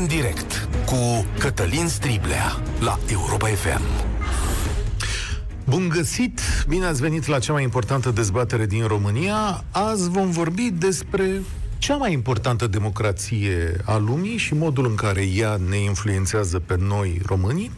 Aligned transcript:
în 0.00 0.06
direct 0.06 0.68
cu 0.86 1.26
Cătălin 1.38 1.88
Striblea 1.88 2.62
la 2.80 2.98
Europa 3.10 3.46
FM. 3.46 3.82
Bun 5.64 5.88
găsit! 5.88 6.40
Bine 6.68 6.84
ați 6.84 7.00
venit 7.00 7.26
la 7.26 7.38
cea 7.38 7.52
mai 7.52 7.62
importantă 7.62 8.10
dezbatere 8.10 8.66
din 8.66 8.86
România. 8.86 9.64
Azi 9.70 10.10
vom 10.10 10.30
vorbi 10.30 10.70
despre 10.70 11.42
cea 11.78 11.96
mai 11.96 12.12
importantă 12.12 12.66
democrație 12.66 13.76
a 13.84 13.96
lumii 13.96 14.36
și 14.36 14.54
modul 14.54 14.86
în 14.86 14.94
care 14.94 15.26
ea 15.34 15.60
ne 15.68 15.76
influențează 15.76 16.58
pe 16.58 16.76
noi 16.78 17.20
românii, 17.26 17.70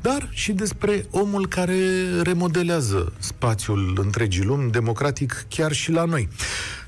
dar 0.00 0.28
și 0.30 0.52
despre 0.52 1.06
omul 1.10 1.46
care 1.48 1.76
remodelează 2.22 3.12
spațiul 3.18 3.98
întregii 4.02 4.44
lumi 4.44 4.70
democratic 4.70 5.46
chiar 5.48 5.72
și 5.72 5.90
la 5.90 6.04
noi. 6.04 6.28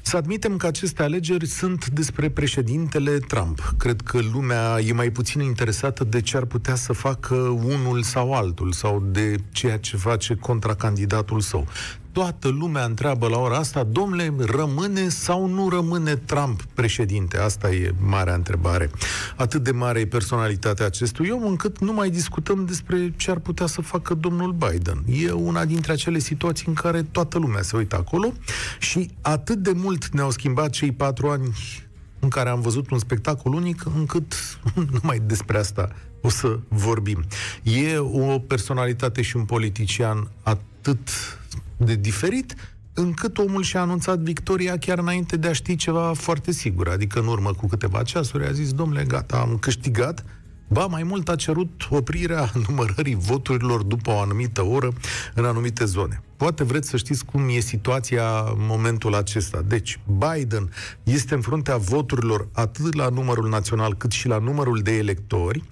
Să 0.02 0.16
admitem 0.16 0.56
că 0.56 0.66
aceste 0.66 1.02
alegeri 1.02 1.46
sunt 1.46 1.88
despre 1.88 2.30
președintele 2.30 3.18
Trump. 3.18 3.74
Cred 3.78 4.00
că 4.00 4.18
lumea 4.32 4.78
e 4.80 4.92
mai 4.92 5.10
puțin 5.10 5.40
interesată 5.40 6.04
de 6.04 6.20
ce 6.20 6.36
ar 6.36 6.44
putea 6.44 6.74
să 6.74 6.92
facă 6.92 7.34
unul 7.64 8.02
sau 8.02 8.32
altul, 8.32 8.72
sau 8.72 9.02
de 9.10 9.36
ceea 9.52 9.78
ce 9.78 9.96
face 9.96 10.34
contracandidatul 10.34 11.40
său 11.40 11.66
toată 12.12 12.48
lumea 12.48 12.84
întreabă 12.84 13.28
la 13.28 13.38
ora 13.38 13.56
asta, 13.56 13.84
domnule, 13.84 14.34
rămâne 14.38 15.08
sau 15.08 15.46
nu 15.46 15.68
rămâne 15.68 16.16
Trump 16.16 16.62
președinte? 16.62 17.38
Asta 17.38 17.70
e 17.70 17.94
marea 18.00 18.34
întrebare. 18.34 18.90
Atât 19.36 19.62
de 19.62 19.70
mare 19.70 20.00
e 20.00 20.06
personalitatea 20.06 20.86
acestui 20.86 21.30
om, 21.30 21.44
încât 21.44 21.78
nu 21.78 21.92
mai 21.92 22.10
discutăm 22.10 22.64
despre 22.64 23.12
ce 23.16 23.30
ar 23.30 23.38
putea 23.38 23.66
să 23.66 23.80
facă 23.80 24.14
domnul 24.14 24.52
Biden. 24.52 25.02
E 25.06 25.30
una 25.30 25.64
dintre 25.64 25.92
acele 25.92 26.18
situații 26.18 26.64
în 26.68 26.74
care 26.74 27.02
toată 27.02 27.38
lumea 27.38 27.62
se 27.62 27.76
uită 27.76 27.96
acolo 27.96 28.32
și 28.78 29.10
atât 29.20 29.58
de 29.58 29.72
mult 29.74 30.08
ne-au 30.08 30.30
schimbat 30.30 30.70
cei 30.70 30.92
patru 30.92 31.28
ani 31.28 31.52
în 32.18 32.28
care 32.28 32.48
am 32.48 32.60
văzut 32.60 32.90
un 32.90 32.98
spectacol 32.98 33.52
unic, 33.52 33.84
încât 33.96 34.34
numai 35.00 35.18
despre 35.26 35.58
asta 35.58 35.88
o 36.20 36.28
să 36.28 36.58
vorbim. 36.68 37.24
E 37.62 37.98
o 37.98 38.38
personalitate 38.38 39.22
și 39.22 39.36
un 39.36 39.44
politician 39.44 40.30
atât 40.42 41.08
de 41.84 41.94
diferit, 41.94 42.54
încât 42.94 43.38
omul 43.38 43.62
și-a 43.62 43.80
anunțat 43.80 44.18
victoria 44.18 44.78
chiar 44.78 44.98
înainte 44.98 45.36
de 45.36 45.48
a 45.48 45.52
ști 45.52 45.76
ceva 45.76 46.12
foarte 46.12 46.52
sigur. 46.52 46.88
Adică 46.88 47.20
în 47.20 47.26
urmă 47.26 47.52
cu 47.52 47.66
câteva 47.66 48.02
ceasuri 48.02 48.46
a 48.46 48.52
zis, 48.52 48.72
domnule, 48.72 49.04
gata, 49.04 49.36
am 49.36 49.56
câștigat, 49.56 50.24
Ba, 50.72 50.86
mai 50.86 51.02
mult 51.02 51.28
a 51.28 51.36
cerut 51.36 51.86
oprirea 51.90 52.50
numărării 52.68 53.14
voturilor 53.14 53.82
după 53.82 54.10
o 54.10 54.18
anumită 54.18 54.64
oră 54.64 54.92
în 55.34 55.44
anumite 55.44 55.84
zone. 55.84 56.22
Poate 56.36 56.64
vreți 56.64 56.88
să 56.88 56.96
știți 56.96 57.24
cum 57.24 57.48
e 57.48 57.60
situația 57.60 58.40
în 58.40 58.66
momentul 58.66 59.14
acesta. 59.14 59.62
Deci, 59.66 59.98
Biden 60.18 60.70
este 61.02 61.34
în 61.34 61.40
fruntea 61.40 61.76
voturilor 61.76 62.48
atât 62.52 62.94
la 62.94 63.08
numărul 63.08 63.48
național 63.48 63.94
cât 63.94 64.10
și 64.10 64.28
la 64.28 64.38
numărul 64.38 64.78
de 64.78 64.96
electori, 64.96 65.62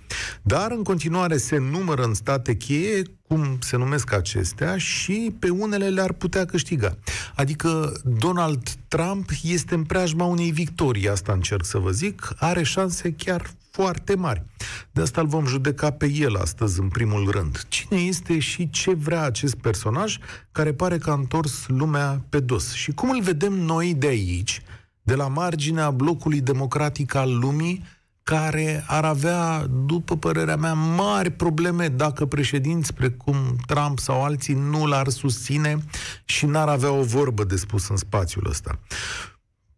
dar 0.43 0.71
în 0.71 0.83
continuare 0.83 1.37
se 1.37 1.59
numără 1.59 2.03
în 2.03 2.15
state 2.15 2.57
cheie 2.57 3.03
cum 3.29 3.59
se 3.61 3.77
numesc 3.77 4.13
acestea 4.13 4.77
și 4.77 5.35
pe 5.39 5.49
unele 5.49 5.89
le-ar 5.89 6.13
putea 6.13 6.45
câștiga. 6.45 6.97
Adică 7.35 7.93
Donald 8.19 8.69
Trump 8.89 9.31
este 9.43 9.75
în 9.75 9.85
preajma 9.85 10.25
unei 10.25 10.51
victorii, 10.51 11.09
asta 11.09 11.33
încerc 11.33 11.65
să 11.65 11.79
vă 11.79 11.91
zic, 11.91 12.33
are 12.39 12.63
șanse 12.63 13.13
chiar 13.13 13.51
foarte 13.71 14.15
mari. 14.15 14.45
De 14.93 15.01
asta 15.01 15.21
îl 15.21 15.27
vom 15.27 15.47
judeca 15.47 15.91
pe 15.91 16.11
el 16.13 16.37
astăzi, 16.37 16.81
în 16.81 16.89
primul 16.89 17.31
rând. 17.31 17.65
Cine 17.69 17.99
este 17.99 18.39
și 18.39 18.71
ce 18.71 18.95
vrea 18.95 19.23
acest 19.23 19.55
personaj 19.55 20.19
care 20.53 20.73
pare 20.73 20.99
că 20.99 21.11
a 21.11 21.15
întors 21.15 21.67
lumea 21.67 22.25
pe 22.29 22.41
dos? 22.41 22.73
Și 22.73 22.93
cum 22.93 23.11
îl 23.11 23.23
vedem 23.23 23.53
noi 23.53 23.95
de 23.95 24.07
aici, 24.07 24.63
de 25.03 25.15
la 25.15 25.29
marginea 25.29 25.91
blocului 25.91 26.41
democratic 26.41 27.15
al 27.15 27.39
lumii, 27.39 27.85
care 28.23 28.85
ar 28.87 29.05
avea, 29.05 29.67
după 29.87 30.17
părerea 30.17 30.57
mea, 30.57 30.73
mari 30.73 31.31
probleme 31.31 31.89
dacă 31.89 32.27
președinți 32.27 32.95
precum 32.95 33.37
Trump 33.67 33.99
sau 33.99 34.25
alții 34.25 34.55
nu 34.55 34.87
l-ar 34.87 35.09
susține 35.09 35.79
și 36.25 36.47
n-ar 36.47 36.69
avea 36.69 36.91
o 36.91 37.03
vorbă 37.03 37.45
de 37.45 37.57
spus 37.57 37.89
în 37.89 37.97
spațiul 37.97 38.47
ăsta. 38.49 38.79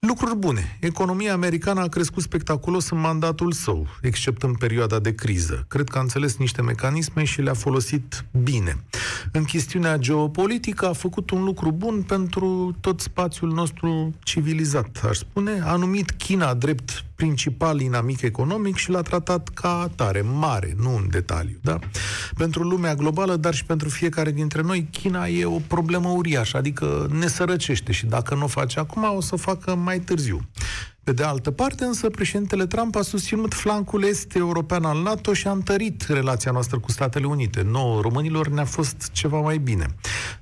Lucruri 0.07 0.37
bune. 0.37 0.79
Economia 0.81 1.33
americană 1.33 1.81
a 1.81 1.89
crescut 1.89 2.23
spectaculos 2.23 2.91
în 2.91 2.99
mandatul 2.99 3.53
său, 3.53 3.87
except 4.01 4.43
în 4.43 4.55
perioada 4.55 4.99
de 4.99 5.15
criză. 5.15 5.65
Cred 5.69 5.89
că 5.89 5.99
a 5.99 6.01
înțeles 6.01 6.37
niște 6.37 6.63
mecanisme 6.63 7.25
și 7.25 7.43
le-a 7.43 7.55
folosit 7.55 8.25
bine. 8.43 8.85
În 9.35 9.45
chestiunea 9.45 9.97
geopolitică 9.97 10.89
a 10.89 10.93
făcut 10.93 11.31
un 11.31 11.45
lucru 11.45 11.71
bun 11.71 12.03
pentru 12.03 12.77
tot 12.81 13.01
spațiul 13.01 13.53
nostru 13.53 14.15
civilizat, 14.23 15.01
aș 15.09 15.17
spune. 15.17 15.61
A 15.65 15.77
numit 15.77 16.11
China 16.11 16.55
drept 16.55 17.05
principal 17.15 17.81
inamic 17.81 18.21
economic 18.21 18.77
și 18.77 18.91
l-a 18.91 19.03
tratat 19.03 19.49
ca 19.49 19.81
atare, 19.81 20.21
mare, 20.21 20.75
nu 20.77 20.97
în 20.97 21.07
detaliu. 21.11 21.59
Da? 21.63 21.79
Pentru 22.37 22.63
lumea 22.63 22.95
globală, 22.95 23.37
dar 23.37 23.55
și 23.55 23.65
pentru 23.65 23.89
fiecare 23.89 24.31
dintre 24.31 24.63
noi, 24.63 24.89
China 24.91 25.27
e 25.27 25.45
o 25.45 25.59
problemă 25.67 26.09
uriașă, 26.09 26.57
adică 26.57 27.09
ne 27.19 27.27
sărăcește 27.27 27.93
și 27.93 28.07
dacă 28.07 28.35
nu 28.35 28.45
o 28.45 28.47
face 28.47 28.79
acum, 28.79 29.15
o 29.17 29.21
să 29.21 29.35
o 29.35 29.37
facă 29.37 29.75
mai 29.75 30.01
târziu. 30.01 30.41
Pe 31.05 31.13
de 31.13 31.23
altă 31.23 31.51
parte, 31.51 31.85
însă, 31.85 32.09
președintele 32.11 32.67
Trump 32.67 32.97
a 32.97 33.03
susținut 33.03 33.55
flancul 33.55 34.05
est 34.05 34.35
european 34.35 34.85
al 34.85 35.03
NATO 35.03 35.33
și 35.33 35.47
a 35.47 35.51
întărit 35.51 36.03
relația 36.09 36.51
noastră 36.51 36.79
cu 36.79 36.91
Statele 36.91 37.27
Unite. 37.27 37.63
Nouă 37.63 38.01
românilor 38.01 38.49
ne-a 38.49 38.65
fost 38.65 39.09
ceva 39.13 39.41
mai 39.41 39.59
bine. 39.59 39.87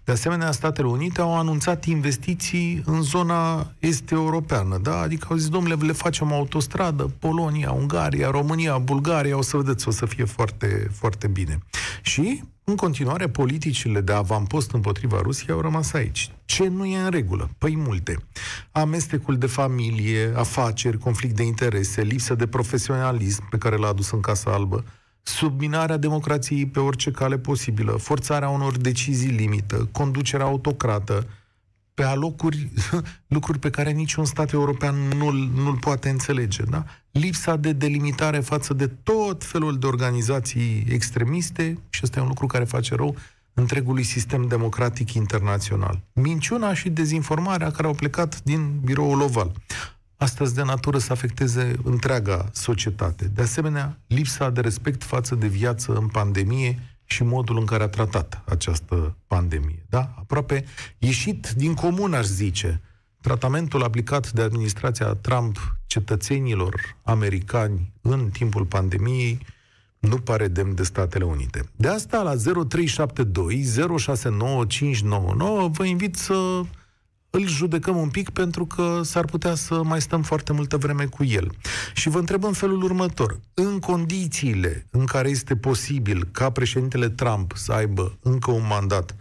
De 0.04 0.12
asemenea, 0.12 0.52
Statele 0.52 0.86
Unite 0.86 1.20
au 1.20 1.38
anunțat 1.38 1.84
investiții 1.84 2.82
în 2.86 3.02
zona 3.02 3.72
est 3.78 4.10
europeană, 4.10 4.78
da? 4.78 4.98
Adică 5.00 5.26
au 5.30 5.36
zis, 5.36 5.48
domnule, 5.48 5.74
le 5.74 5.92
facem 5.92 6.32
autostradă, 6.32 7.10
Polonia, 7.18 7.70
Ungaria, 7.70 8.30
România, 8.30 8.78
Bulgaria, 8.78 9.36
o 9.36 9.42
să 9.42 9.56
vedeți, 9.56 9.88
o 9.88 9.90
să 9.90 10.06
fie 10.06 10.24
foarte, 10.24 10.90
foarte 10.92 11.26
bine. 11.26 11.58
Și 12.02 12.42
în 12.70 12.76
continuare, 12.76 13.28
politicile 13.28 14.00
de 14.00 14.12
avampost 14.12 14.70
împotriva 14.72 15.20
Rusiei 15.22 15.54
au 15.54 15.60
rămas 15.60 15.92
aici. 15.92 16.30
Ce 16.44 16.68
nu 16.68 16.84
e 16.84 16.98
în 16.98 17.10
regulă? 17.10 17.50
Păi 17.58 17.76
multe. 17.76 18.16
Amestecul 18.72 19.38
de 19.38 19.46
familie, 19.46 20.32
afaceri, 20.36 20.98
conflict 20.98 21.36
de 21.36 21.42
interese, 21.42 22.02
lipsă 22.02 22.34
de 22.34 22.46
profesionalism 22.46 23.48
pe 23.48 23.58
care 23.58 23.76
l-a 23.76 23.88
adus 23.88 24.10
în 24.10 24.20
Casa 24.20 24.50
Albă, 24.52 24.84
subminarea 25.22 25.96
democrației 25.96 26.66
pe 26.66 26.80
orice 26.80 27.10
cale 27.10 27.38
posibilă, 27.38 27.92
forțarea 27.92 28.48
unor 28.48 28.76
decizii 28.76 29.30
limită, 29.30 29.88
conducerea 29.92 30.46
autocrată, 30.46 31.26
pe 32.00 32.06
alocuri 32.06 32.70
lucruri 33.34 33.58
pe 33.58 33.70
care 33.70 33.90
niciun 33.90 34.24
stat 34.24 34.52
european 34.52 34.94
nu-l, 34.94 35.50
nu-l 35.54 35.76
poate 35.76 36.08
înțelege. 36.08 36.62
Da? 36.62 36.84
Lipsa 37.10 37.56
de 37.56 37.72
delimitare 37.72 38.38
față 38.38 38.74
de 38.74 38.86
tot 38.86 39.44
felul 39.44 39.78
de 39.78 39.86
organizații 39.86 40.86
extremiste, 40.88 41.78
și 41.90 42.00
ăsta 42.02 42.18
e 42.18 42.22
un 42.22 42.28
lucru 42.28 42.46
care 42.46 42.64
face 42.64 42.94
rău 42.94 43.16
întregului 43.54 44.02
sistem 44.02 44.46
democratic 44.46 45.12
internațional. 45.12 46.00
Minciuna 46.12 46.74
și 46.74 46.88
dezinformarea 46.88 47.70
care 47.70 47.86
au 47.86 47.94
plecat 47.94 48.42
din 48.42 48.80
biroul 48.84 49.20
oval. 49.20 49.52
Astăzi 50.16 50.54
de 50.54 50.62
natură 50.62 50.98
să 50.98 51.12
afecteze 51.12 51.72
întreaga 51.82 52.48
societate. 52.52 53.24
De 53.34 53.42
asemenea, 53.42 53.98
lipsa 54.06 54.50
de 54.50 54.60
respect 54.60 55.04
față 55.04 55.34
de 55.34 55.46
viață 55.46 55.92
în 55.92 56.06
pandemie 56.06 56.78
și 57.10 57.22
modul 57.22 57.58
în 57.58 57.64
care 57.64 57.82
a 57.82 57.88
tratat 57.88 58.42
această 58.44 59.16
pandemie. 59.26 59.86
Da? 59.88 60.14
Aproape 60.18 60.64
ieșit 60.98 61.50
din 61.56 61.74
comun, 61.74 62.14
aș 62.14 62.24
zice, 62.24 62.80
tratamentul 63.20 63.82
aplicat 63.82 64.32
de 64.32 64.42
administrația 64.42 65.14
Trump 65.14 65.76
cetățenilor 65.86 66.96
americani 67.02 67.92
în 68.00 68.28
timpul 68.32 68.64
pandemiei 68.64 69.46
nu 69.98 70.16
pare 70.16 70.48
demn 70.48 70.74
de 70.74 70.82
Statele 70.82 71.24
Unite. 71.24 71.68
De 71.76 71.88
asta, 71.88 72.22
la 72.22 72.34
0372 72.34 73.62
069599, 73.98 75.68
vă 75.68 75.84
invit 75.84 76.16
să 76.16 76.60
îl 77.30 77.46
judecăm 77.46 77.96
un 77.96 78.08
pic 78.08 78.30
pentru 78.30 78.66
că 78.66 79.00
s-ar 79.04 79.24
putea 79.24 79.54
să 79.54 79.82
mai 79.82 80.00
stăm 80.00 80.22
foarte 80.22 80.52
multă 80.52 80.76
vreme 80.76 81.04
cu 81.04 81.24
el. 81.24 81.50
Și 81.94 82.08
vă 82.08 82.18
întreb 82.18 82.44
în 82.44 82.52
felul 82.52 82.82
următor. 82.82 83.40
În 83.54 83.78
condițiile 83.78 84.86
în 84.90 85.04
care 85.04 85.28
este 85.28 85.56
posibil 85.56 86.28
ca 86.30 86.50
președintele 86.50 87.08
Trump 87.08 87.52
să 87.56 87.72
aibă 87.72 88.18
încă 88.22 88.50
un 88.50 88.66
mandat, 88.68 89.16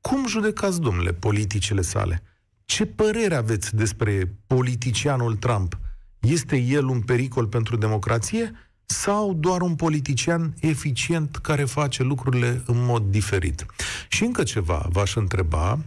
cum 0.00 0.26
judecați, 0.26 0.80
domnule, 0.80 1.12
politicile 1.12 1.80
sale? 1.80 2.22
Ce 2.64 2.86
părere 2.86 3.34
aveți 3.34 3.76
despre 3.76 4.36
politicianul 4.46 5.36
Trump? 5.36 5.78
Este 6.20 6.56
el 6.56 6.86
un 6.86 7.00
pericol 7.00 7.46
pentru 7.46 7.76
democrație 7.76 8.52
sau 8.84 9.34
doar 9.34 9.60
un 9.60 9.74
politician 9.74 10.54
eficient 10.60 11.36
care 11.36 11.64
face 11.64 12.02
lucrurile 12.02 12.62
în 12.66 12.84
mod 12.84 13.02
diferit? 13.02 13.66
Și 14.08 14.24
încă 14.24 14.42
ceva 14.42 14.86
v-aș 14.92 15.14
întreba, 15.14 15.78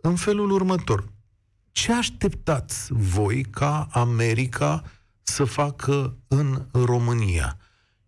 în 0.00 0.16
felul 0.16 0.50
următor. 0.50 1.08
Ce 1.72 1.92
așteptați 1.92 2.88
voi 2.90 3.42
ca 3.50 3.88
America 3.90 4.82
să 5.22 5.44
facă 5.44 6.16
în 6.28 6.62
România? 6.72 7.56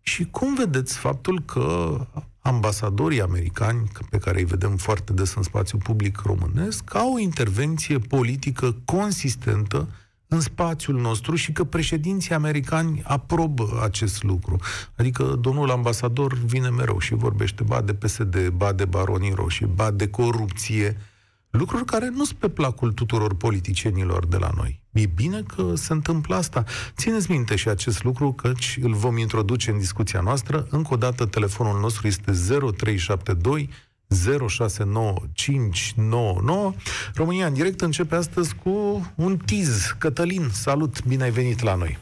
Și 0.01 0.25
cum 0.25 0.55
vedeți 0.55 0.97
faptul 0.97 1.41
că 1.41 1.97
ambasadorii 2.39 3.21
americani, 3.21 3.91
pe 4.09 4.17
care 4.17 4.39
îi 4.39 4.45
vedem 4.45 4.77
foarte 4.77 5.13
des 5.13 5.33
în 5.33 5.43
spațiul 5.43 5.81
public 5.81 6.21
românesc, 6.25 6.95
au 6.95 7.13
o 7.13 7.19
intervenție 7.19 7.97
politică 7.99 8.75
consistentă 8.85 9.87
în 10.27 10.39
spațiul 10.39 10.99
nostru 10.99 11.35
și 11.35 11.51
că 11.51 11.63
președinții 11.63 12.33
americani 12.33 13.01
aprobă 13.03 13.79
acest 13.83 14.23
lucru. 14.23 14.59
Adică 14.95 15.23
domnul 15.23 15.71
ambasador 15.71 16.33
vine 16.33 16.69
mereu 16.69 16.99
și 16.99 17.13
vorbește 17.13 17.63
ba 17.63 17.81
de 17.81 17.93
PSD, 17.93 18.47
ba 18.47 18.71
de 18.71 18.85
baronii 18.85 19.33
roșii, 19.33 19.65
ba 19.65 19.91
de 19.91 20.07
corupție, 20.07 20.97
lucruri 21.57 21.85
care 21.85 22.09
nu 22.09 22.23
sunt 22.23 22.39
pe 22.39 22.49
placul 22.49 22.91
tuturor 22.91 23.35
politicienilor 23.35 24.25
de 24.25 24.37
la 24.37 24.49
noi. 24.55 24.81
E 24.91 25.05
bine 25.05 25.41
că 25.55 25.75
se 25.75 25.93
întâmplă 25.93 26.35
asta. 26.35 26.63
Țineți 26.95 27.31
minte 27.31 27.55
și 27.55 27.69
acest 27.69 28.03
lucru, 28.03 28.31
căci 28.31 28.77
îl 28.81 28.93
vom 28.93 29.17
introduce 29.17 29.71
în 29.71 29.77
discuția 29.77 30.19
noastră. 30.19 30.67
Încă 30.69 30.93
o 30.93 30.97
dată, 30.97 31.25
telefonul 31.25 31.79
nostru 31.79 32.07
este 32.07 32.31
0372 32.75 33.69
069599. 34.47 36.73
România 37.15 37.45
în 37.45 37.53
direct 37.53 37.81
începe 37.81 38.15
astăzi 38.15 38.55
cu 38.63 39.05
un 39.15 39.37
tiz. 39.37 39.95
Cătălin, 39.99 40.47
salut, 40.51 41.05
bine 41.05 41.23
ai 41.23 41.31
venit 41.31 41.61
la 41.61 41.75
noi. 41.75 41.97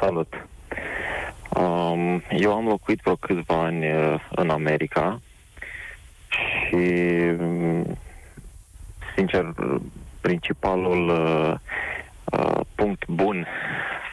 Salut. 0.00 0.46
Um, 1.54 2.22
eu 2.30 2.52
am 2.52 2.66
locuit 2.66 3.00
vreo 3.00 3.16
câțiva 3.16 3.64
ani 3.64 3.92
uh, 3.92 4.14
în 4.30 4.50
America 4.50 5.20
și, 6.28 6.74
mm, 7.38 7.98
sincer, 9.16 9.54
principalul 10.20 11.08
uh, 11.08 11.54
uh, 12.24 12.60
punct 12.74 13.06
bun 13.08 13.46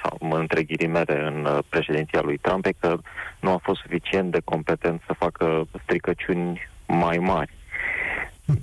sau 0.04 0.30
între 0.32 0.64
ghilimele 0.64 1.22
în 1.22 1.46
uh, 1.46 1.58
președinția 1.70 2.22
lui 2.22 2.38
Trump 2.38 2.66
e 2.66 2.72
că 2.80 2.98
nu 3.40 3.52
a 3.52 3.60
fost 3.64 3.82
suficient 3.82 4.32
de 4.32 4.42
competent 4.44 5.02
să 5.06 5.14
facă 5.14 5.68
stricăciuni 5.84 6.70
mai 6.88 7.18
mari. 7.18 7.54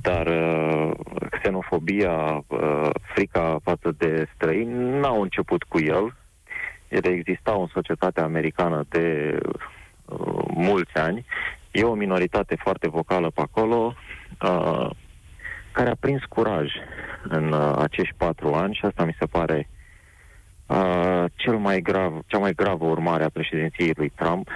Dar 0.02 0.26
uh, 0.26 0.90
xenofobia, 1.31 2.44
uh, 2.46 2.90
frica 3.14 3.58
față 3.62 3.94
de 3.98 4.28
străini 4.34 5.00
n-au 5.00 5.22
început 5.22 5.62
cu 5.62 5.81
el. 5.81 6.14
Ele 6.88 7.08
existau 7.08 7.60
în 7.60 7.69
societatea 7.72 8.25
americană 8.25 8.84
de 8.88 9.38
uh, 10.05 10.44
mulți 10.55 10.94
ani. 10.94 11.25
E 11.72 11.82
o 11.82 11.94
minoritate 11.94 12.56
foarte 12.62 12.88
vocală 12.88 13.30
pe 13.30 13.40
acolo, 13.40 13.94
uh, 14.42 14.90
care 15.72 15.90
a 15.90 15.96
prins 16.00 16.22
curaj 16.28 16.70
în 17.22 17.52
uh, 17.52 17.74
acești 17.78 18.14
patru 18.16 18.52
ani 18.52 18.74
și 18.74 18.84
asta 18.84 19.04
mi 19.04 19.16
se 19.19 19.26
pare 19.26 19.69
uh, 20.66 21.24
cel 21.34 21.56
mai 21.56 21.80
grav, 21.80 22.12
cea 22.26 22.38
mai 22.38 22.52
gravă 22.54 22.84
urmare 22.84 23.24
a 23.24 23.28
președinției 23.28 23.92
lui 23.96 24.12
Trump 24.14 24.48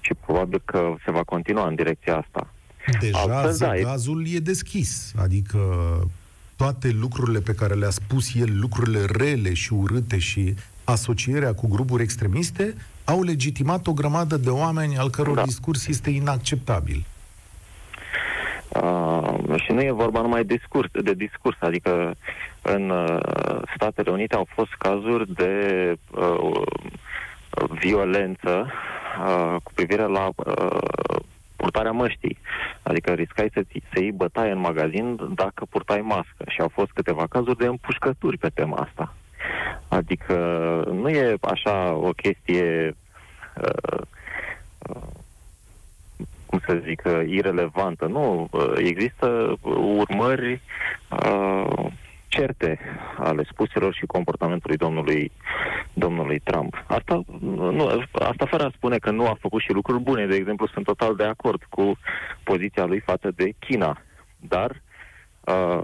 și 0.00 0.14
probabil 0.14 0.62
că 0.64 0.94
se 1.04 1.10
va 1.10 1.22
continua 1.22 1.66
în 1.66 1.74
direcția 1.74 2.16
asta. 2.16 2.52
Deja 3.00 3.18
Altfel, 3.18 3.56
da, 3.58 3.74
gazul 3.74 4.26
e... 4.26 4.36
e 4.36 4.38
deschis, 4.38 5.14
adică 5.18 5.58
toate 6.56 6.90
lucrurile 6.90 7.40
pe 7.40 7.54
care 7.54 7.74
le-a 7.74 7.90
spus 7.90 8.34
el, 8.34 8.58
lucrurile 8.58 9.04
rele 9.04 9.54
și 9.54 9.72
urâte 9.72 10.18
și 10.18 10.54
asocierea 10.84 11.54
cu 11.54 11.68
grupuri 11.68 12.02
extremiste, 12.02 12.74
au 13.04 13.22
legitimat 13.22 13.86
o 13.86 13.92
grămadă 13.92 14.36
de 14.36 14.50
oameni 14.50 14.96
al 14.96 15.10
căror 15.10 15.34
da. 15.34 15.42
discurs 15.42 15.86
este 15.86 16.10
inacceptabil. 16.10 17.04
Uh, 18.68 19.60
și 19.64 19.72
nu 19.72 19.80
e 19.82 19.90
vorba 19.90 20.20
numai 20.20 20.44
de 20.44 20.54
discurs, 20.54 20.88
de 21.02 21.14
discurs, 21.14 21.56
adică 21.60 22.14
în 22.62 22.90
uh, 22.90 23.18
Statele 23.74 24.10
Unite 24.10 24.34
au 24.34 24.48
fost 24.54 24.74
cazuri 24.78 25.34
de 25.34 25.52
uh, 26.10 26.62
violență 27.70 28.66
uh, 29.26 29.56
cu 29.62 29.72
privire 29.74 30.02
la 30.06 30.28
uh, 30.36 31.20
purtarea 31.56 31.92
măștii. 31.92 32.38
Adică 32.82 33.12
riscai 33.12 33.50
să, 33.52 33.64
să 33.92 34.00
iei 34.00 34.12
bătaie 34.12 34.50
în 34.50 34.58
magazin 34.58 35.18
dacă 35.34 35.64
purtai 35.70 36.00
mască. 36.00 36.44
Și 36.48 36.60
au 36.60 36.68
fost 36.68 36.90
câteva 36.90 37.26
cazuri 37.28 37.58
de 37.58 37.66
împușcături 37.66 38.38
pe 38.38 38.48
tema 38.48 38.76
asta. 38.76 39.14
Adică 39.88 40.34
nu 40.92 41.08
e 41.08 41.36
așa 41.40 41.92
o 41.92 42.10
chestie 42.10 42.96
uh, 43.62 44.00
uh, 44.88 45.02
cum 46.46 46.60
să 46.66 46.82
zic, 46.84 47.02
uh, 47.04 47.22
irelevantă. 47.26 48.06
Nu, 48.06 48.48
uh, 48.50 48.72
există 48.76 49.56
urmări 49.98 50.60
uh, 51.10 51.86
certe 52.28 52.78
ale 53.18 53.42
spuselor 53.50 53.94
și 53.94 54.06
comportamentului 54.06 54.76
domnului, 54.76 55.32
domnului 55.92 56.38
Trump. 56.38 56.84
Asta, 56.86 57.22
nu, 57.40 58.02
asta 58.12 58.46
fără 58.46 58.64
a 58.64 58.72
spune 58.74 58.98
că 58.98 59.10
nu 59.10 59.26
a 59.26 59.36
făcut 59.40 59.60
și 59.60 59.72
lucruri 59.72 60.02
bune. 60.02 60.26
De 60.26 60.34
exemplu, 60.34 60.66
sunt 60.66 60.84
total 60.84 61.16
de 61.16 61.24
acord 61.24 61.62
cu 61.68 61.98
poziția 62.42 62.84
lui 62.84 63.00
față 63.00 63.30
de 63.34 63.52
China. 63.58 64.00
Dar 64.36 64.82
uh, 65.40 65.82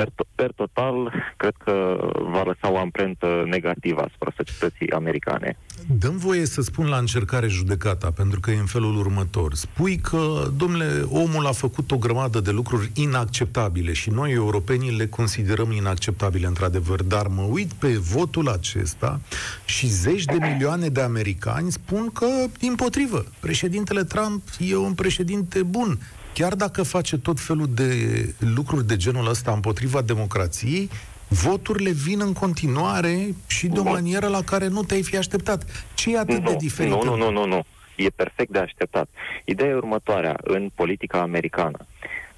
per, 0.00 0.24
per 0.34 0.52
total, 0.52 1.12
cred 1.36 1.54
că 1.64 1.98
va 2.30 2.42
lăsa 2.42 2.72
o 2.72 2.78
amprentă 2.78 3.42
negativă 3.46 4.00
asupra 4.00 4.32
societății 4.36 4.90
americane. 4.90 5.56
Dăm 5.98 6.16
voie 6.16 6.46
să 6.46 6.60
spun 6.60 6.86
la 6.86 6.96
încercare 6.96 7.46
judecata, 7.46 8.10
pentru 8.10 8.40
că 8.40 8.50
e 8.50 8.58
în 8.58 8.66
felul 8.66 8.96
următor. 8.96 9.54
Spui 9.54 9.96
că, 9.96 10.50
domnule, 10.56 11.06
omul 11.08 11.46
a 11.46 11.52
făcut 11.52 11.90
o 11.90 11.96
grămadă 11.96 12.40
de 12.40 12.50
lucruri 12.50 12.90
inacceptabile 12.94 13.92
și 13.92 14.10
noi, 14.10 14.32
europenii, 14.32 14.96
le 14.96 15.06
considerăm 15.06 15.70
inacceptabile, 15.70 16.46
într-adevăr, 16.46 17.02
dar 17.02 17.26
mă 17.26 17.42
uit 17.42 17.72
pe 17.72 17.88
votul 17.88 18.48
acesta 18.48 19.20
și 19.64 19.86
zeci 19.86 20.24
de 20.24 20.38
milioane 20.40 20.88
de 20.88 21.00
americani 21.00 21.72
spun 21.72 22.10
că, 22.12 22.26
din 22.58 22.74
potrivă, 22.74 23.24
președintele 23.40 24.04
Trump 24.04 24.42
e 24.58 24.76
un 24.76 24.94
președinte 24.94 25.62
bun, 25.62 25.98
chiar 26.32 26.54
dacă 26.54 26.82
face 26.82 27.18
tot 27.18 27.40
felul 27.40 27.68
de 27.74 27.90
lucruri 28.38 28.86
de 28.86 28.96
genul 28.96 29.28
ăsta 29.28 29.52
împotriva 29.52 30.02
democrației, 30.02 30.90
voturile 31.28 31.90
vin 31.90 32.20
în 32.20 32.32
continuare 32.32 33.34
și 33.46 33.66
de 33.66 33.78
o 33.78 33.82
manieră 33.82 34.26
la 34.26 34.42
care 34.42 34.68
nu 34.68 34.82
te-ai 34.82 35.02
fi 35.02 35.16
așteptat. 35.16 35.64
Ce 35.94 36.14
e 36.14 36.18
atât 36.18 36.38
nu, 36.38 36.50
de 36.50 36.56
diferit? 36.56 36.92
Nu, 36.92 37.02
nu, 37.02 37.16
nu, 37.16 37.30
nu, 37.30 37.46
nu. 37.46 37.64
E 37.96 38.08
perfect 38.08 38.50
de 38.50 38.58
așteptat. 38.58 39.08
Ideea 39.44 39.76
următoarea, 39.76 40.36
în 40.40 40.70
politica 40.74 41.20
americană, 41.20 41.86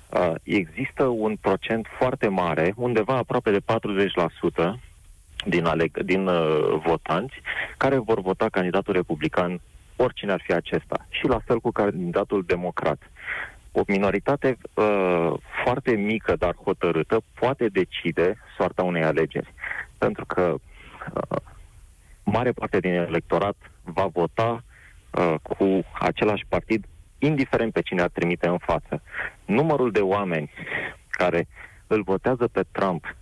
uh, 0.09 0.33
există 0.43 1.05
un 1.05 1.37
procent 1.41 1.87
foarte 1.99 2.29
mare, 2.29 2.73
undeva 2.77 3.17
aproape 3.17 3.51
de 3.51 3.61
40% 3.61 4.81
din, 5.47 5.65
aleg- 5.65 6.05
din 6.05 6.27
uh, 6.27 6.81
votanți, 6.85 7.35
care 7.77 7.99
vor 7.99 8.21
vota 8.21 8.49
candidatul 8.49 8.93
republican 8.93 9.61
oricine 9.97 10.33
ar 10.33 10.43
fi 10.45 10.53
acesta. 10.53 11.07
Și 11.09 11.27
la 11.27 11.41
fel 11.47 11.59
cu 11.61 11.71
candidatul 11.71 12.45
democrat 12.47 12.99
o 13.73 13.83
minoritate 13.87 14.59
uh, 14.75 15.33
foarte 15.65 15.91
mică, 15.95 16.37
dar 16.37 16.55
hotărâtă, 16.65 17.23
poate 17.35 17.69
decide 17.69 18.37
soarta 18.57 18.83
unei 18.83 19.03
alegeri. 19.03 19.55
Pentru 19.99 20.27
că 20.27 20.55
uh, 21.15 21.39
mare 22.25 22.53
parte 22.53 22.81
din 22.81 22.93
electorat 22.93 23.57
va 23.83 24.07
vota 24.07 24.65
uh, 25.11 25.35
cu 25.43 25.85
același 26.01 26.45
partid, 26.49 26.85
indiferent 27.19 27.73
pe 27.73 27.81
cine 27.81 28.03
ar 28.03 28.09
trimite 28.09 28.49
în 28.49 28.59
față. 28.59 29.03
Numărul 29.45 29.91
de 29.91 30.01
oameni 30.01 30.51
care 31.09 31.49
îl 31.87 32.03
votează 32.03 32.49
pe 32.49 32.65
Trump 32.71 33.17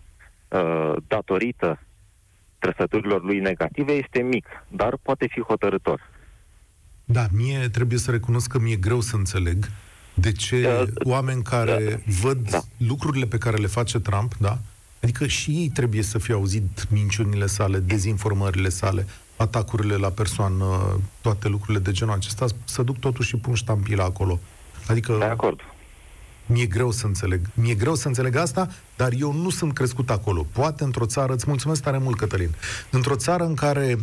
uh, 0.48 0.92
datorită 1.06 1.80
trăsăturilor 2.58 3.22
lui 3.22 3.38
negative 3.38 3.92
este 3.92 4.22
mic, 4.22 4.46
dar 4.68 4.96
poate 5.02 5.26
fi 5.30 5.40
hotărător. 5.40 6.08
Da, 7.04 7.26
mie 7.32 7.68
trebuie 7.68 7.98
să 7.98 8.10
recunosc 8.10 8.50
că 8.50 8.58
mi-e 8.58 8.76
greu 8.76 9.00
să 9.00 9.16
înțeleg 9.16 9.64
de 10.14 10.32
ce 10.32 10.60
da, 10.60 10.84
oameni 11.10 11.42
care 11.42 12.02
da, 12.06 12.12
văd 12.20 12.50
da. 12.50 12.60
lucrurile 12.76 13.26
pe 13.26 13.38
care 13.38 13.56
le 13.56 13.66
face 13.66 13.98
Trump, 13.98 14.34
da? 14.38 14.58
Adică 15.02 15.26
și 15.26 15.50
ei 15.50 15.68
trebuie 15.68 16.02
să 16.02 16.18
fie 16.18 16.34
auzit 16.34 16.86
minciunile 16.90 17.46
sale, 17.46 17.78
dezinformările 17.78 18.68
sale, 18.68 19.06
atacurile 19.36 19.94
la 19.94 20.08
persoană, 20.08 21.00
toate 21.20 21.48
lucrurile 21.48 21.78
de 21.78 21.92
genul 21.92 22.14
acesta, 22.14 22.46
să 22.64 22.82
duc 22.82 22.98
totuși 22.98 23.28
și 23.28 23.36
pun 23.36 23.54
ștampila 23.54 24.04
acolo. 24.04 24.40
Adică... 24.86 25.16
De 25.18 25.24
acord. 25.24 25.60
Mi-e 26.46 26.66
greu 26.66 26.90
să 26.90 27.06
înțeleg. 27.06 27.40
Mi-e 27.54 27.74
greu 27.74 27.94
să 27.94 28.08
înțeleg 28.08 28.36
asta, 28.36 28.68
dar 28.96 29.12
eu 29.18 29.32
nu 29.32 29.50
sunt 29.50 29.74
crescut 29.74 30.10
acolo. 30.10 30.46
Poate 30.52 30.84
într-o 30.84 31.06
țară, 31.06 31.32
îți 31.32 31.44
mulțumesc 31.48 31.82
tare 31.82 31.98
mult, 31.98 32.16
Cătălin, 32.16 32.50
într-o 32.90 33.16
țară 33.16 33.44
în 33.44 33.54
care 33.54 33.98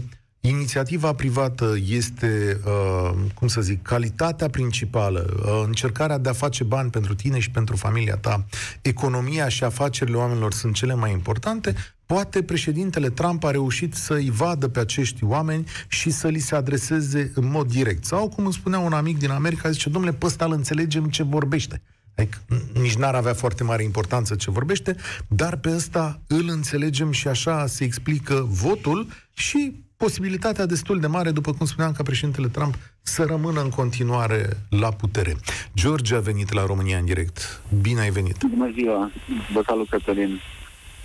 Inițiativa 0.48 1.14
privată 1.14 1.76
este, 1.88 2.60
uh, 2.66 3.20
cum 3.34 3.48
să 3.48 3.62
zic, 3.62 3.82
calitatea 3.82 4.50
principală, 4.50 5.36
uh, 5.46 5.64
încercarea 5.66 6.18
de 6.18 6.30
a 6.30 6.34
face 6.34 6.64
bani 6.64 6.90
pentru 6.90 7.16
tine 7.16 7.40
și 7.40 7.52
pentru 7.52 7.76
familia 7.76 8.16
ta, 8.16 8.46
economia 8.82 9.48
și 9.48 9.64
afacerile 9.64 10.18
oamenilor 10.18 10.54
sunt 10.54 10.74
cele 10.74 10.94
mai 10.94 11.12
importante, 11.12 11.76
poate 12.06 12.44
președintele 12.44 13.10
Trump 13.10 13.44
a 13.44 13.52
reușit 13.52 13.94
să-i 13.94 14.30
vadă 14.30 14.68
pe 14.68 14.80
acești 14.80 15.24
oameni 15.24 15.66
și 15.88 16.10
să 16.10 16.28
li 16.28 16.40
se 16.40 16.56
adreseze 16.56 17.32
în 17.36 17.50
mod 17.50 17.72
direct. 17.72 18.06
Sau, 18.06 18.30
cum 18.30 18.44
îmi 18.44 18.54
spunea 18.54 18.80
un 18.80 18.94
amic 18.94 19.18
din 19.18 19.30
America, 19.30 19.70
zice, 19.70 19.90
domnule, 19.90 20.14
pe 20.14 20.26
ăsta 20.26 20.46
îl 20.46 20.52
înțelegem 20.52 21.10
ce 21.10 21.24
vorbește. 21.24 21.82
Adică 22.16 22.38
nici 22.74 22.96
n-ar 22.96 23.16
avea 23.16 23.34
foarte 23.34 23.64
mare 23.64 23.84
importanță 23.84 24.36
ce 24.36 24.52
vorbește, 24.52 24.96
dar 25.28 25.56
pe 25.56 25.70
ăsta 25.70 26.22
îl 26.28 26.50
înțelegem 26.50 27.12
și 27.12 27.28
așa 27.28 27.68
se 27.68 27.84
explică 27.84 28.46
votul 28.50 29.08
și 29.34 29.86
posibilitatea 29.98 30.66
destul 30.66 31.00
de 31.00 31.08
mare, 31.08 31.32
după 31.32 31.54
cum 31.54 31.66
spuneam, 31.66 31.94
ca 31.94 32.04
președintele 32.04 32.48
Trump 32.48 32.76
să 33.02 33.24
rămână 33.24 33.62
în 33.62 33.70
continuare 33.70 34.50
la 34.70 34.92
putere. 34.92 35.36
George 35.76 36.16
a 36.16 36.20
venit 36.20 36.54
la 36.54 36.66
România 36.66 36.98
în 36.98 37.06
direct. 37.06 37.62
Bine 37.82 38.00
ai 38.00 38.10
venit! 38.10 38.44
Bună 38.44 38.72
ziua! 38.74 39.12
Vă 39.54 39.62
salut, 39.66 39.90
Cătălin! 39.90 40.32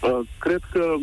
Uh, 0.03 0.19
cred 0.39 0.61
că 0.73 0.95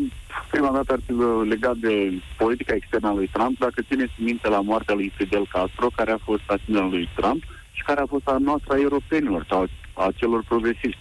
prima 0.51 0.71
dată 0.71 0.93
ar 0.93 0.99
fi 1.05 1.11
uh, 1.11 1.47
legat 1.47 1.75
de 1.75 2.21
politica 2.37 2.73
externă 2.75 3.07
a 3.07 3.13
lui 3.13 3.27
Trump, 3.27 3.59
dacă 3.59 3.81
țineți 3.81 4.13
minte 4.17 4.49
la 4.49 4.61
moartea 4.61 4.95
lui 4.95 5.11
Fidel 5.15 5.47
Castro, 5.51 5.87
care 5.95 6.11
a 6.11 6.17
fost 6.17 6.43
asignat 6.45 6.89
lui 6.89 7.09
Trump 7.15 7.43
și 7.71 7.83
care 7.83 7.99
a 8.01 8.05
fost 8.05 8.27
a 8.27 8.37
noastră 8.39 8.73
a 8.73 8.79
europenilor 8.79 9.45
sau 9.49 9.67
a 9.93 10.11
celor 10.15 10.43
progresiști. 10.47 10.99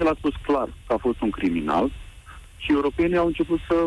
El 0.00 0.08
a 0.08 0.14
spus 0.18 0.34
clar 0.42 0.68
că 0.86 0.92
a 0.92 0.96
fost 0.96 1.20
un 1.20 1.30
criminal 1.30 1.92
și 2.56 2.72
europenii 2.72 3.16
au 3.16 3.26
început 3.26 3.58
să 3.68 3.86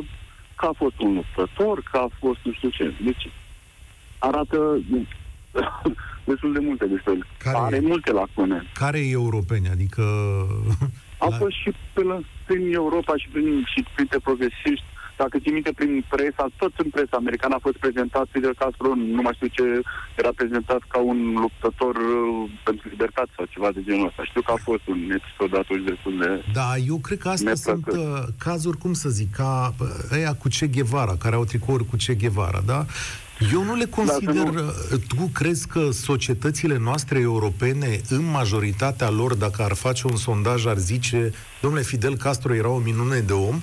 că 0.64 0.70
a 0.72 0.76
fost 0.84 1.00
un 1.00 1.14
luptător, 1.14 1.84
că 1.92 1.98
a 1.98 2.08
fost 2.20 2.40
nu 2.44 2.52
știu 2.54 2.70
ce. 2.70 2.94
Deci 3.04 3.30
arată 4.18 4.58
destul 6.30 6.54
de 6.54 6.60
multe 6.60 6.86
despre 6.86 7.12
el. 7.14 7.26
Care 7.38 7.58
Are 7.58 7.76
e? 7.76 7.80
multe 7.80 8.12
lacune. 8.12 8.64
Care 8.74 9.00
e 9.00 9.12
europeni? 9.12 9.68
Adică... 9.72 10.02
Au 11.18 11.30
la- 11.30 11.38
fost 11.38 11.56
și 11.62 11.72
pe 11.94 12.04
la, 12.04 12.20
prin 12.46 12.74
Europa 12.74 13.14
și 13.18 13.28
prin 13.32 13.64
și 13.74 13.86
printre 13.96 14.20
progresiști. 14.24 14.86
Dacă 15.24 15.36
ții 15.44 15.52
minte 15.58 15.72
prin 15.80 15.94
presa, 16.10 16.46
tot 16.62 16.74
în 16.84 16.90
presa 16.96 17.16
americană 17.24 17.54
a 17.56 17.66
fost 17.68 17.78
prezentat 17.86 18.26
Fidel 18.36 18.56
Castro, 18.62 18.88
nu 19.18 19.22
mai 19.26 19.34
știu 19.38 19.48
ce, 19.58 19.64
era 20.22 20.32
prezentat 20.36 20.82
ca 20.94 21.00
un 21.12 21.20
luptător 21.44 21.96
uh, 21.96 22.50
pentru 22.64 22.86
libertate 22.94 23.32
sau 23.36 23.46
ceva 23.54 23.70
de 23.76 23.82
genul 23.88 24.08
ăsta. 24.10 24.24
Știu 24.32 24.42
că 24.42 24.52
a 24.52 24.60
fost 24.70 24.86
un 24.94 25.00
episod 25.20 25.52
atunci 25.62 25.84
destul 25.92 26.14
de... 26.22 26.30
Da, 26.60 26.70
eu 26.92 26.98
cred 27.06 27.18
că 27.24 27.30
astea 27.30 27.56
sunt 27.56 27.86
Neplăcut. 27.86 28.18
uh, 28.18 28.24
cazuri, 28.38 28.78
cum 28.78 28.94
să 28.94 29.10
zic, 29.10 29.30
ca 29.42 29.74
uh, 29.80 29.88
ăia 30.18 30.34
cu 30.42 30.48
Che 30.56 30.68
Guevara, 30.68 31.16
care 31.24 31.36
au 31.36 31.44
tricouri 31.46 31.86
cu 31.86 31.96
Che 32.06 32.14
Guevara, 32.22 32.62
da? 32.66 32.86
Eu 33.54 33.64
nu 33.64 33.76
le 33.76 33.86
consider... 33.86 34.34
nu- 34.34 34.64
uh, 34.92 35.00
Tu 35.08 35.30
crezi 35.34 35.68
că 35.68 35.90
societățile 35.92 36.78
noastre 36.78 37.20
europene, 37.20 38.02
în 38.10 38.24
majoritatea 38.32 39.10
lor, 39.10 39.36
dacă 39.36 39.62
ar 39.64 39.74
face 39.74 40.08
un 40.08 40.16
sondaj, 40.16 40.66
ar 40.66 40.78
zice 40.78 41.32
domnule, 41.62 41.84
Fidel 41.84 42.16
Castro 42.18 42.54
era 42.54 42.70
o 42.70 42.78
minune 42.78 43.20
de 43.20 43.34
om? 43.34 43.62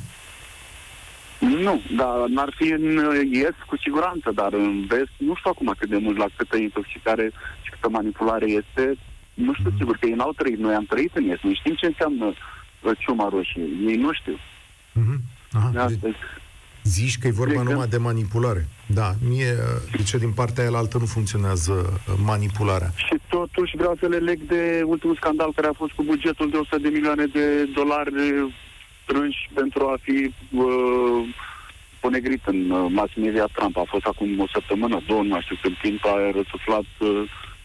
Nu, 1.62 1.80
dar 1.96 2.26
n-ar 2.28 2.52
fi 2.56 2.68
în 2.72 2.96
uh, 2.96 3.14
est 3.32 3.60
cu 3.66 3.76
siguranță, 3.76 4.30
dar 4.34 4.52
în 4.52 4.84
vest 4.88 5.10
nu 5.16 5.34
știu 5.34 5.50
acum 5.50 5.74
cât 5.78 5.88
de 5.88 5.96
mult 5.96 6.16
la 6.16 6.26
câtă 6.36 6.56
intoxicare 6.56 7.30
și 7.62 7.70
câtă 7.70 7.88
manipulare 7.88 8.46
este. 8.46 8.96
Nu 9.34 9.54
știu 9.54 9.72
sigur 9.78 9.96
că 9.96 10.06
ei 10.06 10.14
n-au 10.14 10.32
trăit, 10.32 10.58
noi 10.58 10.74
am 10.74 10.84
trăit 10.84 11.10
în 11.14 11.28
est, 11.30 11.42
noi 11.42 11.54
știm 11.60 11.74
ce 11.74 11.86
înseamnă 11.86 12.24
uh, 12.26 12.92
ciuma 12.98 13.28
roșie, 13.28 13.62
ei 13.86 13.96
nu 13.96 14.12
știu. 14.12 14.36
Mhm. 14.92 15.20
Aha, 15.52 15.68
De 15.72 15.76
de, 15.78 15.82
astăzi. 15.82 16.16
zici 16.82 17.18
că 17.18 17.26
e 17.26 17.30
vorba 17.30 17.52
De 17.52 17.56
când- 17.58 17.70
numai 17.70 17.86
de 17.88 17.96
manipulare. 17.96 18.68
Da, 18.86 19.10
mie, 19.28 19.52
uh, 19.52 19.96
de 19.96 20.02
ce 20.02 20.18
din 20.18 20.32
partea 20.32 20.64
aia 20.68 20.76
altă 20.78 20.98
nu 20.98 21.06
funcționează 21.06 21.72
uh, 21.72 22.14
manipularea. 22.24 22.90
Și 22.96 23.16
totuși 23.28 23.76
vreau 23.76 23.96
să 24.00 24.06
le 24.06 24.16
leg 24.16 24.40
de 24.40 24.82
ultimul 24.86 25.16
scandal 25.16 25.52
care 25.54 25.66
a 25.66 25.72
fost 25.72 25.92
cu 25.92 26.02
bugetul 26.02 26.50
de 26.50 26.56
100 26.56 26.78
de 26.78 26.88
milioane 26.88 27.24
de 27.26 27.64
dolari 27.64 28.14
uh, 28.14 28.52
strânși 29.02 29.48
pentru 29.54 29.86
a 29.86 29.96
fi 30.02 30.34
uh, 30.50 30.64
ponegrit 32.00 32.42
în 32.46 32.70
uh, 32.70 32.86
mass 32.98 33.12
media 33.16 33.46
Trump. 33.56 33.76
A 33.76 33.84
fost 33.86 34.04
acum 34.06 34.40
o 34.40 34.46
săptămână, 34.52 35.00
două, 35.06 35.22
nu 35.22 35.28
mai 35.28 35.40
știu, 35.44 35.56
când 35.62 35.76
timp 35.82 36.04
a 36.04 36.14
răsuflat 36.38 36.86
uh, 36.98 37.22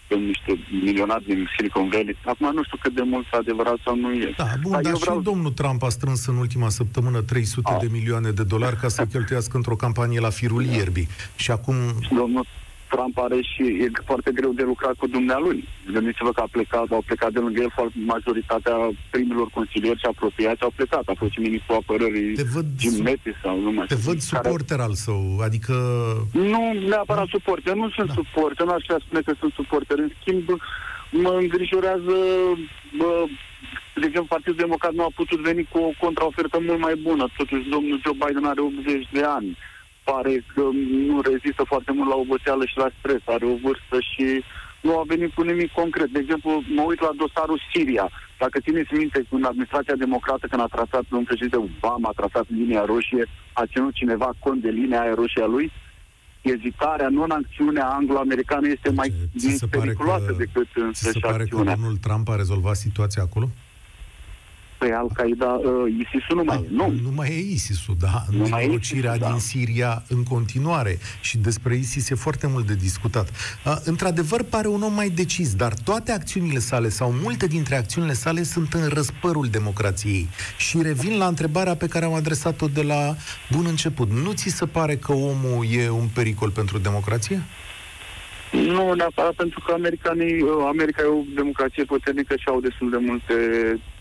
în 0.07 0.25
niște 0.25 0.59
milionari 0.83 1.25
din 1.25 1.47
Silicon 1.55 1.89
Valley. 1.89 2.17
Acum 2.25 2.51
nu 2.53 2.63
știu 2.63 2.77
cât 2.81 2.93
de 2.93 3.01
mult 3.01 3.25
adevărat 3.31 3.77
sau 3.85 3.95
nu 3.95 4.11
e. 4.13 4.33
Da, 4.37 4.47
bun, 4.61 4.71
Dar 4.71 4.81
dar 4.81 4.91
eu 4.91 4.97
și 4.97 5.03
vreau- 5.03 5.21
domnul 5.21 5.51
Trump 5.51 5.83
a 5.83 5.89
strâns 5.89 6.25
în 6.27 6.35
ultima 6.37 6.69
săptămână 6.69 7.21
300 7.21 7.71
Ah. 7.73 7.79
de 7.81 7.87
milioane 7.91 8.29
de 8.31 8.43
dolari 8.43 8.75
ca 8.77 8.87
să 8.87 9.05
cheltuiască 9.11 9.57
într-o 9.57 9.75
campanie 9.75 10.19
la 10.19 10.29
firul 10.29 10.63
ierbii. 10.63 11.07
Și 11.35 11.51
acum, 11.51 11.75
Domnul 12.15 12.45
Trump 12.95 13.17
are 13.17 13.39
și 13.51 13.63
e 13.83 13.87
foarte 14.05 14.31
greu 14.39 14.51
de 14.59 14.63
lucrat 14.71 14.93
cu 15.01 15.07
dumnealui. 15.07 15.59
Gândiți-vă 15.95 16.31
că 16.31 16.41
a 16.41 16.47
plecat, 16.51 16.85
au 16.91 17.03
plecat 17.05 17.31
de 17.31 17.39
lângă 17.39 17.61
el 17.61 17.71
foarte- 17.77 17.93
majoritatea 18.13 18.75
primilor 19.09 19.47
consilieri 19.57 19.99
și 19.99 20.05
apropiați 20.13 20.61
au 20.63 20.71
plecat. 20.75 21.03
A 21.07 21.13
fost 21.21 21.31
și 21.31 21.39
ministrul 21.47 21.75
apărării 21.75 22.33
te 22.35 22.43
văd, 22.55 22.65
Jim 22.79 22.95
Mattis 23.07 23.35
sau 23.43 23.59
nu 23.65 23.71
mai 23.71 23.85
te 23.85 23.95
știu, 23.95 24.05
văd 24.11 24.19
care- 24.29 24.43
suporter 24.47 24.79
al 24.79 24.93
său, 24.93 25.21
adică... 25.47 25.73
Nu 26.31 26.61
neapărat 26.89 27.27
suporter, 27.27 27.73
nu 27.73 27.89
sunt 27.89 28.07
Da. 28.07 28.13
da. 28.13 28.21
suporter, 28.21 28.65
nu 28.65 28.71
aș 28.77 28.83
vrea 28.87 28.99
spune 29.05 29.21
că 29.21 29.33
sunt 29.39 29.53
suporter. 29.53 29.97
În 30.05 30.11
schimb, 30.19 30.47
mă 31.11 31.31
îngrijorează, 31.41 32.15
bă, 32.97 33.09
de 33.99 34.05
exemplu, 34.09 34.33
Partidul 34.35 34.63
Democrat 34.65 34.93
nu 34.93 35.03
a 35.03 35.11
putut 35.15 35.39
veni 35.49 35.63
cu 35.71 35.77
o 35.79 35.91
contraofertă 36.03 36.57
mult 36.67 36.79
mai 36.79 36.95
bună. 37.07 37.23
Totuși, 37.37 37.69
domnul 37.75 37.99
Joe 38.03 38.17
Biden 38.23 38.45
are 38.45 38.61
80 38.61 39.07
de 39.11 39.23
ani. 39.37 39.57
Pare 40.09 40.33
că 40.53 40.63
nu 41.09 41.21
rezistă 41.31 41.63
foarte 41.71 41.91
mult 41.91 42.09
la 42.09 42.15
oboseală 42.23 42.63
și 42.65 42.77
la 42.83 42.89
stres, 42.99 43.21
are 43.35 43.45
o 43.53 43.55
vârstă 43.65 43.97
și 44.11 44.25
nu 44.85 44.91
a 44.97 45.03
venit 45.13 45.31
cu 45.33 45.43
nimic 45.51 45.71
concret. 45.71 46.09
De 46.15 46.19
exemplu, 46.19 46.51
mă 46.77 46.83
uit 46.89 47.01
la 47.07 47.11
dosarul 47.21 47.59
Siria. 47.71 48.07
Dacă 48.43 48.59
țineți 48.59 48.93
minte, 48.93 49.19
în 49.29 49.43
administrația 49.43 49.95
democrată, 49.95 50.47
când 50.47 50.61
a 50.61 50.73
trasat 50.75 51.03
domnul 51.09 51.27
președinte 51.29 51.57
Obama, 51.67 52.09
a 52.09 52.19
trasat 52.19 52.45
linia 52.59 52.83
roșie, 52.85 53.25
a 53.53 53.63
ținut 53.71 53.93
cineva 53.93 54.29
cont 54.39 54.61
de 54.61 54.69
linia 54.69 55.01
aia 55.01 55.13
roșie 55.21 55.43
a 55.43 55.53
lui? 55.55 55.71
ezitarea, 56.53 57.09
non-acțiunea 57.09 57.87
anglo-americană 57.87 58.67
este 58.67 58.89
mai 58.89 59.13
ți 59.37 59.49
se 59.49 59.65
pare 59.65 59.83
periculoasă 59.83 60.25
că, 60.25 60.35
decât 60.37 60.67
ți 60.67 60.73
se 60.73 60.81
însăși 60.81 61.19
pare 61.19 61.35
că 61.35 61.41
acțiunea. 61.41 61.75
domnul 61.75 61.97
Trump 61.97 62.29
a 62.29 62.35
rezolvat 62.35 62.75
situația 62.75 63.21
acolo? 63.21 63.49
Păi 64.77 64.91
Al-Qaeda, 64.91 65.45
uh, 65.45 65.93
ISIS-ul 65.99 66.35
nu 66.35 66.43
mai 66.43 66.57
e. 66.57 66.67
Nu. 66.71 66.93
Nu 67.03 67.11
mai 67.15 67.29
e 67.29 67.51
ISIS-ul, 67.53 67.95
da. 67.99 68.23
Nu 68.29 68.47
mai 68.47 68.61
e 68.61 68.65
Nenorocirea 68.65 69.11
ISIS-ul, 69.11 69.27
da. 69.27 69.31
din 69.31 69.39
Siria 69.39 70.03
în 70.07 70.23
continuare. 70.23 70.97
Și 71.21 71.37
despre 71.37 71.75
ISIS 71.75 72.09
e 72.09 72.15
foarte 72.15 72.47
mult 72.47 72.67
de 72.67 72.75
discutat. 72.75 73.29
Uh, 73.65 73.75
într-adevăr, 73.83 74.43
pare 74.43 74.67
un 74.67 74.81
om 74.81 74.93
mai 74.93 75.09
decis, 75.09 75.55
dar 75.55 75.73
toate 75.73 76.11
acțiunile 76.11 76.59
sale 76.59 76.89
sau 76.89 77.11
multe 77.11 77.47
dintre 77.47 77.75
acțiunile 77.75 78.13
sale 78.13 78.43
sunt 78.43 78.73
în 78.73 78.87
răspărul 78.87 79.47
democrației. 79.47 80.27
Și 80.57 80.81
revin 80.81 81.17
la 81.17 81.27
întrebarea 81.27 81.75
pe 81.75 81.87
care 81.87 82.05
am 82.05 82.13
adresat-o 82.13 82.67
de 82.67 82.81
la 82.81 83.15
bun 83.51 83.65
început. 83.65 84.11
Nu 84.11 84.31
ți 84.31 84.49
se 84.49 84.65
pare 84.65 84.95
că 84.95 85.13
omul 85.13 85.65
e 85.71 85.89
un 85.89 86.07
pericol 86.13 86.49
pentru 86.49 86.77
democrație? 86.77 87.43
Nu 88.51 88.93
neapărat 88.93 89.33
pentru 89.33 89.59
că 89.65 89.71
americanii, 89.73 90.41
uh, 90.41 90.49
America 90.67 91.01
e 91.01 91.05
o 91.05 91.21
democrație 91.35 91.83
puternică 91.83 92.35
și 92.37 92.47
au 92.47 92.59
destul 92.59 92.89
de 92.89 92.97
multe 92.97 93.33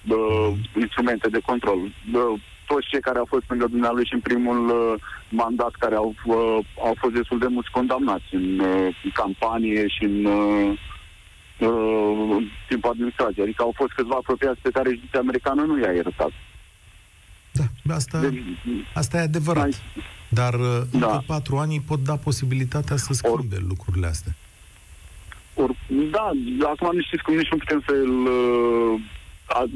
uh, 0.09 0.53
instrumente 0.79 1.29
de 1.29 1.39
control. 1.47 1.79
Uh, 1.83 2.41
toți 2.67 2.87
cei 2.89 3.01
care 3.01 3.19
au 3.19 3.25
fost 3.29 3.45
lângă 3.49 3.67
dumnealui 3.67 4.07
și 4.07 4.15
în 4.15 4.21
primul 4.21 4.69
uh, 4.69 5.01
mandat 5.29 5.75
care 5.79 5.95
au, 5.95 6.15
uh, 6.25 6.59
au 6.85 6.95
fost 6.99 7.15
destul 7.15 7.39
de 7.39 7.47
mulți 7.47 7.71
condamnați 7.71 8.35
în, 8.35 8.59
uh, 8.59 8.97
în 9.05 9.11
campanie 9.15 9.89
și 9.89 10.05
în 10.05 10.25
uh, 10.25 10.79
uh, 11.59 12.37
în 12.37 12.45
timpul 12.69 12.91
administrației. 12.91 13.45
Adică 13.45 13.63
au 13.63 13.73
fost 13.77 13.93
câțiva 13.93 14.15
apropiați 14.15 14.61
pe 14.61 14.71
care 14.71 14.91
justiția 14.91 15.21
americană 15.21 15.63
nu 15.63 15.79
i-a 15.81 15.93
iertat. 15.93 16.31
Da, 17.83 17.95
asta, 17.95 18.19
Deci, 18.21 18.43
asta 18.95 19.17
e 19.17 19.21
adevărat. 19.21 19.63
mai- 19.63 19.75
Dar 20.35 20.55
uh, 20.55 20.81
încă 20.93 21.07
Da. 21.07 21.23
patru 21.27 21.57
ani 21.57 21.81
pot 21.87 22.01
da 22.05 22.17
posibilitatea 22.17 22.97
să 22.97 23.13
schimbe 23.13 23.57
lucrurile 23.69 24.07
astea. 24.07 24.35
Or, 25.55 25.71
da, 26.11 26.31
acum 26.73 26.91
nu 26.97 27.03
știți 27.03 27.23
cum 27.23 27.35
nici 27.35 27.51
nu 27.51 27.57
putem 27.57 27.83
să-l, 27.87 28.15
uh, 28.27 29.01
a- 29.47 29.71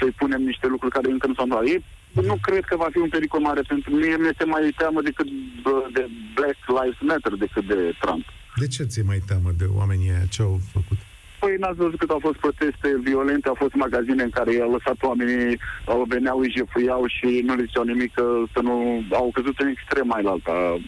să-i 0.00 0.10
punem 0.10 0.42
niște 0.42 0.66
lucruri 0.66 0.92
care 0.92 1.10
încă 1.10 1.26
nu 1.26 1.34
s-au 1.34 1.44
întâmplat. 1.44 1.70
Ei, 1.72 1.84
nu 2.30 2.36
cred 2.40 2.64
că 2.64 2.76
va 2.76 2.88
fi 2.92 2.98
un 2.98 3.08
pericol 3.08 3.40
mare 3.40 3.60
pentru 3.60 3.90
mine. 3.94 4.16
Mi 4.16 4.28
este 4.28 4.44
mai 4.44 4.74
teamă 4.76 5.00
decât 5.02 5.26
bă, 5.62 5.86
de 5.92 6.08
Black 6.34 6.58
Lives 6.78 7.00
Matter 7.08 7.32
decât 7.44 7.64
de 7.66 7.94
Trump. 8.00 8.24
De 8.56 8.66
ce 8.66 8.82
ți-e 8.84 9.02
mai 9.02 9.22
teamă 9.26 9.50
de 9.58 9.64
oamenii 9.80 10.10
aia? 10.10 10.26
Ce 10.34 10.42
au 10.42 10.60
făcut? 10.72 10.98
Păi 11.38 11.56
n-ați 11.58 11.76
văzut 11.76 11.98
cât 11.98 12.10
au 12.10 12.18
fost 12.18 12.38
proteste 12.38 12.88
violente, 13.02 13.48
au 13.48 13.54
fost 13.54 13.74
magazine 13.74 14.22
în 14.22 14.30
care 14.30 14.52
i-au 14.52 14.70
lăsat 14.70 15.02
oamenii, 15.02 15.58
au 15.84 16.04
veneau, 16.08 16.38
îi 16.38 16.54
jefuiau 16.56 17.06
și 17.06 17.42
nu 17.44 17.54
le 17.54 17.62
ziceau 17.62 17.84
nimic, 17.84 18.14
că 18.14 18.42
să 18.52 18.60
nu... 18.60 19.02
Au 19.12 19.30
căzut 19.32 19.58
în 19.58 19.68
extrem 19.68 20.06
mai 20.06 20.22
la 20.22 20.30
alta. 20.30 20.78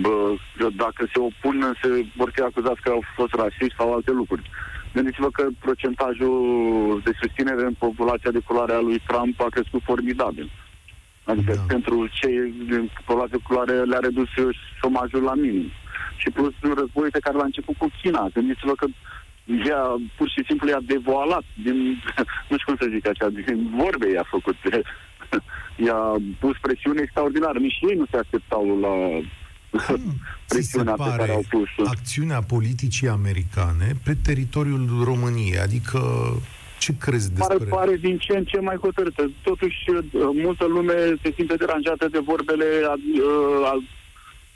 Bă, 0.00 0.34
că 0.56 0.68
dacă 0.76 1.08
se 1.12 1.18
opun, 1.20 1.76
se 1.82 1.88
vor 2.16 2.30
fi 2.34 2.40
acuzați 2.40 2.80
că 2.80 2.90
au 2.90 3.02
fost 3.16 3.32
rasiști 3.34 3.78
sau 3.78 3.92
alte 3.92 4.10
lucruri. 4.10 4.50
Gândiți-vă 4.94 5.30
că 5.30 5.46
procentajul 5.58 7.00
de 7.04 7.10
susținere 7.20 7.64
în 7.64 7.74
populația 7.78 8.30
de 8.30 8.44
culoare 8.46 8.72
a 8.72 8.80
lui 8.80 9.02
Trump 9.06 9.40
a 9.40 9.46
crescut 9.50 9.82
formidabil. 9.84 10.50
Adică 11.24 11.52
Da. 11.52 11.58
da. 11.58 11.72
pentru 11.74 12.08
cei 12.20 12.54
din 12.68 12.90
populația 13.04 13.36
de 13.36 13.44
culoare 13.46 13.72
le-a 13.72 13.98
redus 13.98 14.28
șomajul 14.80 15.22
la 15.22 15.34
minim. 15.34 15.70
Și 16.16 16.30
plus 16.30 16.52
războiul 16.60 17.10
pe 17.10 17.24
care 17.24 17.36
l-a 17.36 17.50
început 17.50 17.76
cu 17.78 17.88
China. 18.02 18.28
Gândiți-vă 18.34 18.72
că 18.72 18.86
ea 19.44 19.82
pur 20.16 20.28
și 20.28 20.42
simplu 20.46 20.68
i-a 20.68 20.80
devoalat 20.86 21.44
din, 21.62 21.76
nu 22.50 22.56
știu 22.58 22.66
cum 22.66 22.76
să 22.80 22.86
zic 22.94 23.06
așa, 23.08 23.28
din 23.28 23.70
vorbe 23.76 24.10
i-a 24.10 24.26
făcut. 24.30 24.56
I-a 25.86 26.02
pus 26.38 26.56
presiune 26.60 27.00
extraordinară. 27.02 27.58
Nici 27.58 27.78
ei 27.90 27.96
nu 27.96 28.04
se 28.10 28.16
așteptau 28.16 28.78
la 28.80 28.94
Cum 29.86 30.02
ți 30.48 30.60
se 30.60 30.82
presiunea 30.82 30.94
pe 30.94 31.02
care 31.02 31.16
pare 31.16 31.32
au 31.32 31.44
pus 31.50 31.68
acțiunea 31.86 32.42
politicii 32.42 33.08
americane 33.08 33.92
pe 34.04 34.14
teritoriul 34.22 35.04
României? 35.04 35.58
Adică 35.58 36.00
ce 36.78 36.96
crezi 36.96 37.30
pare, 37.32 37.56
despre... 37.58 37.76
pare 37.76 37.96
din 37.96 38.18
ce 38.18 38.36
în 38.36 38.44
ce 38.44 38.60
mai 38.60 38.76
hotărâtă. 38.76 39.30
Totuși, 39.42 39.90
uh, 39.90 40.02
multă 40.32 40.64
lume 40.66 40.94
se 41.22 41.32
simte 41.36 41.54
deranjată 41.54 42.08
de 42.08 42.18
vorbele 42.18 42.64
a, 42.84 42.94
a, 43.64 43.82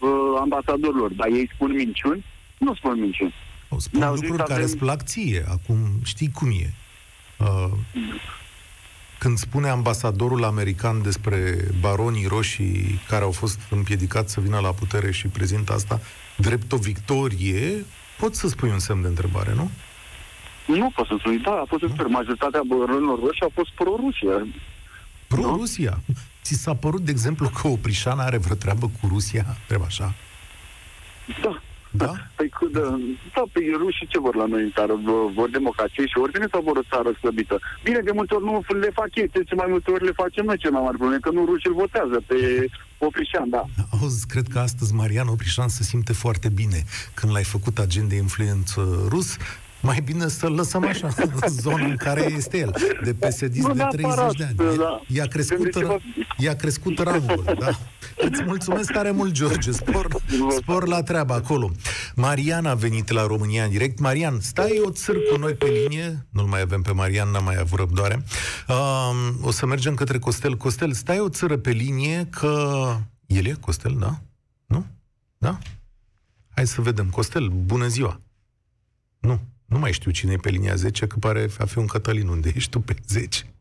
a, 0.07 0.40
ambasadorilor, 0.40 1.12
dar 1.12 1.28
ei 1.28 1.50
spun 1.55 1.71
minciuni? 1.73 2.25
Nu 2.59 2.75
spun 2.75 3.00
minciuni. 3.00 3.35
Au 3.68 3.78
spun 3.78 3.99
Ne-au 3.99 4.14
zis 4.14 4.20
lucruri 4.23 4.42
că 4.42 4.49
care 4.49 4.62
avem- 4.62 4.73
îți 4.73 4.85
plac 4.85 5.02
ție. 5.02 5.44
Acum 5.49 5.78
știi 6.04 6.30
cum 6.30 6.49
e. 6.50 6.73
Uh, 7.38 7.70
când 9.18 9.38
spune 9.38 9.68
ambasadorul 9.68 10.44
american 10.44 11.02
despre 11.02 11.56
baronii 11.80 12.26
roșii 12.26 13.00
care 13.08 13.25
au 13.25 13.30
fost 13.30 13.58
împiedicați 13.70 14.32
să 14.32 14.40
vină 14.40 14.58
la 14.58 14.70
putere 14.73 15.11
și 15.12 15.26
prezintă 15.28 15.73
asta 15.73 16.00
drept 16.37 16.73
o 16.73 16.76
victorie, 16.76 17.85
poți 18.18 18.38
să 18.38 18.49
spui 18.49 18.70
un 18.70 18.78
semn 18.78 19.02
de 19.02 19.08
întrebare, 19.08 19.54
nu? 19.54 19.70
Nu 20.66 20.90
pot 20.94 21.06
să 21.06 21.14
spui, 21.18 21.38
da, 21.38 21.50
a 21.50 21.64
fost 21.68 21.82
super. 21.82 22.06
Majoritatea 22.06 22.61
baronilor 22.66 23.18
roșii 23.18 23.46
a 23.46 23.50
fost 23.54 23.70
pro-Rusia. 23.70 24.46
Pro-Rusia? 25.26 26.00
Ți 26.42 26.54
s-a 26.54 26.75
părut, 26.75 27.00
de 27.00 27.11
exemplu, 27.11 27.49
că 27.49 27.68
Oprișan 27.68 28.18
are 28.18 28.37
vreo 28.38 28.56
treabă 28.56 28.90
cu 29.00 29.06
Rusia? 29.08 29.56
Trebuie 29.66 29.87
așa? 29.88 30.14
Da. 31.42 31.61
Da? 31.90 32.12
Păi, 32.37 32.49
cu- 32.49 32.69
da, 32.69 32.81
da, 33.35 33.43
păi 33.52 33.64
rușii 33.83 34.07
ce 34.12 34.19
vor 34.19 34.35
la 34.35 34.47
noi 34.47 34.62
în 34.62 34.71
țară? 34.75 34.95
Vor, 35.05 35.31
vor 35.33 35.49
democrație 35.50 36.07
și 36.07 36.19
ordine 36.19 36.47
sau 36.50 36.62
vor 36.62 36.76
o 36.76 36.88
țară 36.93 37.11
slăbită? 37.21 37.59
Bine, 37.83 38.00
de 38.00 38.11
multe 38.14 38.35
ori 38.35 38.45
nu 38.45 38.64
le 38.81 38.90
fac 39.00 39.11
ei, 39.14 39.31
ce 39.49 39.55
mai 39.55 39.66
multe 39.69 39.90
ori 39.90 40.05
le 40.05 40.12
facem 40.23 40.45
noi 40.45 40.57
ce 40.59 40.69
mai 40.71 40.83
mare 40.83 40.97
probleme, 40.97 41.21
că 41.26 41.31
nu 41.31 41.45
rușii 41.45 41.71
îl 41.71 41.75
votează 41.85 42.23
pe 42.26 42.37
Oprișan, 42.99 43.49
da. 43.50 43.64
Auzi, 44.00 44.26
cred 44.26 44.47
că 44.52 44.59
astăzi 44.59 44.95
Marian 44.95 45.28
Oprișan 45.28 45.69
se 45.69 45.83
simte 45.83 46.12
foarte 46.12 46.49
bine 46.49 46.85
când 47.14 47.33
l-ai 47.33 47.45
făcut 47.45 47.78
agent 47.78 48.09
de 48.09 48.16
influență 48.16 49.07
rus. 49.09 49.37
Mai 49.81 50.00
bine 50.05 50.28
să-l 50.28 50.52
lăsăm 50.52 50.85
așa, 50.87 51.09
în 51.40 51.49
zona 51.49 51.85
în 51.85 51.97
care 51.97 52.33
este 52.37 52.59
el, 52.59 52.75
de 53.05 53.14
psd 53.14 53.55
Nu 53.57 53.73
de 53.75 53.87
30 53.90 54.00
neapărat, 54.00 54.37
de 54.37 54.45
ani. 54.64 54.76
da. 54.76 55.00
I-a 55.07 55.26
crescut, 55.26 55.57
Gândiți-vă- 55.59 55.99
i-a 56.38 56.57
crescut 56.57 56.99
rangul, 56.99 57.45
da. 57.59 57.71
Îți 58.18 58.42
mulțumesc 58.42 58.92
tare 58.92 59.11
mult, 59.11 59.32
George, 59.32 59.70
spor, 59.70 60.08
spor 60.56 60.87
la 60.87 61.02
treabă 61.02 61.32
acolo. 61.32 61.70
Marian 62.14 62.66
a 62.66 62.75
venit 62.75 63.11
la 63.11 63.26
România 63.26 63.64
în 63.64 63.70
direct. 63.70 63.99
Marian, 63.99 64.40
stai 64.40 64.80
o 64.85 64.90
țăr 64.90 65.16
cu 65.30 65.38
noi 65.38 65.54
pe 65.54 65.66
linie, 65.66 66.26
nu-l 66.30 66.46
mai 66.46 66.61
avem 66.61 66.82
pe 66.82 66.92
Marian, 66.92 67.30
n-am 67.30 67.44
mai 67.44 67.56
avut 67.56 67.78
răbdoare. 67.78 68.25
Um, 68.68 69.44
o 69.44 69.50
să 69.50 69.66
mergem 69.66 69.94
către 69.94 70.18
Costel. 70.18 70.56
Costel, 70.56 70.92
stai 70.92 71.20
o 71.20 71.28
țără 71.28 71.56
pe 71.56 71.70
linie 71.70 72.26
că... 72.30 72.96
El 73.26 73.46
e 73.46 73.56
Costel, 73.61 73.96
da? 73.99 74.20
Nu? 74.66 74.87
Da? 75.38 75.58
Hai 76.54 76.66
să 76.66 76.80
vedem. 76.80 77.11
Costel, 77.11 77.49
bună 77.49 77.87
ziua! 77.87 78.20
Nu, 79.18 79.40
nu 79.64 79.78
mai 79.78 79.92
știu 79.92 80.11
cine 80.11 80.32
e 80.32 80.37
pe 80.37 80.50
linia 80.50 80.75
10, 80.75 81.06
că 81.06 81.16
pare 81.18 81.49
a 81.58 81.64
fi 81.64 81.78
un 81.78 81.87
Cătălin 81.87 82.28
unde 82.28 82.52
ești 82.54 82.70
tu 82.70 82.80
pe 82.80 82.96
10. 83.08 83.54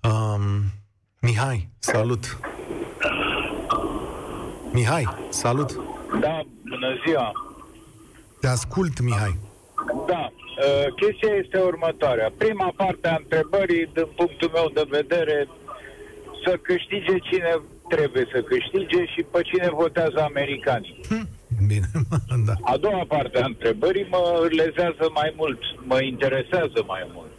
Um, 0.00 0.62
Mihai, 1.20 1.68
salut! 1.78 2.38
Mihai, 4.72 5.08
salut! 5.28 5.70
Da, 6.20 6.40
bună 6.68 6.90
ziua. 7.06 7.32
Te 8.40 8.46
ascult, 8.46 9.00
Mihai. 9.00 9.38
Da, 10.06 10.32
uh, 10.32 10.94
chestia 11.00 11.34
este 11.42 11.58
următoarea. 11.58 12.32
Prima 12.38 12.72
parte 12.76 13.08
a 13.08 13.16
întrebării, 13.18 13.90
din 13.94 14.06
punctul 14.16 14.50
meu 14.52 14.70
de 14.74 14.84
vedere, 14.88 15.48
să 16.44 16.58
câștige 16.62 17.18
cine 17.30 17.60
trebuie 17.88 18.26
să 18.32 18.42
câștige 18.42 19.04
și 19.06 19.22
pe 19.32 19.40
cine 19.42 19.68
votează 19.72 20.20
americanii. 20.22 21.00
Hm, 21.08 21.28
Bine, 21.66 21.90
da. 22.46 22.52
A 22.62 22.76
doua 22.76 23.04
parte 23.08 23.38
a 23.42 23.44
întrebării 23.46 24.06
mă 24.10 24.48
lezează 24.50 25.10
mai 25.14 25.32
mult, 25.36 25.58
mă 25.84 26.02
interesează 26.02 26.84
mai 26.86 27.10
mult. 27.14 27.30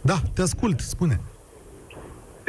Da, 0.00 0.16
te 0.34 0.42
ascult, 0.42 0.80
spune. 0.80 1.20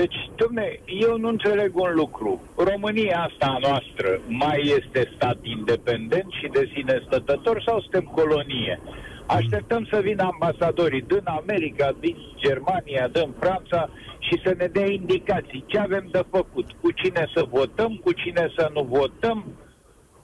Deci, 0.02 0.18
domne, 0.36 0.80
eu 0.86 1.18
nu 1.18 1.28
înțeleg 1.28 1.72
un 1.76 1.92
lucru. 1.94 2.42
România 2.56 3.18
asta 3.28 3.46
a 3.46 3.58
noastră 3.68 4.22
mai 4.28 4.60
este 4.78 5.12
stat 5.16 5.38
independent 5.42 6.30
și 6.40 6.48
de 6.52 6.70
sine 6.74 7.04
stătător 7.06 7.64
sau 7.66 7.80
suntem 7.82 8.06
colonie? 8.20 8.80
Așteptăm 9.26 9.88
să 9.92 10.00
vină 10.04 10.24
ambasadorii 10.24 11.02
din 11.02 11.26
America, 11.26 11.96
din 12.00 12.18
Germania, 12.36 13.08
din 13.08 13.30
Franța 13.40 13.90
și 14.20 14.42
să 14.44 14.54
ne 14.58 14.68
dea 14.68 14.86
indicații 14.86 15.64
ce 15.68 15.78
avem 15.80 16.08
de 16.12 16.24
făcut, 16.32 16.68
cu 16.82 16.92
cine 16.92 17.24
să 17.36 17.46
votăm, 17.50 18.00
cu 18.04 18.12
cine 18.12 18.52
să 18.58 18.70
nu 18.74 18.84
votăm. 18.84 19.46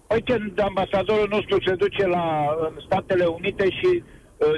Păi 0.08 0.22
când 0.22 0.62
ambasadorul 0.62 1.28
nostru 1.30 1.58
se 1.66 1.76
duce 1.76 2.08
la 2.08 2.56
în 2.60 2.74
Statele 2.86 3.26
Unite 3.26 3.70
și 3.70 3.92
uh, 4.04 4.04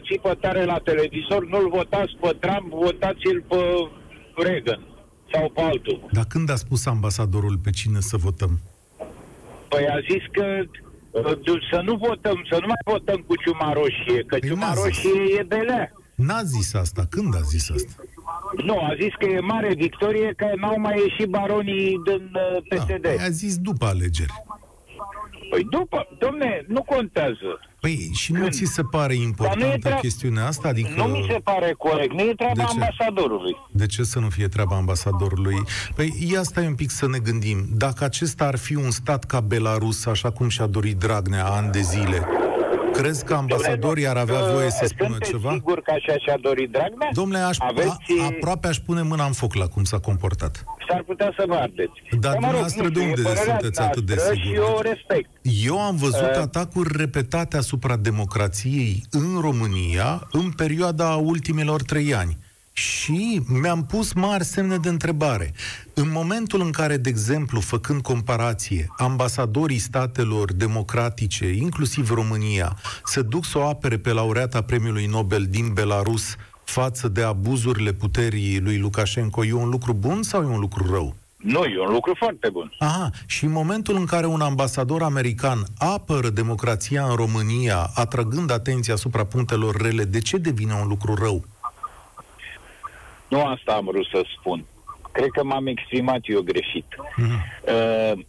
țipă 0.07 0.33
tare 0.33 0.63
la 0.63 0.77
televizor, 0.77 1.47
nu-l 1.47 1.69
votați 1.69 2.17
pe 2.21 2.31
Trump, 2.39 2.69
votați-l 2.69 3.43
pe 3.47 3.61
Reagan 4.35 4.81
sau 5.33 5.49
pe 5.55 5.61
altul. 5.61 6.09
Dar 6.11 6.25
când 6.25 6.49
a 6.49 6.55
spus 6.55 6.85
ambasadorul 6.85 7.57
pe 7.57 7.69
cine 7.69 7.99
să 7.99 8.17
votăm? 8.17 8.59
Păi 9.69 9.87
a 9.87 9.99
zis 10.11 10.23
că 10.31 10.45
uh, 11.11 11.59
să 11.71 11.81
nu 11.83 11.95
votăm, 11.95 12.45
să 12.49 12.57
nu 12.61 12.67
mai 12.67 12.81
votăm 12.97 13.23
cu 13.27 13.35
ciuma 13.35 13.73
roșie, 13.73 14.23
că 14.27 14.37
Păi 14.39 14.49
ciuma 14.49 14.67
n-a 14.67 14.73
zis. 14.73 14.83
roșie 14.83 15.37
e 15.39 15.43
belea. 15.43 15.91
N-a 16.15 16.43
zis 16.43 16.73
asta. 16.73 17.05
Când 17.09 17.35
a 17.35 17.39
zis 17.41 17.69
asta? 17.69 17.91
Nu, 18.63 18.77
a 18.79 18.93
zis 19.01 19.13
că 19.19 19.25
e 19.25 19.39
mare 19.39 19.73
victorie 19.73 20.33
că 20.37 20.47
n-au 20.55 20.79
mai 20.79 20.95
ieșit 21.07 21.27
baronii 21.29 22.01
din 22.05 22.31
uh, 22.33 22.63
Da, 22.69 22.75
PSD. 22.83 23.01
păi 23.01 23.17
a 23.19 23.29
zis 23.29 23.57
după 23.57 23.85
alegeri. 23.85 24.33
Păi 25.49 25.63
după, 25.69 26.07
domne, 26.19 26.65
nu 26.67 26.81
contează. 26.83 27.59
Păi 27.79 28.09
și 28.13 28.31
nu 28.31 28.39
Când? 28.39 28.51
ți 28.51 28.63
se 28.65 28.81
pare 28.81 29.07
Dar 29.07 29.15
nu 29.17 29.21
e 29.21 29.25
importantă 29.25 29.77
treab- 29.89 29.99
chestiunea 29.99 30.45
asta? 30.45 30.67
Adică... 30.67 30.89
Nu 30.95 31.03
mi 31.03 31.25
se 31.29 31.39
pare 31.43 31.73
corect, 31.77 32.13
nu 32.13 32.19
e 32.21 32.33
treaba 32.37 32.53
De 32.55 32.61
ce? 32.63 32.67
ambasadorului. 32.71 33.55
De 33.71 33.85
ce 33.85 34.03
să 34.03 34.19
nu 34.19 34.29
fie 34.29 34.47
treaba 34.47 34.75
ambasadorului? 34.75 35.55
Păi 35.95 36.13
ia 36.31 36.43
stai 36.43 36.65
un 36.67 36.75
pic 36.75 36.89
să 36.89 37.07
ne 37.07 37.17
gândim. 37.17 37.65
Dacă 37.71 38.03
acesta 38.03 38.45
ar 38.45 38.57
fi 38.57 38.75
un 38.75 38.91
stat 38.91 39.23
ca 39.23 39.39
Belarus, 39.39 40.05
așa 40.05 40.31
cum 40.31 40.49
și-a 40.49 40.65
dorit 40.65 40.97
Dragnea 40.97 41.45
ani 41.45 41.71
de 41.71 41.81
zile, 41.81 42.27
crezi 42.97 43.23
că 43.25 43.33
ambasadorii 43.33 44.07
ar 44.07 44.17
avea 44.17 44.41
voie 44.51 44.69
să 44.69 44.85
spună 44.85 45.09
Sunteți 45.09 45.31
ceva? 45.31 45.51
sigur 45.53 45.81
că 45.81 45.91
așa 45.91 46.17
și-a 46.17 46.37
dorit 46.41 46.69
Dragnea? 46.71 47.09
Domnule, 47.13 47.39
aș, 47.39 47.57
Aveți... 47.59 47.89
a, 48.21 48.25
aproape 48.25 48.67
aș 48.67 48.77
pune 48.77 49.01
mâna 49.01 49.25
în 49.25 49.31
foc 49.31 49.53
la 49.53 49.67
cum 49.67 49.83
s-a 49.83 49.99
comportat. 49.99 50.63
S-ar 50.89 51.03
putea 51.03 51.33
să 51.37 51.43
vă 51.47 51.53
ardeți. 51.55 51.91
Dar 52.19 52.31
dumneavoastră 52.31 52.83
nu 52.83 52.89
de 52.89 52.99
știu, 52.99 53.09
e 53.09 53.09
unde 53.09 53.21
părerea 53.21 53.43
sunteți 53.43 53.81
atât 53.81 54.03
de 54.05 54.13
noastră 54.15 54.33
sigur? 54.35 54.49
Și 54.49 54.55
eu 54.55 54.75
o 54.77 54.81
respect. 54.81 55.29
Eu 55.65 55.81
am 55.81 55.95
văzut 55.95 56.29
Uh. 56.35 56.41
atacuri 56.41 56.97
repetate 56.97 57.57
asupra 57.57 57.95
democrației 57.95 59.03
în 59.11 59.41
România 59.41 60.27
în 60.31 60.51
perioada 60.51 61.09
ultimilor 61.15 61.81
trei 61.81 62.13
ani. 62.13 62.37
Și 62.77 63.41
mi-am 63.47 63.85
pus 63.85 64.13
mari 64.13 64.43
semne 64.43 64.77
de 64.77 64.89
întrebare. 64.89 65.53
În 65.93 66.11
momentul 66.11 66.61
în 66.61 66.71
care, 66.71 66.97
de 66.97 67.09
exemplu, 67.09 67.59
făcând 67.59 68.01
comparație, 68.01 68.87
ambasadorii 68.97 69.77
statelor 69.77 70.53
democratice, 70.53 71.51
inclusiv 71.51 72.09
România, 72.09 72.77
se 73.03 73.21
duc 73.21 73.45
să 73.45 73.57
o 73.57 73.67
apere 73.67 73.97
pe 73.97 74.11
laureata 74.11 74.61
premiului 74.61 75.05
Nobel 75.05 75.45
din 75.49 75.73
Belarus 75.73 76.35
față 76.63 77.07
de 77.07 77.23
abuzurile 77.23 77.93
puterii 77.93 78.59
lui 78.59 78.77
Lukashenko, 78.77 79.45
e 79.45 79.53
un 79.53 79.69
lucru 79.69 79.93
bun 79.93 80.23
sau 80.23 80.41
e 80.41 80.45
un 80.45 80.59
lucru 80.59 80.91
rău? 80.91 81.15
Nu, 81.37 81.63
e 81.63 81.79
un 81.87 81.93
lucru 81.93 82.13
foarte 82.17 82.49
bun. 82.49 82.73
Aha, 82.79 83.09
și 83.25 83.45
în 83.45 83.51
momentul 83.51 83.95
în 83.95 84.05
care 84.05 84.25
un 84.25 84.41
ambasador 84.41 85.01
american 85.01 85.63
apără 85.77 86.29
democrația 86.29 87.05
în 87.05 87.15
România, 87.15 87.91
atrăgând 87.93 88.51
atenția 88.51 88.93
asupra 88.93 89.25
punctelor 89.25 89.81
rele, 89.81 90.03
de 90.03 90.19
ce 90.19 90.37
devine 90.37 90.73
un 90.81 90.87
lucru 90.87 91.13
rău? 91.13 91.45
Nu 93.29 93.41
asta 93.41 93.73
am 93.73 93.85
vrut 93.85 94.05
să 94.05 94.25
spun. 94.39 94.65
Cred 95.11 95.29
că 95.29 95.43
m-am 95.43 95.67
exprimat 95.67 96.19
eu 96.23 96.41
greșit. 96.41 96.85
Mhm. 97.15 97.43
Uh, 97.67 98.25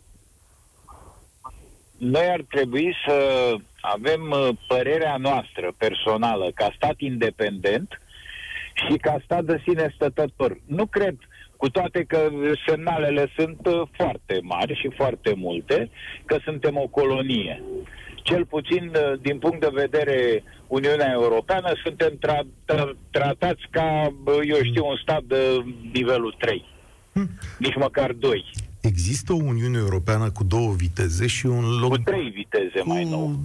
noi 1.99 2.27
ar 2.27 2.45
trebui 2.49 2.97
să 3.07 3.17
avem 3.81 4.31
uh, 4.31 4.49
părerea 4.69 5.17
noastră 5.17 5.73
personală 5.79 6.51
ca 6.55 6.73
stat 6.77 6.95
independent 6.99 8.01
și 8.75 8.97
ca 8.97 9.17
stat 9.25 9.45
de 9.45 9.61
sine 9.67 9.93
stătător. 9.95 10.61
Nu 10.67 10.87
cred, 10.87 11.17
cu 11.57 11.71
toate 11.71 12.05
că 12.05 12.29
semnalele 12.67 13.33
sunt 13.37 13.67
uh, 13.67 13.83
foarte 13.93 14.39
mari 14.43 14.79
și 14.81 14.91
foarte 14.97 15.35
multe, 15.37 15.91
că 16.25 16.39
suntem 16.45 16.77
o 16.77 16.87
colonie. 16.87 17.63
Cel 18.29 18.45
puțin 18.45 18.85
uh, 18.95 19.21
din 19.23 19.39
punct 19.39 19.61
de 19.61 19.71
vedere 19.73 20.43
Uniunea 20.67 21.11
Europeană 21.13 21.73
suntem 21.85 22.13
tra- 22.27 22.49
tra- 22.73 22.97
tratați 23.11 23.63
ca, 23.71 24.15
bă, 24.23 24.35
eu 24.47 24.57
știu, 24.63 24.87
un 24.87 24.97
stat 25.03 25.23
de 25.23 25.65
nivelul 25.93 26.35
3. 26.39 26.65
Nici 27.59 27.77
măcar 27.77 28.13
2. 28.13 28.45
Există 28.81 29.33
o 29.33 29.37
Uniune 29.37 29.79
Europeană 29.79 30.31
cu 30.31 30.45
două 30.45 30.73
viteze 30.73 31.27
și 31.27 31.47
un 31.47 31.79
loc 31.81 31.91
Cu 31.91 31.97
3 31.99 32.31
viteze 32.35 32.81
mai 32.85 33.03
cu, 33.03 33.09
nou. 33.09 33.39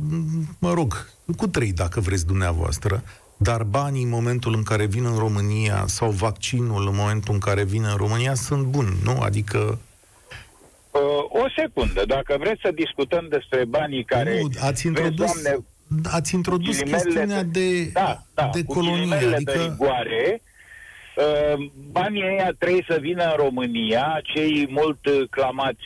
mă 0.60 0.74
rog, 0.74 1.08
cu 1.38 1.48
trei, 1.48 1.74
dacă 1.74 2.00
vreți 2.00 2.26
dumneavoastră, 2.26 3.04
dar 3.38 3.64
banii 3.64 4.04
în 4.04 4.10
momentul 4.10 4.54
în 4.56 4.64
care 4.64 4.86
vin 4.86 5.06
în 5.06 5.18
România 5.18 5.84
sau 5.88 6.10
vaccinul 6.10 6.88
în 6.88 6.96
momentul 6.96 7.34
în 7.34 7.40
care 7.40 7.64
vin 7.64 7.84
în 7.84 7.96
România 7.98 8.34
sunt 8.34 8.64
buni, 8.66 8.96
nu? 9.04 9.20
Adică 9.20 9.58
Uh, 9.58 9.91
o 11.30 11.46
secundă, 11.56 12.04
dacă 12.06 12.36
vreți 12.40 12.62
să 12.62 12.72
discutăm 12.72 13.28
despre 13.30 13.66
banii 13.66 14.04
care... 14.04 14.42
nu, 14.42 14.50
ați 14.62 14.86
introdus, 14.86 15.34
Vezi, 15.34 15.44
Doamne, 15.44 15.66
ați 16.12 16.36
introdus 16.36 16.78
ghilimele 16.78 17.04
chestiunea 17.04 17.44
de, 17.44 17.84
da, 17.94 18.18
da, 18.34 18.50
de 18.54 18.64
cu 18.64 18.74
colonie, 18.74 18.96
ghilimele 18.96 19.38
de 19.44 19.52
adică 19.52 19.64
rigoare, 19.64 20.42
uh, 21.16 21.70
banii 21.92 22.24
ăia 22.24 22.52
trebuie 22.60 22.86
să 22.88 22.98
vină 23.02 23.24
în 23.24 23.36
România, 23.36 24.20
cei 24.24 24.68
mult 24.70 25.06
uh, 25.06 25.28
clamați 25.30 25.86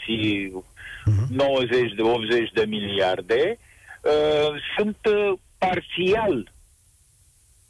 Mhm. 1.05 1.25
90 1.29 1.93
de 1.95 2.01
80 2.01 2.51
de 2.53 2.65
miliarde, 2.67 3.57
uh, 4.01 4.61
sunt 4.77 4.97
uh, 5.09 5.33
parțial 5.57 6.51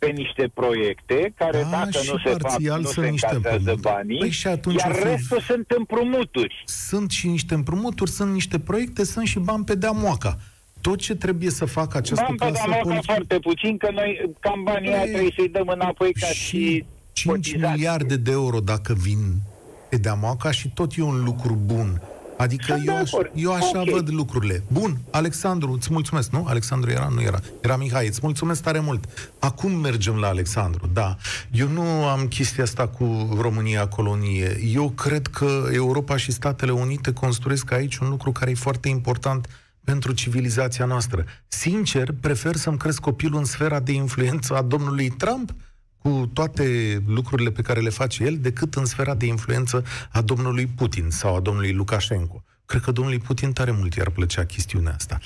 pe 0.05 0.11
niște 0.11 0.51
proiecte 0.53 1.33
care 1.37 1.61
Da, 1.61 1.69
dacă 1.69 1.89
și 1.91 2.09
nu 2.11 2.17
se 2.17 2.29
fac, 2.29 2.41
parțial 2.41 2.79
nu 2.81 2.85
sunt 2.87 3.05
se 3.05 3.11
niște 3.11 3.27
încasează 3.35 3.57
împrumuturi. 3.71 3.93
banii, 3.93 4.19
Păi 4.19 4.29
și 4.29 4.47
atunci 4.47 4.79
iar 4.81 4.91
o 4.91 4.93
fi- 4.93 5.03
restul 5.03 5.39
sunt 5.41 5.71
împrumuturi. 5.77 6.63
Sunt 6.65 7.11
și 7.11 7.27
niște 7.27 7.53
împrumuturi, 7.53 8.11
sunt 8.11 8.33
niște 8.33 8.59
proiecte, 8.59 9.03
sunt 9.05 9.25
și 9.27 9.39
bani 9.39 9.63
pe 9.63 9.75
deamoaca. 9.75 10.37
Tot 10.81 10.97
ce 10.97 11.15
trebuie 11.15 11.49
să 11.49 11.65
facă 11.65 11.97
această 11.97 12.23
Bani 12.27 12.37
pe 12.37 12.45
clasă 12.45 12.61
Damoca 12.61 12.81
politică... 12.81 13.11
foarte 13.13 13.39
puțin, 13.39 13.77
că 13.77 13.89
noi 13.93 14.31
cam 14.39 14.63
banii 14.63 14.89
aia 14.89 14.99
Păi, 15.01 15.09
trebuie 15.11 15.33
să-i 15.37 15.49
dăm 15.49 15.67
înapoi 15.67 16.13
ca 16.13 16.25
și, 16.27 16.33
și 16.45 16.85
5 17.13 17.35
cotizații. 17.35 17.69
miliarde 17.75 18.15
de 18.15 18.31
euro 18.31 18.59
dacă 18.59 18.93
vin 18.93 19.19
pe 19.89 19.97
deamoaca 19.97 20.51
și 20.51 20.69
tot 20.69 20.91
e 20.97 21.01
un 21.01 21.23
lucru 21.23 21.57
bun. 21.65 22.01
Adică 22.37 22.63
Sunt 22.67 22.83
de 22.85 22.91
eu, 22.91 22.97
aș, 22.97 23.11
acord. 23.13 23.31
eu 23.35 23.53
așa 23.53 23.81
Ok. 23.81 23.89
văd 23.89 24.09
lucrurile. 24.09 24.63
Bun, 24.67 24.97
Alexandru, 25.11 25.71
îți 25.71 25.87
mulțumesc, 25.91 26.31
nu? 26.31 26.45
Alexandru 26.47 26.89
era? 26.91 27.07
Nu 27.13 27.21
era. 27.21 27.39
Era 27.61 27.75
Mihai, 27.77 28.07
îți 28.07 28.19
mulțumesc 28.23 28.61
tare 28.63 28.79
mult. 28.79 29.29
Acum 29.39 29.71
mergem 29.71 30.15
la 30.15 30.27
Alexandru, 30.27 30.89
da. 30.93 31.15
Eu 31.51 31.67
nu 31.67 31.81
am 31.81 32.27
chestia 32.27 32.63
asta 32.63 32.87
cu 32.87 33.35
România 33.41 33.87
colonie. 33.87 34.57
Eu 34.73 34.89
cred 34.89 35.27
că 35.27 35.63
Europa 35.71 36.17
și 36.17 36.31
Statele 36.31 36.71
Unite 36.71 37.13
construiesc 37.13 37.71
aici 37.71 37.97
un 37.97 38.09
lucru 38.09 38.31
care 38.31 38.51
e 38.51 38.55
foarte 38.55 38.87
important 38.89 39.47
pentru 39.83 40.11
civilizația 40.13 40.85
noastră. 40.85 41.25
Sincer, 41.47 42.09
prefer 42.21 42.55
să-mi 42.55 42.77
cresc 42.77 42.99
copilul 42.99 43.39
în 43.39 43.45
sfera 43.45 43.79
de 43.79 43.91
influență 43.91 44.55
a 44.55 44.61
domnului 44.61 45.09
Trump 45.09 45.53
cu 46.05 46.29
toate 46.33 46.63
lucrurile 47.07 47.51
pe 47.51 47.61
care 47.61 47.79
le 47.79 47.89
face 47.89 48.23
el, 48.23 48.37
decât 48.37 48.73
în 48.73 48.85
sfera 48.85 49.15
de 49.15 49.25
influență 49.25 49.83
a 50.11 50.21
domnului 50.21 50.65
Putin 50.65 51.09
sau 51.09 51.35
a 51.35 51.39
domnului 51.39 51.73
Lukashenko. 51.73 52.43
Cred 52.65 52.81
că 52.81 52.91
domnului 52.91 53.19
Putin 53.19 53.53
tare 53.53 53.71
mult 53.71 53.93
i-ar 53.93 54.09
plăcea 54.09 54.45
chestiunea 54.45 54.93
asta. 54.93 55.19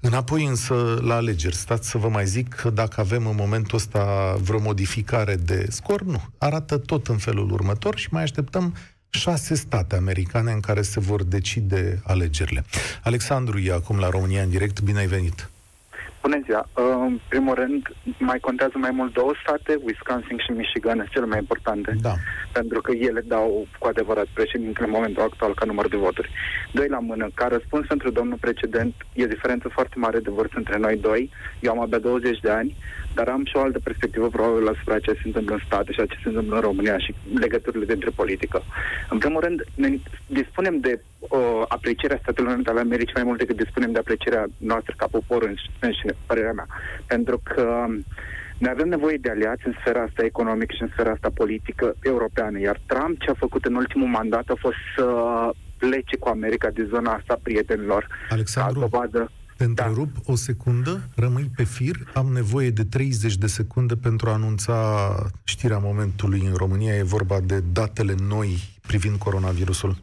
Înapoi 0.00 0.44
însă 0.44 0.98
la 1.02 1.14
alegeri, 1.14 1.54
stați 1.54 1.88
să 1.88 1.98
vă 1.98 2.08
mai 2.08 2.26
zic 2.26 2.48
că 2.48 2.70
dacă 2.70 3.00
avem 3.00 3.26
în 3.26 3.34
momentul 3.36 3.76
ăsta 3.76 4.34
vreo 4.40 4.60
modificare 4.60 5.36
de 5.36 5.66
scor, 5.70 6.02
nu. 6.02 6.22
Arată 6.38 6.78
tot 6.78 7.06
în 7.06 7.18
felul 7.18 7.50
următor 7.50 7.98
și 7.98 8.08
mai 8.10 8.22
așteptăm 8.22 8.74
șase 9.10 9.54
state 9.54 9.96
americane 9.96 10.52
în 10.52 10.60
care 10.60 10.82
se 10.82 11.00
vor 11.00 11.24
decide 11.24 12.00
alegerile. 12.04 12.64
Alexandru 13.02 13.58
e 13.58 13.72
acum 13.72 13.98
la 13.98 14.08
România 14.08 14.42
în 14.42 14.50
direct, 14.50 14.80
bine 14.80 14.98
ai 14.98 15.06
venit! 15.06 15.50
Bună 16.26 16.40
ziua! 16.44 16.68
Uh, 16.76 17.06
În 17.10 17.20
primul 17.28 17.54
rând, 17.54 17.82
mai 18.18 18.38
contează 18.38 18.72
mai 18.78 18.90
mult 18.90 19.12
două 19.12 19.32
state, 19.42 19.78
Wisconsin 19.82 20.38
și 20.38 20.50
Michigan, 20.50 20.96
sunt 20.96 21.08
cele 21.10 21.26
mai 21.26 21.38
importante, 21.38 21.96
Da. 22.00 22.14
pentru 22.52 22.80
că 22.80 22.92
ele 22.92 23.20
dau 23.20 23.66
cu 23.78 23.86
adevărat 23.86 24.26
președintele 24.38 24.86
în 24.86 24.92
momentul 24.92 25.22
actual 25.22 25.54
ca 25.54 25.64
număr 25.64 25.88
de 25.88 25.96
voturi. 25.96 26.30
Doi 26.72 26.88
la 26.88 26.98
mână, 26.98 27.28
ca 27.34 27.46
răspuns 27.46 27.86
pentru 27.86 28.10
domnul 28.10 28.36
precedent, 28.40 28.94
e 29.12 29.26
diferență 29.26 29.68
foarte 29.68 29.94
mare 29.98 30.18
de 30.20 30.30
vârstă 30.30 30.54
între 30.58 30.78
noi 30.78 30.96
doi. 30.96 31.30
Eu 31.60 31.72
am 31.72 31.80
abia 31.80 31.98
20 31.98 32.38
de 32.40 32.50
ani, 32.50 32.76
dar 33.18 33.28
am 33.28 33.44
și 33.44 33.56
o 33.56 33.60
altă 33.66 33.78
perspectivă 33.88 34.28
probabil 34.28 34.68
asupra 34.68 34.98
ce 34.98 35.12
se 35.12 35.28
întâmplă 35.30 35.54
în 35.54 35.66
state 35.66 35.92
și 35.92 36.00
a 36.00 36.06
ce 36.06 36.18
se 36.22 36.28
întâmplă 36.28 36.54
în 36.54 36.66
România 36.68 36.98
și 36.98 37.14
legăturile 37.44 37.84
dintre 37.84 38.10
politică. 38.20 38.58
În 39.10 39.18
primul 39.18 39.40
rând, 39.40 39.58
ne 39.74 39.88
dispunem 40.26 40.74
de 40.86 40.92
uh, 41.18 41.62
aprecierea 41.68 42.18
Statelor 42.22 42.54
Unite 42.54 42.70
ale 42.70 42.80
Americii 42.80 43.18
mai 43.18 43.28
mult 43.28 43.38
decât 43.38 43.56
dispunem 43.56 43.92
de 43.92 43.98
aprecierea 43.98 44.44
noastră 44.72 44.94
ca 44.96 45.06
popor 45.10 45.42
în, 45.42 45.54
în 45.80 45.92
părerea 46.26 46.52
mea. 46.52 46.66
Pentru 47.06 47.40
că 47.44 47.66
ne 48.58 48.68
avem 48.68 48.88
nevoie 48.88 49.18
de 49.20 49.30
aliați 49.30 49.66
în 49.66 49.74
sfera 49.80 50.02
asta 50.02 50.24
economică 50.24 50.72
și 50.76 50.82
în 50.82 50.88
sfera 50.92 51.10
asta 51.10 51.30
politică 51.34 51.94
europeană. 52.02 52.58
Iar 52.60 52.80
Trump 52.86 53.20
ce 53.20 53.30
a 53.30 53.34
făcut 53.44 53.64
în 53.64 53.74
ultimul 53.74 54.08
mandat 54.08 54.48
a 54.48 54.54
fost 54.58 54.80
să 54.96 55.06
plece 55.78 56.16
cu 56.16 56.28
America 56.28 56.68
din 56.70 56.86
zona 56.94 57.12
asta 57.12 57.40
prietenilor. 57.42 58.06
Alexandru, 58.28 58.80
Ca 58.80 58.86
dovadă. 58.86 59.30
Te 59.56 59.64
întrerup 59.64 60.08
o 60.24 60.34
secundă, 60.34 61.08
rămâi 61.14 61.50
pe 61.56 61.64
fir, 61.64 62.10
am 62.14 62.26
nevoie 62.26 62.70
de 62.70 62.84
30 62.84 63.36
de 63.36 63.46
secunde 63.46 63.94
pentru 63.94 64.28
a 64.28 64.32
anunța 64.32 65.30
știrea 65.44 65.78
momentului 65.78 66.40
în 66.46 66.54
România. 66.54 66.94
E 66.94 67.02
vorba 67.02 67.40
de 67.40 67.62
datele 67.72 68.14
noi 68.28 68.78
privind 68.86 69.18
coronavirusul. 69.18 69.96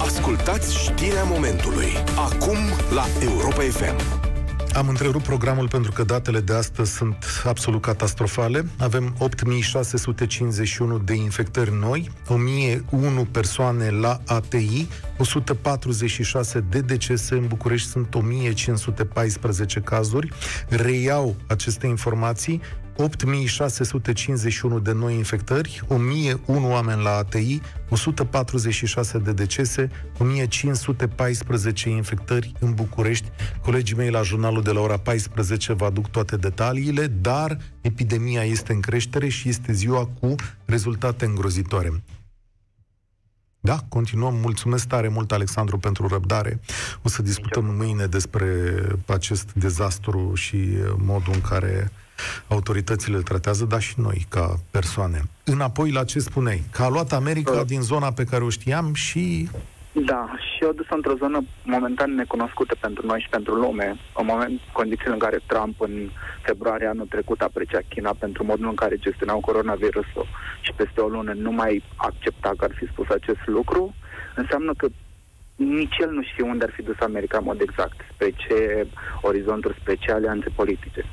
Ascultați 0.00 0.76
știrea 0.76 1.24
momentului. 1.24 1.88
Acum 2.16 2.58
la 2.94 3.04
Europa 3.20 3.62
FM. 3.62 4.31
Am 4.74 4.88
întrerupt 4.88 5.24
programul 5.24 5.68
pentru 5.68 5.92
că 5.92 6.02
datele 6.02 6.40
de 6.40 6.52
astăzi 6.52 6.92
sunt 6.92 7.42
absolut 7.44 7.82
catastrofale. 7.82 8.66
Avem 8.78 9.14
8651 9.18 10.98
de 10.98 11.14
infectări 11.14 11.72
noi, 11.80 12.10
1001 12.28 13.24
persoane 13.24 13.90
la 13.90 14.20
ATI, 14.26 14.86
146 15.18 16.60
de 16.60 16.80
decese 16.80 17.34
în 17.34 17.46
București, 17.46 17.88
sunt 17.88 18.14
1514 18.14 19.80
cazuri. 19.80 20.32
Reiau 20.68 21.36
aceste 21.46 21.86
informații. 21.86 22.60
8651 22.96 24.78
de 24.78 24.92
noi 24.92 25.14
infectări, 25.14 25.82
1001 25.88 26.70
oameni 26.70 27.02
la 27.02 27.10
ATI, 27.10 27.60
146 27.88 29.18
de 29.18 29.32
decese, 29.32 29.90
1514 30.18 31.88
infectări 31.88 32.52
în 32.60 32.74
București. 32.74 33.28
Colegii 33.62 33.96
mei 33.96 34.10
la 34.10 34.22
jurnalul 34.22 34.62
de 34.62 34.70
la 34.70 34.80
ora 34.80 34.96
14 34.96 35.72
vă 35.72 35.84
aduc 35.84 36.08
toate 36.08 36.36
detaliile, 36.36 37.06
dar 37.06 37.58
epidemia 37.80 38.42
este 38.44 38.72
în 38.72 38.80
creștere 38.80 39.28
și 39.28 39.48
este 39.48 39.72
ziua 39.72 40.08
cu 40.20 40.34
rezultate 40.64 41.24
îngrozitoare. 41.24 42.02
Da, 43.64 43.78
continuăm. 43.88 44.34
Mulțumesc 44.34 44.86
tare 44.86 45.08
mult, 45.08 45.32
Alexandru, 45.32 45.78
pentru 45.78 46.06
răbdare. 46.06 46.60
O 47.02 47.08
să 47.08 47.22
discutăm 47.22 47.64
mâine 47.64 48.06
despre 48.06 48.46
acest 49.06 49.52
dezastru 49.52 50.34
și 50.34 50.56
modul 50.96 51.32
în 51.34 51.40
care 51.40 51.90
autoritățile 52.48 53.16
îl 53.16 53.22
tratează, 53.22 53.64
dar 53.64 53.80
și 53.80 53.94
noi, 53.96 54.26
ca 54.28 54.56
persoane. 54.70 55.22
Înapoi 55.44 55.90
la 55.90 56.04
ce 56.04 56.18
spuneai? 56.18 56.62
Că 56.70 56.82
a 56.82 56.88
luat 56.88 57.12
America 57.12 57.50
Uh. 57.52 57.66
din 57.66 57.80
zona 57.80 58.12
pe 58.12 58.24
care 58.24 58.44
o 58.44 58.48
știam 58.48 58.94
și... 58.94 59.48
Da, 59.92 60.26
și 60.38 60.64
eu 60.64 60.72
dus 60.72 60.86
într-o 60.90 61.14
zonă 61.14 61.44
momentan 61.64 62.14
necunoscută 62.14 62.74
pentru 62.80 63.06
noi 63.06 63.20
și 63.20 63.28
pentru 63.28 63.54
lume, 63.54 63.96
în 64.16 64.26
moment, 64.26 64.60
condițiile 64.72 65.12
în 65.12 65.18
care 65.18 65.40
Trump 65.46 65.80
în 65.80 66.10
februarie 66.42 66.86
anul 66.86 67.06
trecut 67.06 67.40
aprecia 67.40 67.80
China 67.88 68.12
pentru 68.18 68.44
modul 68.44 68.68
în 68.68 68.74
care 68.74 68.96
gestionau 68.96 69.40
coronavirusul 69.40 70.26
și 70.60 70.72
peste 70.76 71.00
o 71.00 71.08
lună 71.08 71.32
nu 71.32 71.50
mai 71.50 71.82
accepta 71.96 72.50
că 72.56 72.64
ar 72.64 72.74
fi 72.78 72.86
spus 72.86 73.08
acest 73.08 73.46
lucru, 73.46 73.94
înseamnă 74.36 74.72
că 74.76 74.86
nici 75.56 75.96
el 76.00 76.10
nu 76.10 76.22
știe 76.22 76.44
unde 76.44 76.64
ar 76.64 76.72
fi 76.76 76.82
dus 76.82 76.98
America 77.00 77.38
în 77.38 77.44
mod 77.44 77.60
exact, 77.60 77.96
spre 78.12 78.30
ce 78.36 78.86
orizonturi, 79.20 79.78
spre 79.80 79.94
ce 79.94 80.12
alianțe 80.12 80.48
politice. 80.54 81.04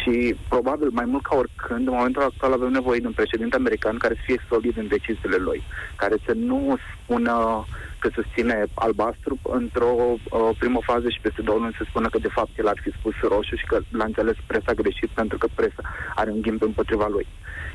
Și 0.00 0.36
probabil 0.48 0.88
mai 0.92 1.04
mult 1.04 1.22
ca 1.22 1.36
oricând, 1.36 1.86
în 1.86 1.92
momentul 1.92 2.22
actual 2.22 2.52
avem 2.52 2.70
nevoie 2.70 3.00
de 3.00 3.06
un 3.06 3.12
președinte 3.12 3.56
american 3.56 3.96
care 3.98 4.14
să 4.14 4.20
fie 4.24 4.46
solid 4.48 4.76
în 4.76 4.88
deciziile 4.88 5.36
lui, 5.36 5.62
care 5.96 6.16
să 6.26 6.32
nu 6.34 6.76
spună 7.02 7.64
că 7.98 8.08
susține 8.14 8.64
albastru 8.74 9.38
într-o 9.42 9.94
uh, 9.94 10.50
primă 10.58 10.80
fază 10.82 11.08
și 11.08 11.20
peste 11.20 11.42
două 11.42 11.58
luni 11.58 11.76
să 11.78 11.84
spună 11.88 12.08
că 12.08 12.18
de 12.18 12.34
fapt 12.38 12.58
el 12.58 12.68
ar 12.68 12.80
fi 12.82 12.90
spus 12.98 13.14
roșu 13.20 13.54
și 13.56 13.66
că 13.66 13.78
l-a 13.88 14.04
înțeles 14.04 14.36
presa 14.46 14.72
greșit 14.72 15.08
pentru 15.08 15.38
că 15.38 15.46
presa 15.54 15.82
are 16.14 16.30
un 16.30 16.40
ghimp 16.40 16.62
împotriva 16.62 17.06
lui. 17.06 17.26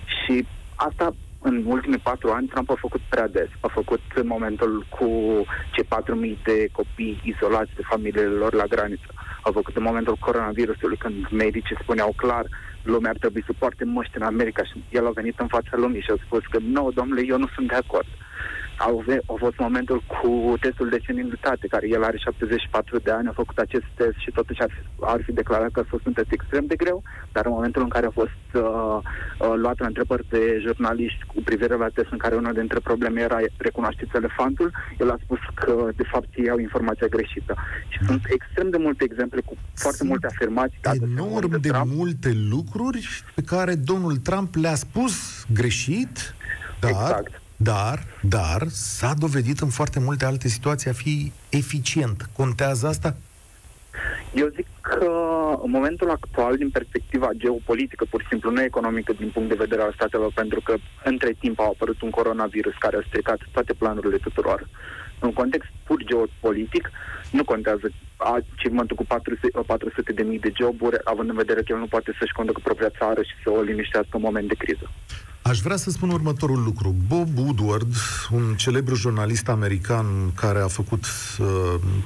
Și 0.06 0.46
asta 0.76 1.16
în 1.44 1.64
ultimii 1.66 1.98
patru 1.98 2.30
ani 2.32 2.48
Trump 2.48 2.70
a 2.70 2.76
făcut 2.80 3.02
prea 3.10 3.28
des. 3.28 3.50
A 3.60 3.68
făcut 3.68 4.02
în 4.16 4.28
momentul 4.28 4.86
cu 4.90 5.08
cei 5.72 5.86
4.000 6.36 6.44
de 6.44 6.68
copii 6.72 7.22
izolați 7.24 7.72
de 7.76 7.82
familiile 7.90 8.26
lor 8.26 8.54
la 8.54 8.66
graniță. 8.66 9.14
A 9.46 9.50
făcut 9.52 9.76
în 9.76 9.84
momentul 9.84 10.16
coronavirusului, 10.16 10.98
când 10.98 11.28
medicii 11.30 11.82
spuneau 11.82 12.12
clar 12.16 12.46
lumea 12.82 13.10
ar 13.10 13.18
trebui 13.18 13.44
să 13.46 13.54
poarte 13.62 13.84
măști 13.86 14.18
în 14.18 14.26
America 14.32 14.64
și 14.64 14.84
el 14.90 15.06
a 15.08 15.12
venit 15.20 15.40
în 15.40 15.48
fața 15.48 15.74
lumii 15.84 16.02
și 16.02 16.12
a 16.12 16.24
spus 16.26 16.44
că 16.50 16.58
nu, 16.76 16.92
domnule, 16.92 17.22
eu 17.26 17.38
nu 17.38 17.48
sunt 17.56 17.68
de 17.68 17.76
acord. 17.76 18.08
Au, 18.78 19.04
ve- 19.08 19.22
a 19.26 19.34
fost 19.38 19.58
momentul 19.58 20.04
cu 20.08 20.54
testul 20.60 20.90
de 20.90 21.00
senilitate, 21.06 21.68
care 21.68 21.88
el 21.90 22.04
are 22.04 22.18
74 22.18 22.98
de 23.00 23.12
ani, 23.12 23.28
a 23.28 23.32
făcut 23.32 23.58
acest 23.58 23.84
test 23.96 24.18
și 24.18 24.32
totuși 24.32 24.62
ar 24.62 24.70
fi, 24.76 24.82
ar 25.02 25.22
fi 25.24 25.32
declarat 25.32 25.72
că 25.72 25.80
a 25.80 25.86
fost 25.90 26.06
un 26.06 26.14
test 26.14 26.32
extrem 26.32 26.66
de 26.66 26.76
greu, 26.76 27.04
dar 27.32 27.46
în 27.46 27.52
momentul 27.52 27.82
în 27.82 27.88
care 27.90 28.06
a 28.06 28.10
fost 28.22 28.42
uh, 28.54 28.62
uh, 29.40 29.54
luat 29.56 29.80
la 29.80 29.86
întrebări 29.86 30.26
de 30.30 30.60
jurnaliști 30.62 31.24
cu 31.26 31.42
privire 31.44 31.76
la 31.76 31.88
test 31.94 32.08
în 32.12 32.18
care 32.18 32.36
una 32.36 32.52
dintre 32.52 32.80
probleme 32.80 33.22
era 33.22 33.38
recunoașteți 33.58 34.16
elefantul, 34.16 34.72
el 35.00 35.10
a 35.12 35.18
spus 35.24 35.40
că 35.54 35.90
de 35.96 36.04
fapt 36.12 36.28
ei 36.36 36.50
au 36.50 36.58
informația 36.58 37.08
greșită. 37.08 37.56
Și 37.88 38.00
sunt 38.06 38.22
extrem 38.30 38.70
de 38.70 38.78
multe 38.78 39.04
exemple 39.04 39.42
cu 39.46 39.54
foarte 39.76 39.98
Sunt 39.98 40.10
multe 40.10 40.28
afirmații. 40.28 40.80
aduse 40.84 41.06
în 41.06 41.12
enorm 41.12 41.50
mod 41.52 41.62
de 41.62 41.70
Trump. 41.70 41.92
multe 41.96 42.32
lucruri 42.50 43.24
pe 43.36 43.42
care 43.42 43.76
domnul 43.76 44.16
Trump 44.18 44.56
le-a 44.56 44.76
spus 44.76 45.46
greșit, 45.54 46.36
dar, 46.80 46.90
Exact. 46.90 47.42
Dar, 47.64 48.04
dar 48.22 48.68
s-a 48.68 49.14
dovedit 49.18 49.60
în 49.60 49.70
foarte 49.70 50.00
multe 50.00 50.26
alte 50.26 50.48
situații 50.48 50.90
a 50.90 50.94
fi 50.94 51.32
eficient. 51.50 52.30
Contează 52.34 52.88
asta? 52.88 53.16
Eu 54.34 54.48
zic 54.56 54.68
că 54.82 55.12
în 55.64 55.72
momentul 55.72 56.10
actual, 56.10 56.58
din 56.58 56.70
perspectiva 56.70 57.30
geopolitică, 57.38 58.06
pur 58.10 58.22
și 58.22 58.28
simplu, 58.28 58.52
nu 58.52 58.62
economică 58.62 59.14
din 59.14 59.30
punct 59.30 59.50
de 59.50 59.64
vedere 59.66 59.82
al 59.82 59.94
statelor, 59.96 60.32
pentru 60.34 60.62
că 60.64 60.76
între 61.04 61.36
timp 61.40 61.60
a 61.60 61.64
apărut 61.64 62.02
un 62.02 62.10
coronavirus 62.10 62.74
care 62.80 62.98
a 62.98 63.08
stricat 63.08 63.40
toate 63.52 63.74
planurile 63.74 64.18
tuturor. 64.18 64.68
În 65.20 65.34
context 65.34 65.70
pur 65.84 66.04
geopolitic, 66.04 66.92
nu 67.32 67.44
contează 67.44 67.92
achievementul 68.18 68.96
cu 68.96 69.06
400, 69.06 69.60
400 69.66 70.12
de 70.12 70.24
mii 70.24 70.40
de 70.40 70.52
joburi, 70.60 70.98
având 71.04 71.30
în 71.30 71.36
vedere 71.36 71.62
că 71.62 71.72
el 71.74 71.78
nu 71.78 71.94
poate 71.96 72.16
să-și 72.20 72.34
conducă 72.34 72.60
propria 72.64 72.90
țară 73.00 73.22
și 73.22 73.36
să 73.44 73.50
o 73.50 73.62
liniștească 73.62 74.16
în 74.16 74.22
moment 74.22 74.48
de 74.48 74.62
criză. 74.64 74.90
Aș 75.44 75.60
vrea 75.60 75.76
să 75.76 75.90
spun 75.90 76.10
următorul 76.10 76.64
lucru. 76.64 76.96
Bob 77.08 77.38
Woodward, 77.38 77.96
un 78.32 78.56
celebru 78.56 78.96
jurnalist 78.96 79.48
american 79.50 80.06
care 80.36 80.60
a 80.60 80.68
făcut 80.68 81.06
uh, 81.40 81.48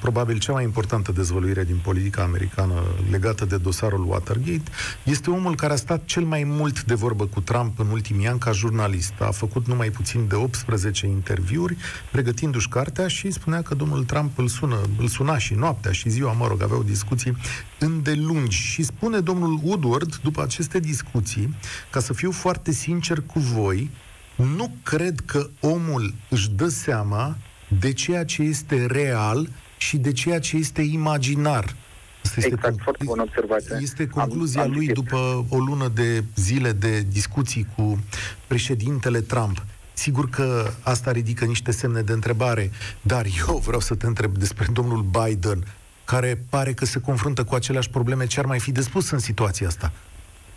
probabil 0.00 0.38
cea 0.38 0.52
mai 0.52 0.64
importantă 0.64 1.12
dezvăluire 1.12 1.64
din 1.64 1.80
politica 1.82 2.22
americană 2.22 2.74
legată 3.10 3.44
de 3.44 3.56
dosarul 3.56 4.06
Watergate, 4.08 4.70
este 5.02 5.30
omul 5.30 5.54
care 5.54 5.72
a 5.72 5.76
stat 5.76 6.04
cel 6.04 6.22
mai 6.24 6.44
mult 6.44 6.82
de 6.82 6.94
vorbă 6.94 7.26
cu 7.26 7.40
Trump 7.40 7.78
în 7.78 7.86
ultimii 7.86 8.26
ani 8.26 8.38
ca 8.38 8.52
jurnalist. 8.52 9.12
A 9.18 9.30
făcut 9.30 9.66
numai 9.66 9.90
puțin 9.90 10.28
de 10.28 10.34
18 10.34 11.06
interviuri, 11.06 11.76
pregătindu-și 12.12 12.68
cartea 12.68 13.08
și 13.08 13.30
spunea 13.30 13.62
că 13.62 13.74
domnul 13.74 14.04
Trump 14.04 14.38
îl 14.38 14.48
sună, 14.48 14.78
îl 14.98 15.08
suna 15.08 15.38
și 15.38 15.54
noaptea 15.54 15.92
și 15.92 16.08
ziua, 16.08 16.32
mă 16.32 16.46
rog, 16.46 16.62
aveau 16.62 16.82
discuții 16.82 17.36
îndelungi. 17.78 18.56
Și 18.56 18.82
spune 18.82 19.20
domnul 19.20 19.60
Woodward, 19.62 20.16
după 20.16 20.42
aceste 20.42 20.80
discuții, 20.80 21.54
ca 21.90 22.00
să 22.00 22.12
fiu 22.12 22.30
foarte 22.30 22.72
sincer 22.72 23.22
cu 23.26 23.38
voi, 23.38 23.90
nu 24.36 24.76
cred 24.82 25.20
că 25.26 25.50
omul 25.60 26.14
își 26.28 26.50
dă 26.50 26.68
seama 26.68 27.36
de 27.80 27.92
ceea 27.92 28.24
ce 28.24 28.42
este 28.42 28.86
real 28.86 29.48
și 29.76 29.96
de 29.96 30.12
ceea 30.12 30.40
ce 30.40 30.56
este 30.56 30.82
imaginar. 30.82 31.76
Asta 32.24 32.40
este 32.40 32.52
exact, 32.54 32.80
foarte 32.82 33.04
bună 33.04 33.22
observație. 33.22 33.78
Este 33.80 34.06
concluzia 34.06 34.62
am, 34.62 34.68
am 34.68 34.74
lui 34.74 34.86
după 34.86 35.46
o 35.48 35.58
lună 35.58 35.88
de 35.94 36.24
zile 36.34 36.72
de 36.72 37.06
discuții 37.10 37.66
cu 37.76 37.98
președintele 38.46 39.20
Trump. 39.20 39.64
Sigur 39.92 40.30
că 40.30 40.70
asta 40.82 41.12
ridică 41.12 41.44
niște 41.44 41.70
semne 41.70 42.02
de 42.02 42.12
întrebare, 42.12 42.70
dar 43.00 43.26
eu 43.48 43.56
vreau 43.56 43.80
să 43.80 43.94
te 43.94 44.06
întreb 44.06 44.36
despre 44.36 44.66
domnul 44.72 45.02
Biden, 45.02 45.64
care 46.10 46.38
pare 46.48 46.72
că 46.72 46.84
se 46.84 47.00
confruntă 47.00 47.44
cu 47.44 47.54
aceleași 47.54 47.90
probleme 47.90 48.26
ce 48.26 48.40
ar 48.40 48.46
mai 48.46 48.60
fi 48.60 48.72
de 48.72 48.80
spus 48.80 49.10
în 49.10 49.18
situația 49.18 49.66
asta. 49.66 49.92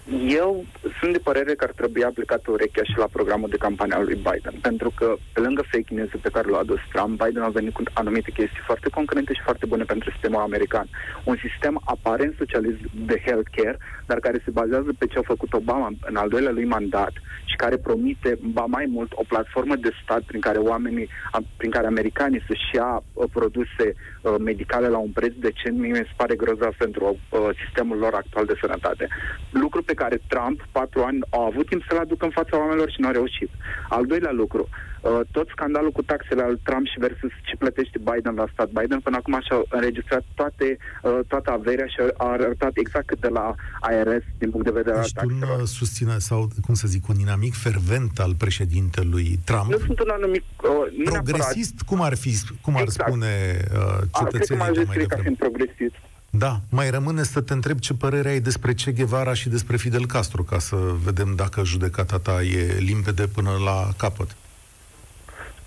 Eu 0.10 0.66
sunt 1.00 1.12
de 1.12 1.20
părere 1.20 1.54
că 1.56 1.64
ar 1.64 1.72
trebui 1.76 2.04
aplicată 2.04 2.52
urechea 2.52 2.84
și 2.84 2.98
la 2.98 3.08
programul 3.12 3.50
de 3.50 3.58
campanie 3.58 3.96
al 3.96 4.04
lui 4.04 4.16
Biden, 4.16 4.56
pentru 4.62 4.92
că 4.96 5.16
pe 5.34 5.40
lângă 5.40 5.64
fake 5.72 5.94
news 5.94 6.10
pe 6.22 6.30
care 6.30 6.50
l-a 6.50 6.58
adus 6.58 6.80
Trump, 6.94 7.24
Biden 7.24 7.42
a 7.42 7.50
venit 7.50 7.74
cu 7.74 7.84
anumite 7.94 8.32
chestii 8.32 8.66
foarte 8.66 8.90
concrete 8.90 9.34
și 9.34 9.42
foarte 9.42 9.66
bune 9.66 9.84
pentru 9.84 10.12
sistemul 10.12 10.42
american. 10.42 10.88
Un 11.24 11.38
sistem 11.48 11.82
aparent 11.84 12.36
socialist 12.38 12.80
de 13.06 13.22
healthcare, 13.26 13.78
dar 14.06 14.20
care 14.20 14.42
se 14.46 14.52
bazează 14.52 14.90
pe 14.98 15.06
ce 15.08 15.18
a 15.18 15.22
făcut 15.34 15.54
Obama 15.54 15.90
în 16.02 16.16
al 16.16 16.30
doilea 16.30 16.52
lui 16.52 16.66
mandat 16.66 17.14
și 17.46 17.56
care 17.56 17.78
promite, 17.78 18.40
ba 18.42 18.66
mai 18.66 18.86
mult, 18.90 19.12
o 19.14 19.24
platformă 19.28 19.76
de 19.76 19.92
stat 20.04 20.22
prin 20.22 20.40
care 20.40 20.58
oamenii, 20.58 21.10
prin 21.58 21.72
care 21.72 21.88
americanii 21.88 22.44
să-și 22.48 22.76
ia 22.76 23.04
uh, 23.14 23.26
produse 23.34 23.86
uh, 24.22 24.36
medicale 24.40 24.88
la 24.88 24.98
un 24.98 25.12
preț 25.12 25.34
decent, 25.36 25.78
mie 25.78 25.92
mi 25.92 25.96
se 25.96 26.16
pare 26.16 26.36
grozav 26.36 26.74
pentru 26.78 27.06
uh, 27.30 27.40
sistemul 27.66 27.98
lor 27.98 28.14
actual 28.14 28.46
de 28.46 28.60
sănătate. 28.62 29.08
Lucru 29.50 29.82
pe 29.92 30.02
care 30.04 30.26
Trump, 30.34 30.58
patru 30.72 31.02
ani, 31.10 31.20
au 31.30 31.44
avut 31.52 31.66
timp 31.72 31.82
să-l 31.88 32.04
aducă 32.06 32.24
în 32.26 32.38
fața 32.40 32.58
oamenilor 32.62 32.90
și 32.92 33.02
nu 33.02 33.08
a 33.08 33.18
reușit. 33.20 33.52
Al 33.96 34.06
doilea 34.12 34.34
lucru, 34.42 34.64
uh, 34.70 35.20
tot 35.36 35.48
scandalul 35.56 35.92
cu 35.98 36.02
taxele 36.12 36.44
al 36.44 36.56
Trump 36.68 36.86
și 36.92 37.00
versus 37.06 37.34
ce 37.48 37.56
plătește 37.64 37.98
Biden 38.10 38.36
la 38.42 38.48
stat. 38.54 38.70
Biden 38.78 39.00
până 39.00 39.18
acum 39.20 39.36
și-a 39.46 39.60
înregistrat 39.78 40.24
toate, 40.40 40.68
uh, 40.78 41.20
toată 41.32 41.50
averea 41.52 41.88
și 41.94 42.00
a 42.24 42.28
arătat 42.36 42.74
exact 42.84 43.06
cât 43.12 43.22
de 43.26 43.32
la 43.38 43.46
IRS 43.94 44.26
din 44.42 44.50
punct 44.52 44.66
de 44.70 44.78
vedere 44.82 45.00
deci 45.02 45.12
al 45.16 45.30
taxelor. 45.30 45.60
tu 45.60 45.66
susține, 45.66 46.16
sau 46.30 46.40
cum 46.66 46.74
să 46.82 46.88
zic, 46.88 47.04
un 47.08 47.20
inamic 47.26 47.54
fervent 47.66 48.14
al 48.26 48.34
președintelui 48.44 49.28
Trump? 49.50 49.70
Nu 49.76 49.80
sunt 49.88 50.00
un 50.06 50.12
anumit... 50.20 50.46
Uh, 50.64 51.12
progresist? 51.14 51.76
Cum 51.90 52.00
ar 52.02 52.16
fi, 52.24 52.32
cum 52.66 52.74
ar 52.76 52.82
exact. 52.82 53.08
spune 53.08 53.34
uh, 53.76 54.00
cetățenii 54.20 54.64
mai 54.64 54.72
devreme? 54.72 55.06
ca 55.14 55.18
fiind 55.26 55.38
progresist. 55.38 56.00
Da, 56.34 56.60
mai 56.70 56.90
rămâne 56.90 57.24
să 57.24 57.42
te 57.42 57.54
întreb 57.54 57.80
ce 57.80 57.94
părere 57.94 58.30
ai 58.30 58.40
despre 58.40 58.74
Che 58.74 58.92
Guevara 58.92 59.34
și 59.34 59.50
despre 59.50 59.78
Fidel 59.78 60.06
Castro, 60.06 60.44
ca 60.44 60.60
să 60.60 60.76
vedem 60.76 61.36
dacă 61.36 61.64
judecata 61.64 62.20
ta 62.20 62.42
e 62.42 62.78
limpede 62.80 63.28
până 63.28 63.52
la 63.64 63.90
capăt. 63.98 64.36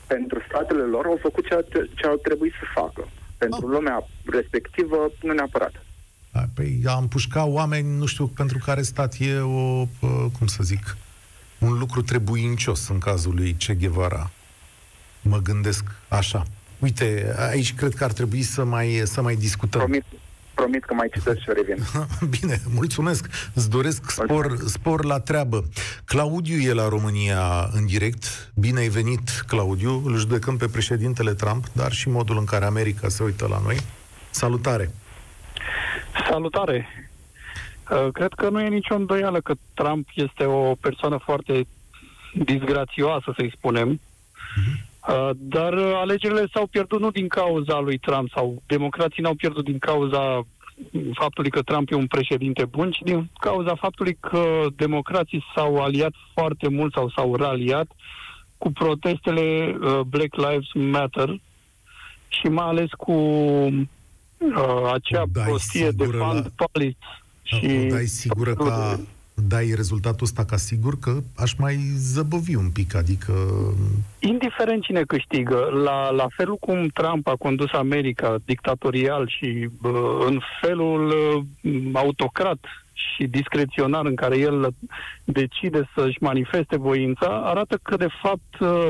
Pentru 0.07 0.43
statele 0.49 0.83
lor 0.83 1.07
au 1.07 1.19
făcut 1.23 1.47
ceea 1.47 1.65
ce 1.95 2.07
au 2.07 2.17
trebuit 2.17 2.53
să 2.53 2.81
facă. 2.81 3.09
Pentru 3.37 3.67
ah. 3.67 3.73
lumea 3.75 4.09
respectivă, 4.25 5.11
nu 5.23 5.33
neapărat. 5.33 5.73
Da, 6.33 6.45
păi 6.55 6.83
am 6.87 7.09
pușcat 7.09 7.47
oameni, 7.49 7.97
nu 7.97 8.07
știu 8.07 8.27
pentru 8.27 8.59
care 8.59 8.83
stat 8.83 9.17
e 9.19 9.39
o, 9.39 9.87
cum 10.39 10.47
să 10.47 10.63
zic, 10.63 10.97
un 11.59 11.79
lucru 11.79 12.03
trebuincios 12.03 12.89
în 12.89 12.99
cazul 12.99 13.35
lui 13.35 13.57
Che 13.59 13.75
Guevara. 13.75 14.31
Mă 15.23 15.39
gândesc 15.39 15.85
așa. 16.09 16.43
Uite, 16.79 17.35
aici 17.51 17.75
cred 17.75 17.95
că 17.95 18.05
ar 18.05 18.13
trebui 18.13 18.43
să 18.43 18.65
mai, 18.65 19.03
să 19.05 19.23
mai 19.23 19.35
discutăm. 19.35 19.81
Promit, 19.81 20.05
promit 20.55 20.85
că 20.85 20.95
mai 20.95 21.09
citesc 21.13 21.39
și 21.39 21.51
revin. 21.55 21.85
Bine, 22.41 22.61
mulțumesc. 22.75 23.51
Îți 23.55 23.71
doresc 23.71 24.11
spor, 24.11 24.57
spor 24.67 25.05
la 25.05 25.21
treabă. 25.21 25.65
Claudiu 26.05 26.59
e 26.59 26.73
la 26.73 26.89
România 26.89 27.69
în 27.73 27.87
direct. 27.87 28.53
Bine 28.55 28.81
ai 28.81 28.89
venit, 28.89 29.45
Claudiu. 29.47 30.03
Îl 30.05 30.17
judecăm 30.17 30.57
pe 30.57 30.69
președintele 30.69 31.35
Trump, 31.35 31.65
dar 31.73 31.93
și 31.93 32.09
modul 32.09 32.39
în 32.39 32.45
care 32.45 32.65
America 32.65 33.09
se 33.09 33.23
uită 33.23 33.47
la 33.49 33.61
noi. 33.65 33.77
Salutare! 34.31 34.91
Salutare! 36.29 36.89
Uh, 37.91 38.13
cred 38.13 38.33
că 38.33 38.49
nu 38.49 38.61
e 38.61 38.69
nicio 38.69 38.95
îndoială 38.95 39.41
că 39.41 39.55
Trump 39.75 40.09
este 40.15 40.45
o 40.45 40.75
persoană 40.75 41.19
foarte 41.25 41.67
disgrațioasă, 42.35 43.33
să-i 43.37 43.53
spunem. 43.57 44.01
Uh-huh. 44.01 44.93
Uh, 45.09 45.31
dar 45.33 45.75
alegerile 45.75 46.47
s-au 46.53 46.67
pierdut 46.67 47.01
nu 47.01 47.11
din 47.11 47.29
cauza 47.29 47.81
lui 47.81 47.99
Trump 47.99 48.31
sau 48.35 48.63
democrații 48.67 49.23
n-au 49.23 49.35
pierdut 49.35 49.65
din 49.65 49.79
cauza 49.79 50.47
faptului 51.13 51.51
că 51.51 51.63
Trump 51.63 51.91
e 51.91 51.95
un 51.95 52.07
președinte 52.07 52.65
bun, 52.65 52.91
ci 52.91 53.01
din 53.03 53.31
cauza 53.41 53.75
faptului 53.75 54.17
că 54.21 54.67
democrații 54.77 55.45
s-au 55.55 55.83
aliat 55.83 56.13
foarte 56.33 56.69
mult 56.69 56.93
sau 56.93 57.11
s-au 57.11 57.37
raliat 57.37 57.87
cu 58.59 58.73
protestele 58.73 59.77
uh, 59.81 60.01
Black 60.01 60.37
Lives 60.37 60.73
Matter 60.75 61.41
și 62.29 62.47
mai 62.47 62.67
ales 62.67 62.91
cu 62.97 63.13
uh, 63.13 64.91
acea 64.93 65.23
prostie 65.33 65.91
de 65.91 66.05
fund 66.05 66.53
la... 66.57 66.67
policy. 66.67 66.97
Și 67.43 67.67
dai 67.67 68.05
sigură 68.05 68.55
ca 68.55 68.99
dai 69.35 69.73
rezultatul 69.75 70.27
ăsta 70.27 70.45
ca 70.45 70.57
sigur 70.57 70.99
că 70.99 71.17
aș 71.37 71.55
mai 71.55 71.77
zăbăvi 71.97 72.55
un 72.55 72.71
pic, 72.71 72.95
adică... 72.95 73.33
Indiferent 74.19 74.83
cine 74.83 75.03
câștigă, 75.03 75.71
la, 75.85 76.11
la 76.11 76.27
felul 76.37 76.57
cum 76.57 76.87
Trump 76.87 77.27
a 77.27 77.37
condus 77.39 77.73
America 77.73 78.37
dictatorial 78.45 79.29
și 79.29 79.69
bă, 79.81 80.25
în 80.27 80.41
felul 80.61 81.07
uh, 81.63 81.83
autocrat 81.93 82.59
și 82.93 83.27
discreționar 83.27 84.07
în 84.07 84.15
care 84.15 84.39
el 84.39 84.75
decide 85.25 85.89
să-și 85.95 86.19
manifeste 86.21 86.77
voința, 86.77 87.27
arată 87.45 87.79
că, 87.83 87.97
de 87.97 88.09
fapt, 88.23 88.61
uh, 88.61 88.89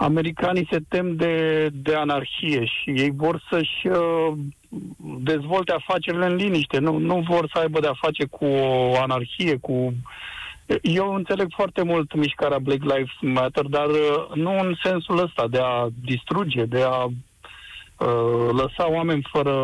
americanii 0.00 0.68
se 0.70 0.78
tem 0.88 1.16
de, 1.16 1.68
de 1.72 1.94
anarhie 1.94 2.64
și 2.64 2.90
ei 2.90 3.12
vor 3.16 3.42
să-și 3.50 3.86
uh, 3.86 4.32
dezvolte 5.20 5.72
afacerile 5.72 6.26
în 6.26 6.34
liniște, 6.34 6.78
nu, 6.78 6.98
nu 6.98 7.24
vor 7.28 7.48
să 7.52 7.58
aibă 7.58 7.80
de-a 7.80 7.98
face 8.00 8.24
cu 8.24 8.44
o 8.44 9.00
anarhie, 9.00 9.56
cu... 9.56 9.94
Eu 10.82 11.14
înțeleg 11.14 11.46
foarte 11.54 11.82
mult 11.82 12.14
mișcarea 12.14 12.58
Black 12.58 12.82
Lives 12.82 13.16
Matter, 13.20 13.64
dar 13.64 13.86
uh, 13.86 14.34
nu 14.34 14.58
în 14.58 14.74
sensul 14.82 15.18
ăsta 15.18 15.48
de 15.48 15.58
a 15.62 15.88
distruge, 16.04 16.64
de 16.64 16.82
a 16.82 17.04
uh, 17.04 18.48
lăsa 18.52 18.90
oameni 18.90 19.28
fără 19.32 19.54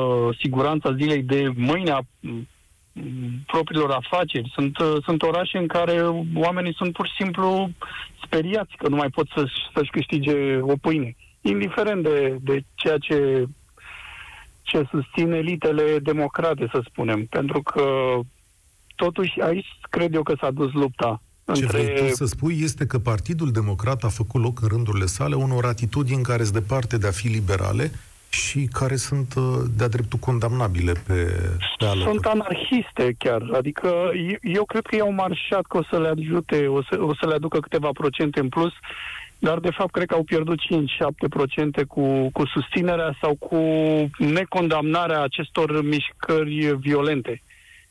siguranța 0.41 0.95
zilei 0.95 1.23
de 1.23 1.53
mâine 1.55 1.91
a 1.91 2.01
propriilor 3.47 3.91
afaceri. 3.91 4.51
Sunt, 4.55 4.79
uh, 4.79 4.97
sunt 5.05 5.23
orașe 5.23 5.59
în 5.59 5.67
care 5.67 6.03
oamenii 6.35 6.75
sunt 6.75 6.93
pur 6.93 7.07
și 7.07 7.15
simplu 7.23 7.71
speriați 8.25 8.77
că 8.77 8.89
nu 8.89 8.97
mai 8.97 9.09
pot 9.09 9.27
să, 9.35 9.49
să-și 9.75 9.91
câștige 9.91 10.59
o 10.61 10.77
pâine. 10.81 11.17
Indiferent 11.41 12.03
de, 12.03 12.37
de 12.41 12.65
ceea 12.75 12.99
ce, 12.99 13.47
ce 14.63 14.89
susțin 14.91 15.33
elitele 15.33 15.99
democrate, 15.99 16.69
să 16.71 16.81
spunem. 16.89 17.27
Pentru 17.27 17.63
că 17.63 17.85
totuși 18.95 19.41
aici 19.41 19.67
cred 19.91 20.15
eu 20.15 20.23
că 20.23 20.35
s-a 20.41 20.51
dus 20.51 20.73
lupta. 20.73 21.23
Ce 21.55 21.63
între... 21.63 21.83
vrei 21.83 22.09
tu 22.09 22.15
să 22.15 22.25
spui 22.25 22.59
este 22.63 22.87
că 22.87 22.99
Partidul 22.99 23.51
Democrat 23.51 24.05
a 24.05 24.09
făcut 24.09 24.43
loc 24.43 24.63
în 24.63 24.69
rândurile 24.69 25.07
sale 25.07 25.35
unor 25.35 25.65
atitudini 25.65 26.23
care 26.23 26.43
sunt 26.43 26.55
departe 26.55 26.99
de 26.99 27.07
a 27.07 27.11
fi 27.11 27.29
liberale 27.29 27.91
și 28.37 28.69
care 28.73 28.97
sunt 28.97 29.35
uh, 29.35 29.45
de-a 29.77 29.89
dreptul 29.89 30.19
condamnabile 30.19 30.93
pe, 30.93 31.15
pe 31.79 31.85
alături. 31.85 32.11
Sunt 32.11 32.25
anarhiste 32.25 33.15
chiar, 33.19 33.43
adică 33.55 34.11
eu 34.43 34.65
cred 34.65 34.87
că 34.87 34.97
i-au 34.97 35.13
marșat 35.13 35.63
că 35.63 35.77
o 35.77 35.83
să 35.91 36.01
le 36.01 36.09
ajute, 36.09 36.67
o 36.67 36.83
să, 36.83 36.99
o 37.01 37.15
să 37.15 37.27
le 37.27 37.35
aducă 37.35 37.59
câteva 37.61 37.91
procente 37.93 38.41
în 38.41 38.49
plus, 38.49 38.73
dar 39.39 39.59
de 39.59 39.71
fapt 39.71 39.91
cred 39.91 40.07
că 40.07 40.15
au 40.15 40.23
pierdut 40.23 40.59
5-7% 41.83 41.87
cu, 41.89 42.31
cu 42.33 42.47
susținerea 42.47 43.17
sau 43.21 43.35
cu 43.35 43.61
necondamnarea 44.19 45.23
acestor 45.23 45.83
mișcări 45.85 46.77
violente. 46.77 47.43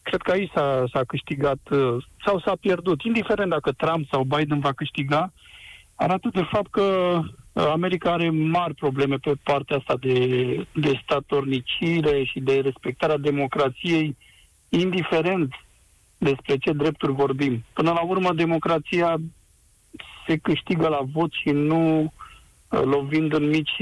Cred 0.02 0.22
că 0.22 0.32
aici 0.32 0.52
s-a, 0.56 0.84
s-a 0.94 1.02
câștigat 1.08 1.60
uh, 1.72 2.04
sau 2.26 2.40
s-a 2.40 2.56
pierdut, 2.60 3.02
indiferent 3.02 3.50
dacă 3.50 3.72
Trump 3.72 4.08
sau 4.12 4.24
Biden 4.24 4.60
va 4.60 4.72
câștiga, 4.72 5.32
arată 5.96 6.30
de 6.34 6.48
fapt 6.52 6.72
că 6.72 6.82
uh, 6.82 7.26
America 7.56 8.12
are 8.12 8.30
mari 8.30 8.74
probleme 8.74 9.18
pe 9.18 9.34
partea 9.44 9.78
asta 9.78 9.96
de, 10.00 10.68
de 10.74 11.00
statornicire 11.04 12.24
și 12.24 12.40
de 12.40 12.60
respectarea 12.60 13.18
democrației, 13.18 14.18
indiferent 14.70 15.54
despre 16.18 16.58
ce 16.58 16.72
drepturi 16.72 17.12
vorbim. 17.12 17.64
Până 17.74 17.92
la 17.92 18.02
urmă, 18.02 18.34
democrația 18.34 19.18
se 20.28 20.38
câștigă 20.38 20.88
la 20.88 21.00
vot 21.12 21.32
și 21.32 21.50
nu 21.50 22.02
uh, 22.02 22.10
lovind 22.70 23.34
în 23.34 23.48
mici, 23.48 23.76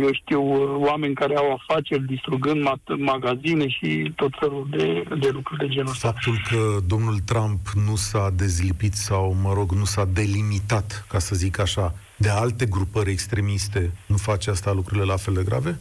eu 0.00 0.12
știu, 0.12 0.42
oameni 0.82 1.14
care 1.14 1.36
au 1.36 1.52
afaceri, 1.52 2.06
distrugând 2.06 2.62
magazine 2.96 3.68
și 3.68 4.12
tot 4.16 4.30
felul 4.38 4.66
de, 4.70 5.04
de 5.18 5.28
lucruri 5.32 5.60
de 5.60 5.68
genul 5.68 5.90
ăsta. 5.90 6.08
Faptul 6.08 6.34
că 6.50 6.78
domnul 6.86 7.18
Trump 7.18 7.68
nu 7.86 7.96
s-a 7.96 8.30
dezlipit 8.36 8.94
sau, 8.94 9.36
mă 9.42 9.52
rog, 9.52 9.72
nu 9.72 9.84
s-a 9.84 10.04
delimitat, 10.04 11.06
ca 11.08 11.18
să 11.18 11.34
zic 11.34 11.58
așa, 11.58 11.94
de 12.16 12.28
alte 12.28 12.66
grupări 12.66 13.10
extremiste, 13.10 13.90
nu 14.06 14.16
face 14.16 14.50
asta 14.50 14.72
lucrurile 14.72 15.04
la 15.04 15.16
fel 15.16 15.34
de 15.34 15.44
grave? 15.44 15.78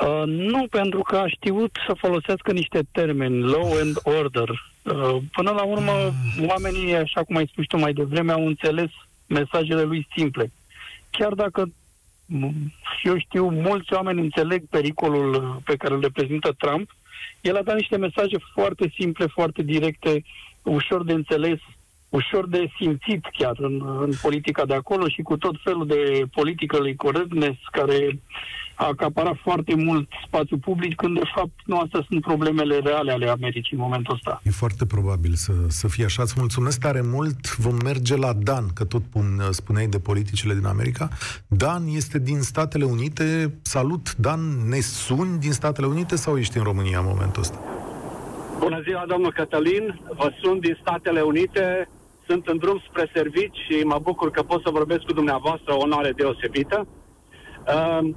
Uh, 0.00 0.22
nu, 0.26 0.66
pentru 0.70 1.00
că 1.00 1.16
a 1.16 1.28
știut 1.28 1.76
să 1.86 1.94
folosească 1.98 2.52
niște 2.52 2.80
termeni, 2.92 3.42
law 3.42 3.72
and 3.80 3.98
order. 4.02 4.48
Uh, 4.82 5.16
până 5.32 5.50
la 5.50 5.62
urmă, 5.62 5.92
oamenii, 6.46 6.94
așa 6.94 7.22
cum 7.22 7.36
ai 7.36 7.48
spus 7.52 7.66
tu 7.66 7.78
mai 7.78 7.92
devreme, 7.92 8.32
au 8.32 8.46
înțeles 8.46 8.90
mesajele 9.26 9.82
lui 9.82 10.06
simple 10.16 10.52
chiar 11.18 11.34
dacă 11.34 11.70
eu 13.02 13.18
știu, 13.18 13.48
mulți 13.48 13.92
oameni 13.92 14.20
înțeleg 14.20 14.64
pericolul 14.70 15.60
pe 15.64 15.76
care 15.76 15.94
îl 15.94 16.00
reprezintă 16.00 16.54
Trump, 16.58 16.90
el 17.40 17.56
a 17.56 17.62
dat 17.62 17.74
niște 17.74 17.96
mesaje 17.96 18.36
foarte 18.54 18.92
simple, 18.98 19.26
foarte 19.26 19.62
directe, 19.62 20.24
ușor 20.62 21.04
de 21.04 21.12
înțeles, 21.12 21.58
ușor 22.08 22.48
de 22.48 22.70
simțit 22.78 23.24
chiar 23.38 23.56
în, 23.58 23.82
în 24.00 24.10
politica 24.22 24.64
de 24.64 24.74
acolo 24.74 25.08
și 25.08 25.22
cu 25.22 25.36
tot 25.36 25.54
felul 25.62 25.86
de 25.86 26.22
politică 26.32 26.78
correctness 26.96 27.58
care 27.70 28.18
a 28.78 28.86
acaparat 28.86 29.36
foarte 29.42 29.74
mult 29.74 30.08
spațiu 30.26 30.58
public, 30.58 30.94
când 30.94 31.18
de 31.18 31.24
fapt 31.34 31.52
nu 31.64 31.78
astea 31.78 32.04
sunt 32.08 32.20
problemele 32.20 32.78
reale 32.78 33.12
ale 33.12 33.28
Americii 33.28 33.76
în 33.76 33.82
momentul 33.82 34.14
ăsta. 34.14 34.40
E 34.44 34.50
foarte 34.50 34.86
probabil 34.86 35.34
să, 35.34 35.52
să 35.68 35.88
fie 35.88 36.04
așa. 36.04 36.22
Îți 36.22 36.34
mulțumesc 36.38 36.80
tare 36.80 37.00
mult. 37.04 37.56
Vom 37.56 37.76
merge 37.84 38.16
la 38.16 38.32
Dan, 38.32 38.66
că 38.74 38.84
tot 38.84 39.02
pun, 39.02 39.42
spuneai 39.50 39.86
de 39.86 39.98
politicile 39.98 40.54
din 40.54 40.66
America. 40.66 41.08
Dan 41.46 41.82
este 41.86 42.18
din 42.18 42.40
Statele 42.40 42.84
Unite. 42.84 43.58
Salut, 43.62 44.16
Dan, 44.16 44.40
ne 44.68 44.80
suni 44.80 45.38
din 45.38 45.52
Statele 45.52 45.86
Unite 45.86 46.16
sau 46.16 46.38
ești 46.38 46.56
în 46.56 46.64
România 46.64 46.98
în 46.98 47.06
momentul 47.08 47.42
ăsta? 47.42 47.58
Bună 48.58 48.80
ziua, 48.84 49.04
domnul 49.08 49.32
Cătălin. 49.32 50.00
Vă 50.16 50.32
sunt 50.42 50.60
din 50.60 50.78
Statele 50.80 51.20
Unite. 51.20 51.88
Sunt 52.26 52.46
în 52.46 52.58
drum 52.58 52.82
spre 52.88 53.10
servici 53.14 53.56
și 53.68 53.82
mă 53.84 53.98
bucur 54.02 54.30
că 54.30 54.42
pot 54.42 54.62
să 54.62 54.70
vorbesc 54.70 55.00
cu 55.00 55.12
dumneavoastră, 55.12 55.72
o 55.72 55.76
onoare 55.76 56.12
deosebită. 56.16 56.86
Uh, 57.66 58.08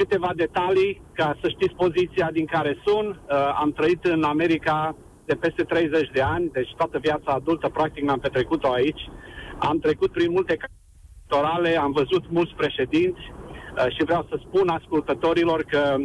câteva 0.00 0.30
detalii 0.36 1.02
ca 1.12 1.28
să 1.40 1.48
știți 1.48 1.74
poziția 1.84 2.28
din 2.32 2.46
care 2.46 2.72
sunt. 2.84 3.10
Uh, 3.14 3.34
am 3.62 3.70
trăit 3.72 4.04
în 4.04 4.22
America 4.22 4.96
de 5.24 5.34
peste 5.34 5.62
30 5.62 6.10
de 6.12 6.20
ani, 6.20 6.50
deci 6.52 6.74
toată 6.76 6.98
viața 6.98 7.30
adultă 7.32 7.68
practic 7.68 8.02
mi-am 8.04 8.18
petrecut-o 8.18 8.70
aici. 8.72 9.02
Am 9.58 9.78
trecut 9.78 10.10
prin 10.12 10.30
multe 10.30 10.56
electorale, 10.58 11.78
am 11.78 11.92
văzut 11.92 12.24
mulți 12.30 12.54
președinți 12.56 13.20
uh, 13.30 13.86
și 13.94 14.04
vreau 14.04 14.26
să 14.30 14.40
spun 14.46 14.68
ascultătorilor 14.68 15.62
că 15.62 15.96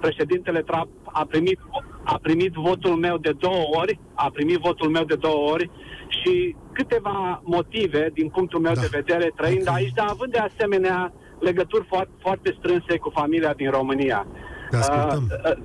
președintele 0.00 0.62
Trump 0.62 0.88
a 1.04 1.24
primit, 1.24 1.58
a 2.04 2.18
primit 2.22 2.52
votul 2.52 2.94
meu 3.06 3.16
de 3.16 3.32
două 3.38 3.64
ori, 3.80 3.98
a 4.14 4.30
primit 4.32 4.58
votul 4.58 4.88
meu 4.88 5.04
de 5.04 5.14
două 5.14 5.50
ori 5.50 5.70
și 6.08 6.56
câteva 6.72 7.42
motive 7.44 8.10
din 8.14 8.28
punctul 8.28 8.60
meu 8.60 8.72
da. 8.72 8.80
de 8.80 8.88
vedere 8.90 9.32
trăind 9.36 9.60
okay. 9.60 9.74
aici, 9.76 9.92
dar 9.94 10.06
având 10.08 10.32
de 10.32 10.38
asemenea 10.38 11.12
legături 11.40 11.86
foarte, 11.88 12.12
foarte 12.18 12.56
strânse 12.58 12.98
cu 12.98 13.10
familia 13.10 13.52
din 13.52 13.70
România. 13.70 14.26
Uh, 14.72 15.16
uh, 15.44 15.56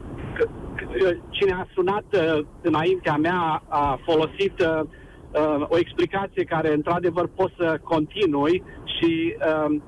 cine 1.29 1.53
a 1.53 1.67
sunat 1.73 2.05
uh, 2.11 2.45
înaintea 2.61 3.15
mea 3.15 3.63
a 3.67 3.99
folosit 4.03 4.59
uh, 4.59 4.79
uh, 4.79 5.65
o 5.67 5.77
explicație 5.77 6.43
care 6.43 6.73
într-adevăr 6.73 7.27
pot 7.27 7.51
să 7.57 7.79
continui 7.83 8.63
și 8.97 9.35
uh, 9.38 9.81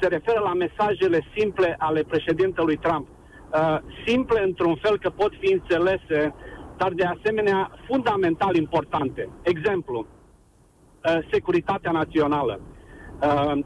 se 0.00 0.08
referă 0.08 0.40
la 0.40 0.54
mesajele 0.54 1.26
simple 1.36 1.74
ale 1.78 2.02
președintelui 2.02 2.76
Trump. 2.76 3.06
Uh, 3.08 3.78
simple 4.06 4.42
într-un 4.42 4.76
fel 4.82 4.98
că 4.98 5.10
pot 5.10 5.32
fi 5.40 5.52
înțelese, 5.52 6.34
dar 6.76 6.92
de 6.92 7.04
asemenea 7.04 7.70
fundamental 7.88 8.56
importante. 8.56 9.28
Exemplu, 9.42 10.06
uh, 10.06 11.18
securitatea 11.30 11.90
națională. 11.90 12.60
Uh, 12.60 12.75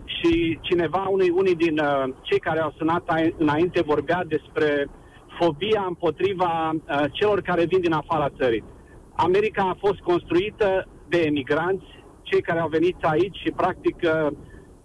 și 0.05 0.59
cineva, 0.61 1.07
unii, 1.09 1.31
unii 1.31 1.55
din 1.55 1.79
uh, 1.79 2.05
cei 2.23 2.39
care 2.39 2.61
au 2.61 2.75
sunat 2.77 3.03
a, 3.07 3.17
înainte, 3.37 3.83
vorbea 3.83 4.25
despre 4.27 4.89
fobia 5.39 5.85
împotriva 5.89 6.71
uh, 6.71 7.05
celor 7.13 7.41
care 7.41 7.65
vin 7.65 7.81
din 7.81 7.93
afara 7.93 8.29
țării. 8.41 8.65
America 9.17 9.63
a 9.63 9.77
fost 9.79 9.99
construită 9.99 10.89
de 11.09 11.19
emigranți, 11.19 11.85
cei 12.23 12.41
care 12.43 12.61
au 12.61 12.69
venit 12.69 12.97
aici 13.01 13.37
și, 13.37 13.51
practic, 13.51 13.97
uh, 14.03 14.27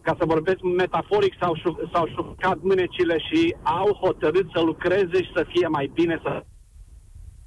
ca 0.02 0.16
să 0.20 0.26
vorbesc 0.26 0.62
metaforic, 0.62 1.34
s-au, 1.40 1.56
șu- 1.56 1.90
s-au 1.94 2.08
șucat 2.08 2.58
mânecile 2.62 3.18
și 3.18 3.56
au 3.64 3.94
hotărât 4.02 4.46
să 4.54 4.62
lucreze 4.62 5.18
și 5.24 5.32
să 5.36 5.46
fie 5.48 5.68
mai 5.68 5.92
bine. 5.94 6.22
Să... 6.24 6.44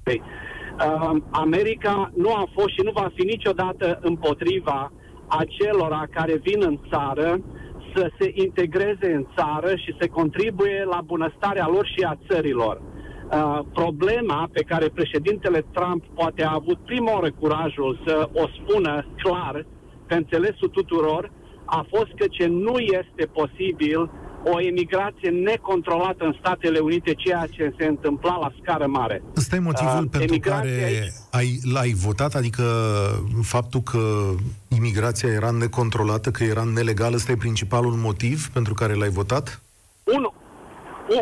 Uh, 0.09 1.21
America 1.31 2.11
nu 2.15 2.33
a 2.33 2.49
fost 2.53 2.69
și 2.69 2.81
nu 2.83 2.91
va 2.91 3.11
fi 3.15 3.23
niciodată 3.25 3.99
împotriva 4.01 4.91
acelora 5.29 6.03
care 6.11 6.35
vin 6.35 6.61
în 6.61 6.79
țară 6.89 7.39
să 7.95 8.11
se 8.19 8.31
integreze 8.33 9.13
în 9.13 9.25
țară 9.37 9.75
și 9.75 9.95
să 9.99 10.07
contribuie 10.07 10.83
la 10.89 11.01
bunăstarea 11.05 11.67
lor 11.67 11.85
și 11.85 12.03
a 12.03 12.17
țărilor. 12.29 12.81
Uh, 12.81 13.59
problema 13.73 14.49
pe 14.51 14.63
care 14.63 14.87
președintele 14.89 15.65
Trump 15.71 16.03
poate 16.13 16.43
a 16.45 16.53
avut 16.53 16.77
prima 16.85 17.11
oară 17.13 17.31
curajul 17.31 18.01
să 18.05 18.29
o 18.33 18.47
spună 18.47 19.05
clar, 19.15 19.65
pe 20.07 20.15
înțelesul 20.15 20.67
tuturor, 20.67 21.31
a 21.65 21.85
fost 21.89 22.11
că 22.15 22.25
ce 22.29 22.47
nu 22.47 22.77
este 22.77 23.25
posibil 23.33 24.11
o 24.43 24.61
emigrație 24.61 25.29
necontrolată 25.29 26.23
în 26.25 26.35
Statele 26.39 26.79
Unite, 26.79 27.13
ceea 27.13 27.47
ce 27.49 27.73
se 27.77 27.85
întâmpla 27.85 28.37
la 28.37 28.51
scară 28.61 28.87
mare. 28.87 29.23
Ăsta 29.37 29.55
e 29.55 29.59
motivul 29.59 30.03
uh, 30.03 30.09
pentru 30.11 30.39
care 30.39 30.83
aici... 30.83 31.11
ai, 31.31 31.59
l-ai 31.73 31.91
votat? 31.91 32.35
Adică 32.35 32.63
faptul 33.41 33.81
că 33.81 34.29
imigrația 34.67 35.29
era 35.29 35.51
necontrolată, 35.51 36.31
că 36.31 36.43
era 36.43 36.63
nelegală, 36.63 37.15
ăsta 37.15 37.31
e 37.31 37.35
principalul 37.35 37.93
motiv 37.93 38.47
pentru 38.53 38.73
care 38.73 38.93
l-ai 38.93 39.09
votat? 39.09 39.61
Unul, 40.03 40.33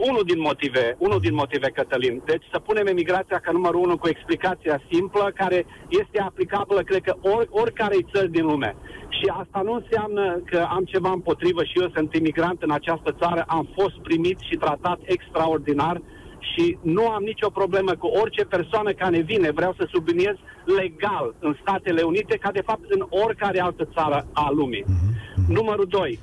unul 0.09 0.23
din 0.25 0.39
motive, 0.39 0.95
unul 0.97 1.19
din 1.19 1.33
motive, 1.33 1.69
Cătălin. 1.69 2.21
Deci 2.25 2.43
să 2.51 2.59
punem 2.59 2.85
emigrația 2.87 3.39
ca 3.39 3.51
numărul 3.51 3.81
unu 3.81 3.97
cu 3.97 4.07
explicația 4.07 4.81
simplă, 4.91 5.31
care 5.35 5.65
este 5.87 6.21
aplicabilă, 6.21 6.81
cred 6.81 7.01
că, 7.01 7.15
or, 7.21 7.47
oricare 7.49 7.95
țări 8.13 8.31
din 8.31 8.45
lume. 8.45 8.75
Și 9.09 9.33
asta 9.41 9.61
nu 9.63 9.73
înseamnă 9.73 10.41
că 10.45 10.67
am 10.69 10.83
ceva 10.83 11.11
împotrivă 11.11 11.63
și 11.63 11.79
eu 11.81 11.89
sunt 11.93 12.13
imigrant 12.13 12.61
în 12.61 12.71
această 12.71 13.15
țară, 13.19 13.43
am 13.47 13.67
fost 13.75 13.95
primit 14.03 14.39
și 14.39 14.55
tratat 14.55 14.99
extraordinar 15.03 16.01
și 16.39 16.77
nu 16.81 17.07
am 17.07 17.23
nicio 17.23 17.49
problemă 17.49 17.91
cu 17.95 18.07
orice 18.07 18.43
persoană 18.45 18.91
care 18.91 19.19
vine, 19.19 19.51
vreau 19.51 19.73
să 19.77 19.87
subliniez, 19.91 20.35
legal 20.65 21.35
în 21.39 21.57
Statele 21.61 22.01
Unite, 22.01 22.37
ca 22.37 22.51
de 22.51 22.61
fapt 22.61 22.83
în 22.89 23.05
oricare 23.09 23.59
altă 23.59 23.89
țară 23.93 24.27
a 24.33 24.49
lumii. 24.51 24.83
Mm-hmm. 24.83 25.47
Numărul 25.47 25.85
2. 25.89 26.19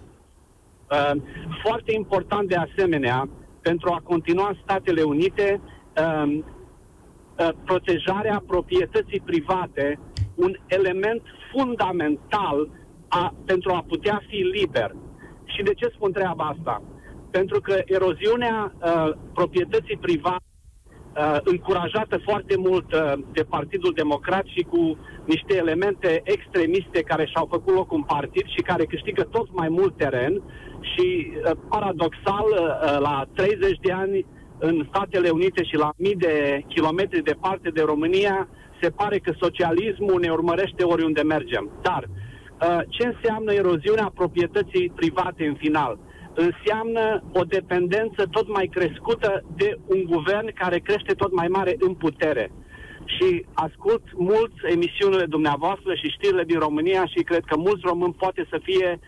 Uh, 0.91 1.21
foarte 1.63 1.93
important 1.95 2.49
de 2.49 2.57
asemenea, 2.57 3.29
pentru 3.69 3.93
a 3.93 4.03
continua 4.05 4.49
în 4.49 4.59
Statele 4.63 5.03
Unite, 5.03 5.61
uh, 5.61 6.27
uh, 6.37 7.49
protejarea 7.65 8.43
proprietății 8.47 9.21
private, 9.21 9.99
un 10.35 10.53
element 10.67 11.23
fundamental 11.53 12.69
a, 13.09 13.35
pentru 13.45 13.73
a 13.73 13.85
putea 13.89 14.23
fi 14.29 14.37
liber. 14.37 14.95
Și 15.45 15.63
de 15.63 15.75
ce 15.75 15.93
spun 15.95 16.13
treaba 16.13 16.45
asta? 16.45 16.83
Pentru 17.31 17.61
că 17.61 17.75
eroziunea 17.85 18.73
uh, 18.75 19.11
proprietății 19.35 19.97
private 19.97 20.45
uh, 21.17 21.37
încurajată 21.45 22.17
foarte 22.29 22.57
mult 22.57 22.93
uh, 22.93 23.13
de 23.33 23.43
Partidul 23.43 23.93
Democrat 23.95 24.45
și 24.45 24.63
cu 24.63 24.99
niște 25.25 25.57
elemente 25.57 26.21
extremiste 26.25 27.01
care 27.03 27.25
și-au 27.27 27.47
făcut 27.51 27.75
loc 27.75 27.93
în 27.93 28.03
partid 28.03 28.47
și 28.47 28.63
care 28.63 28.85
câștigă 28.85 29.23
tot 29.23 29.49
mai 29.53 29.69
mult 29.69 29.97
teren 29.97 30.43
și 30.93 31.33
uh, 31.33 31.51
paradoxal 31.69 32.47
uh, 32.51 32.99
la 32.99 33.27
30 33.35 33.79
de 33.81 33.93
ani 33.93 34.27
în 34.59 34.87
Statele 34.89 35.29
Unite 35.29 35.65
și 35.65 35.77
la 35.77 35.91
mii 35.97 36.15
de 36.17 36.65
kilometri 36.69 37.23
departe 37.23 37.69
de 37.71 37.83
România 37.83 38.49
se 38.81 38.91
pare 38.91 39.19
că 39.19 39.33
socialismul 39.41 40.21
ne 40.21 40.31
urmărește 40.31 40.83
oriunde 40.83 41.23
mergem. 41.23 41.71
Dar 41.83 42.03
uh, 42.09 42.79
ce 42.89 43.07
înseamnă 43.07 43.53
eroziunea 43.53 44.13
proprietății 44.15 44.93
private 44.95 45.47
în 45.47 45.55
final? 45.55 45.99
Înseamnă 46.35 47.23
o 47.33 47.43
dependență 47.43 48.27
tot 48.31 48.49
mai 48.49 48.67
crescută 48.67 49.45
de 49.57 49.79
un 49.87 50.05
guvern 50.05 50.53
care 50.55 50.79
crește 50.79 51.13
tot 51.13 51.33
mai 51.33 51.49
mare 51.49 51.75
în 51.79 51.95
putere. 51.95 52.51
Și 53.05 53.47
ascult 53.53 54.03
mult 54.17 54.53
emisiunile 54.75 55.25
dumneavoastră 55.25 55.95
și 55.95 56.15
știrile 56.17 56.45
din 56.45 56.59
România 56.59 57.07
și 57.07 57.23
cred 57.23 57.45
că 57.47 57.57
mulți 57.57 57.85
români 57.85 58.15
poate 58.19 58.47
să 58.51 58.59
fie 58.63 59.01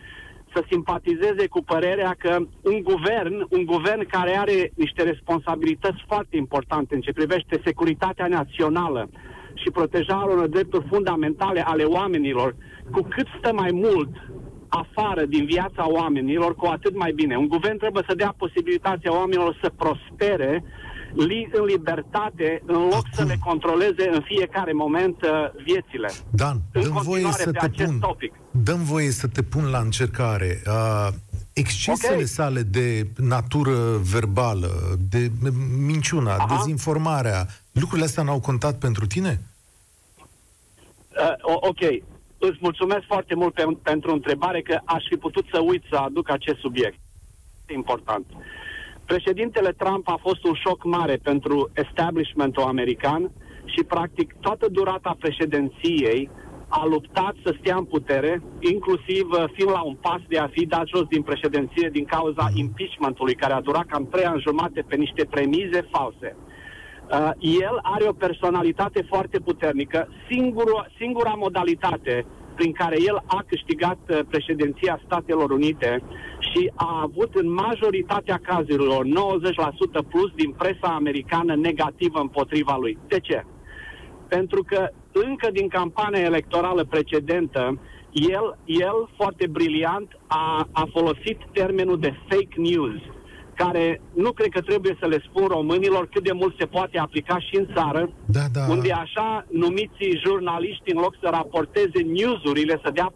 să 0.56 0.64
simpatizeze 0.70 1.46
cu 1.46 1.62
părerea 1.62 2.14
că 2.18 2.36
un 2.60 2.82
guvern, 2.82 3.46
un 3.50 3.64
guvern 3.64 4.06
care 4.06 4.36
are 4.38 4.72
niște 4.74 5.02
responsabilități 5.02 6.04
foarte 6.06 6.36
importante 6.36 6.94
în 6.94 7.00
ce 7.00 7.12
privește 7.12 7.60
securitatea 7.64 8.26
națională 8.26 9.08
și 9.54 9.70
protejarea 9.70 10.34
unor 10.34 10.48
drepturi 10.48 10.86
fundamentale 10.92 11.60
ale 11.66 11.84
oamenilor, 11.84 12.56
cu 12.90 13.02
cât 13.02 13.26
stă 13.38 13.52
mai 13.52 13.70
mult 13.72 14.10
afară 14.68 15.24
din 15.24 15.44
viața 15.44 15.84
oamenilor, 15.90 16.54
cu 16.54 16.66
atât 16.66 16.96
mai 16.96 17.12
bine. 17.12 17.36
Un 17.36 17.48
guvern 17.48 17.78
trebuie 17.78 18.04
să 18.08 18.14
dea 18.14 18.34
posibilitatea 18.36 19.12
oamenilor 19.12 19.58
să 19.62 19.70
prospere 19.76 20.64
li- 21.16 21.48
în 21.52 21.64
libertate, 21.64 22.62
în 22.66 22.80
loc 22.82 22.92
Acum. 22.92 23.10
să 23.12 23.24
le 23.24 23.36
controleze 23.44 24.08
în 24.12 24.22
fiecare 24.24 24.72
moment 24.72 25.22
uh, 25.22 25.30
viețile. 25.64 26.10
Dan, 26.30 26.60
dăm 26.72 27.00
voie 27.02 27.32
să 27.32 27.50
te 27.50 27.84
pun. 27.84 27.98
Topic. 27.98 28.32
Dăm 28.50 28.82
voie 28.82 29.10
să 29.10 29.26
te 29.26 29.42
pun 29.42 29.70
la 29.70 29.78
încercare. 29.78 30.62
Uh, 30.66 31.08
excesele 31.52 32.12
okay. 32.12 32.26
sale 32.26 32.62
de 32.62 33.06
natură 33.16 33.96
verbală, 33.96 34.68
de 35.10 35.30
minciuna, 35.78 36.34
Aha. 36.34 36.56
dezinformarea, 36.56 37.46
lucrurile 37.72 38.06
astea 38.06 38.22
n-au 38.22 38.40
contat 38.40 38.78
pentru 38.78 39.06
tine? 39.06 39.40
Uh, 40.18 41.32
ok. 41.44 41.80
Îți 42.38 42.58
mulțumesc 42.60 43.04
foarte 43.06 43.34
mult 43.34 43.54
pe, 43.54 43.64
pentru 43.82 44.12
întrebare, 44.12 44.62
că 44.62 44.80
aș 44.84 45.04
fi 45.08 45.16
putut 45.16 45.46
să 45.52 45.60
uit 45.60 45.82
să 45.90 45.96
aduc 45.96 46.30
acest 46.30 46.58
subiect. 46.58 46.98
Important. 47.74 48.26
Președintele 49.06 49.72
Trump 49.72 50.08
a 50.08 50.18
fost 50.22 50.44
un 50.44 50.54
șoc 50.54 50.84
mare 50.84 51.16
pentru 51.22 51.70
establishmentul 51.74 52.62
american 52.62 53.30
și, 53.64 53.84
practic, 53.84 54.34
toată 54.40 54.66
durata 54.70 55.16
președinției 55.18 56.30
a 56.68 56.84
luptat 56.84 57.34
să 57.44 57.54
stea 57.58 57.76
în 57.76 57.84
putere, 57.84 58.42
inclusiv 58.60 59.26
uh, 59.30 59.44
fiind 59.52 59.70
la 59.70 59.82
un 59.82 59.94
pas 59.94 60.20
de 60.28 60.38
a 60.38 60.48
fi 60.48 60.66
dat 60.66 60.86
jos 60.86 61.06
din 61.08 61.22
președinție 61.22 61.88
din 61.92 62.04
cauza 62.04 62.50
impeachmentului, 62.54 63.34
care 63.34 63.52
a 63.52 63.60
durat 63.60 63.86
cam 63.86 64.08
trei 64.08 64.24
ani 64.24 64.44
jumate 64.46 64.84
pe 64.88 64.96
niște 64.96 65.24
premize 65.24 65.88
false. 65.90 66.36
Uh, 66.36 67.30
el 67.40 67.78
are 67.82 68.04
o 68.08 68.12
personalitate 68.12 69.02
foarte 69.08 69.38
puternică. 69.38 70.08
Singura, 70.30 70.86
singura 70.98 71.32
modalitate 71.36 72.26
prin 72.56 72.72
care 72.72 72.96
el 73.06 73.16
a 73.26 73.44
câștigat 73.46 73.98
uh, 74.08 74.18
președinția 74.28 75.00
Statelor 75.04 75.50
Unite 75.50 76.02
și 76.56 76.72
a 76.74 77.00
avut 77.02 77.34
în 77.34 77.52
majoritatea 77.52 78.40
cazurilor 78.42 79.06
90% 79.06 79.08
plus 80.08 80.30
din 80.34 80.50
presa 80.50 80.94
americană 80.94 81.54
negativă 81.54 82.18
împotriva 82.20 82.76
lui. 82.80 82.98
De 83.08 83.20
ce? 83.20 83.44
Pentru 84.28 84.62
că 84.62 84.88
încă 85.12 85.48
din 85.52 85.68
campania 85.68 86.20
electorală 86.20 86.84
precedentă, 86.84 87.78
el, 88.12 88.58
el 88.64 89.08
foarte 89.16 89.46
briliant, 89.46 90.18
a, 90.26 90.68
a 90.72 90.88
folosit 90.92 91.38
termenul 91.52 91.98
de 91.98 92.14
fake 92.28 92.54
news– 92.56 93.00
care 93.56 94.00
nu 94.14 94.32
cred 94.32 94.48
că 94.48 94.60
trebuie 94.60 94.96
să 95.00 95.06
le 95.06 95.24
spun 95.28 95.46
românilor 95.46 96.08
cât 96.08 96.24
de 96.24 96.32
mult 96.32 96.54
se 96.58 96.66
poate 96.66 96.98
aplica 96.98 97.38
și 97.38 97.56
în 97.56 97.66
țară, 97.74 98.10
da, 98.26 98.44
da. 98.52 98.60
unde 98.68 98.92
așa 98.92 99.46
numiții 99.50 100.20
jurnaliști, 100.24 100.92
în 100.94 101.00
loc 101.00 101.14
să 101.22 101.28
raporteze 101.32 102.00
newsurile, 102.16 102.80
să 102.84 102.90
dea 102.94 103.12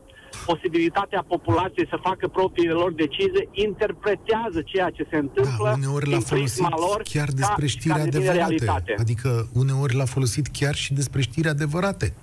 posibilitatea 0.46 1.24
populației 1.28 1.86
să 1.88 1.98
facă 2.02 2.28
propriile 2.28 2.72
lor 2.72 2.92
decizii, 2.92 3.48
interpretează 3.52 4.62
ceea 4.64 4.90
ce 4.90 5.06
se 5.10 5.16
întâmplă 5.16 5.64
da, 5.64 5.70
uneori 5.70 6.10
l-a 6.10 6.18
folosit 6.18 6.68
lor 6.68 7.02
chiar 7.04 7.28
despre 7.28 7.66
știri 7.66 8.00
adevărate. 8.00 8.36
Realitate. 8.36 8.94
Adică 8.98 9.48
uneori 9.52 9.94
l-a 9.94 10.04
folosit 10.04 10.46
chiar 10.46 10.74
și 10.74 10.92
despre 10.92 11.20
știri 11.20 11.48
adevărate. 11.48 12.14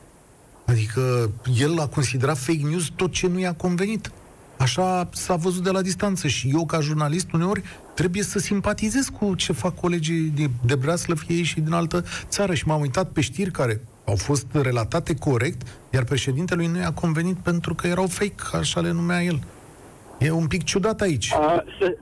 Adică 0.66 1.32
el 1.60 1.80
a 1.80 1.88
considerat 1.88 2.38
fake 2.38 2.68
news 2.70 2.92
tot 2.96 3.12
ce 3.12 3.28
nu 3.28 3.40
i-a 3.40 3.54
convenit. 3.54 4.12
Așa 4.58 5.10
s-a 5.14 5.36
văzut 5.36 5.64
de 5.64 5.70
la 5.70 5.82
distanță 5.82 6.28
și 6.28 6.50
eu, 6.54 6.66
ca 6.66 6.80
jurnalist, 6.80 7.32
uneori 7.32 7.64
trebuie 7.94 8.24
să 8.24 8.40
simpatizez 8.40 9.10
cu 9.20 9.36
ce 9.36 9.54
fac 9.54 9.76
colegii 9.80 10.22
de, 10.22 10.50
de 10.66 10.76
Braslăv, 10.76 11.24
ei 11.28 11.44
și 11.44 11.60
din 11.60 11.74
altă 11.74 12.06
țară. 12.28 12.54
Și 12.54 12.68
m-am 12.68 12.82
uitat 12.82 13.12
pe 13.12 13.22
știri 13.22 13.52
care 13.52 13.82
au 14.08 14.16
fost 14.16 14.48
relatate 14.54 15.14
corect, 15.16 15.62
iar 15.94 16.04
președintelui 16.04 16.68
nu 16.68 16.78
i-a 16.78 16.94
convenit 16.94 17.38
pentru 17.38 17.74
că 17.74 17.88
erau 17.88 18.08
fake, 18.08 18.58
așa 18.58 18.80
le 18.82 18.92
numea 18.92 19.24
el. 19.24 19.40
E 20.20 20.32
un 20.32 20.48
pic 20.48 20.64
ciudat 20.64 21.02
aici. 21.02 21.32
Uh, 21.32 21.58
se... 21.80 21.98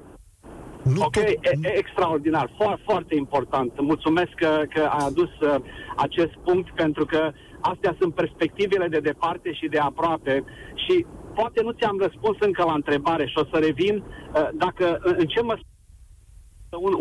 Nu 0.83 1.01
ok, 1.01 1.11
tot... 1.11 1.23
e, 1.23 1.39
e 1.61 1.77
extraordinar, 1.77 2.51
foarte, 2.57 2.81
foarte 2.83 3.15
important. 3.15 3.71
Mulțumesc 3.79 4.31
că, 4.35 4.61
că 4.73 4.81
ai 4.81 5.05
adus 5.05 5.29
uh, 5.39 5.55
acest 5.95 6.33
punct, 6.43 6.75
pentru 6.75 7.05
că 7.05 7.31
astea 7.59 7.95
sunt 7.99 8.13
perspectivele 8.13 8.87
de 8.87 8.99
departe 8.99 9.53
și 9.53 9.67
de 9.67 9.77
aproape 9.77 10.43
și 10.85 11.05
poate 11.33 11.61
nu 11.61 11.71
ți-am 11.71 11.97
răspuns 11.99 12.37
încă 12.39 12.63
la 12.63 12.73
întrebare 12.73 13.25
și 13.27 13.37
o 13.37 13.45
să 13.51 13.57
revin 13.59 13.95
uh, 13.95 14.49
dacă 14.53 14.99
în 15.01 15.25
ce 15.25 15.41
măsură 15.41 15.63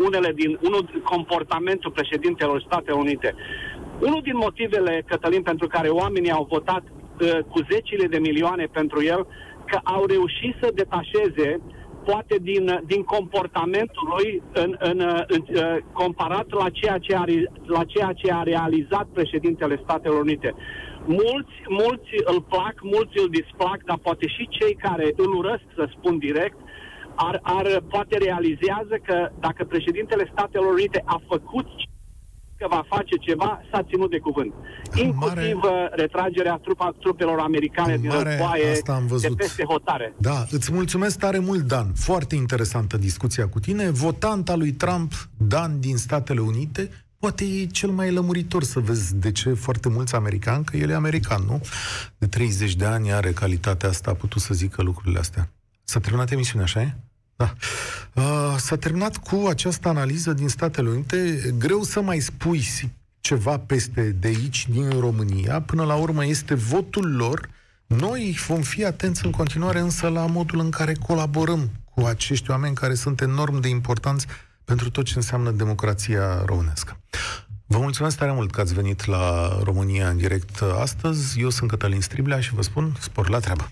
unele 0.07 0.31
din 0.31 0.59
unul 0.61 1.01
comportamentul 1.03 1.91
președintelor 1.91 2.61
Statele 2.67 2.97
Unite. 2.97 3.35
Unul 3.99 4.21
din 4.21 4.37
motivele, 4.37 5.03
Cătălin, 5.07 5.41
pentru 5.41 5.67
care 5.67 5.89
oamenii 5.89 6.31
au 6.31 6.47
votat 6.49 6.83
uh, 6.83 7.39
cu 7.51 7.59
zecile 7.71 8.07
de 8.07 8.17
milioane 8.17 8.65
pentru 8.71 9.03
el, 9.03 9.27
că 9.65 9.79
au 9.83 10.05
reușit 10.05 10.55
să 10.61 10.71
detașeze 10.73 11.61
poate 12.05 12.35
din, 12.41 12.81
din 12.85 13.03
comportamentul 13.03 14.13
lui 14.15 14.41
în, 14.53 14.75
în, 14.79 14.99
în, 14.99 15.23
în, 15.27 15.43
uh, 15.55 15.77
comparat 15.91 16.47
la 16.51 16.69
ceea, 16.69 16.97
ce 16.97 17.15
a, 17.15 17.23
la 17.65 17.83
ceea 17.83 18.11
ce 18.13 18.31
a 18.31 18.43
realizat 18.43 19.07
președintele 19.13 19.79
Statelor 19.83 20.21
Unite. 20.21 20.53
Mulți, 21.05 21.55
mulți 21.69 22.11
îl 22.31 22.41
plac, 22.41 22.75
mulți 22.81 23.19
îl 23.21 23.29
displac, 23.29 23.83
dar 23.85 23.97
poate 24.01 24.27
și 24.27 24.47
cei 24.49 24.73
care 24.73 25.13
îl 25.15 25.33
urăsc, 25.33 25.67
să 25.75 25.89
spun 25.89 26.17
direct, 26.17 26.57
ar, 27.15 27.39
ar, 27.43 27.67
poate 27.89 28.17
realizează 28.17 28.95
că 29.03 29.29
dacă 29.39 29.63
președintele 29.63 30.29
Statelor 30.31 30.73
Unite 30.73 31.01
a 31.05 31.21
făcut 31.27 31.65
că 32.57 32.65
va 32.69 32.85
face 32.87 33.15
ceva, 33.15 33.61
s-a 33.71 33.83
ținut 33.83 34.09
de 34.09 34.19
cuvânt. 34.19 34.53
Inclusiv 34.95 35.55
mare, 35.61 35.89
retragerea 35.91 36.59
trupa, 36.63 36.95
trupelor 36.99 37.39
americane 37.39 37.97
din 37.97 38.09
războaie 38.09 38.71
asta 38.71 38.93
am 38.93 39.07
văzut. 39.07 39.29
de 39.29 39.35
peste 39.35 39.63
hotare. 39.63 40.13
Da, 40.17 40.45
îți 40.49 40.71
mulțumesc 40.73 41.19
tare 41.19 41.39
mult, 41.39 41.61
Dan. 41.61 41.93
Foarte 41.93 42.35
interesantă 42.35 42.97
discuția 42.97 43.47
cu 43.47 43.59
tine. 43.59 43.89
Votanta 43.89 44.55
lui 44.55 44.71
Trump, 44.71 45.11
Dan 45.37 45.79
din 45.79 45.97
Statele 45.97 46.39
Unite, 46.39 46.89
poate 47.19 47.43
e 47.43 47.65
cel 47.65 47.89
mai 47.89 48.11
lămuritor 48.11 48.63
să 48.63 48.79
vezi 48.79 49.15
de 49.15 49.31
ce 49.31 49.53
foarte 49.53 49.89
mulți 49.89 50.15
americani, 50.15 50.63
că 50.63 50.77
el 50.77 50.89
e 50.89 50.93
american, 50.93 51.43
nu? 51.47 51.61
De 52.17 52.27
30 52.27 52.75
de 52.75 52.85
ani 52.85 53.13
are 53.13 53.31
calitatea 53.31 53.89
asta, 53.89 54.11
a 54.11 54.13
putut 54.13 54.41
să 54.41 54.53
zică 54.53 54.81
lucrurile 54.81 55.19
astea. 55.19 55.49
S-a 55.83 55.99
terminat 55.99 56.31
emisiunea, 56.31 56.65
așa 56.65 56.81
e? 56.81 56.95
Da. 57.35 57.53
Uh, 58.13 58.55
s-a 58.57 58.75
terminat 58.75 59.17
cu 59.17 59.45
această 59.49 59.87
analiză 59.87 60.33
din 60.33 60.47
Statele 60.47 60.89
Unite. 60.89 61.53
Greu 61.57 61.83
să 61.83 62.01
mai 62.01 62.19
spui 62.19 62.63
ceva 63.19 63.59
peste 63.59 64.01
de 64.01 64.27
aici, 64.27 64.67
din 64.69 64.89
România. 64.99 65.61
Până 65.61 65.83
la 65.83 65.95
urmă 65.95 66.25
este 66.25 66.53
votul 66.53 67.15
lor. 67.15 67.49
Noi 67.85 68.37
vom 68.47 68.61
fi 68.61 68.85
atenți 68.85 69.25
în 69.25 69.31
continuare 69.31 69.79
însă 69.79 70.07
la 70.07 70.25
modul 70.25 70.59
în 70.59 70.69
care 70.69 70.93
colaborăm 70.93 71.69
cu 71.93 72.01
acești 72.01 72.51
oameni 72.51 72.75
care 72.75 72.93
sunt 72.93 73.21
enorm 73.21 73.59
de 73.59 73.67
importanți 73.67 74.25
pentru 74.63 74.89
tot 74.89 75.05
ce 75.05 75.13
înseamnă 75.15 75.51
democrația 75.51 76.43
românească. 76.45 76.99
Vă 77.65 77.77
mulțumesc 77.77 78.17
tare 78.17 78.31
mult 78.31 78.51
că 78.51 78.61
ați 78.61 78.73
venit 78.73 79.05
la 79.05 79.57
România 79.63 80.09
în 80.09 80.17
direct 80.17 80.61
astăzi. 80.61 81.39
Eu 81.41 81.49
sunt 81.49 81.69
Cătălin 81.69 82.01
Striblea 82.01 82.39
și 82.39 82.53
vă 82.53 82.61
spun 82.61 82.95
spor 82.99 83.29
la 83.29 83.39
treabă. 83.39 83.71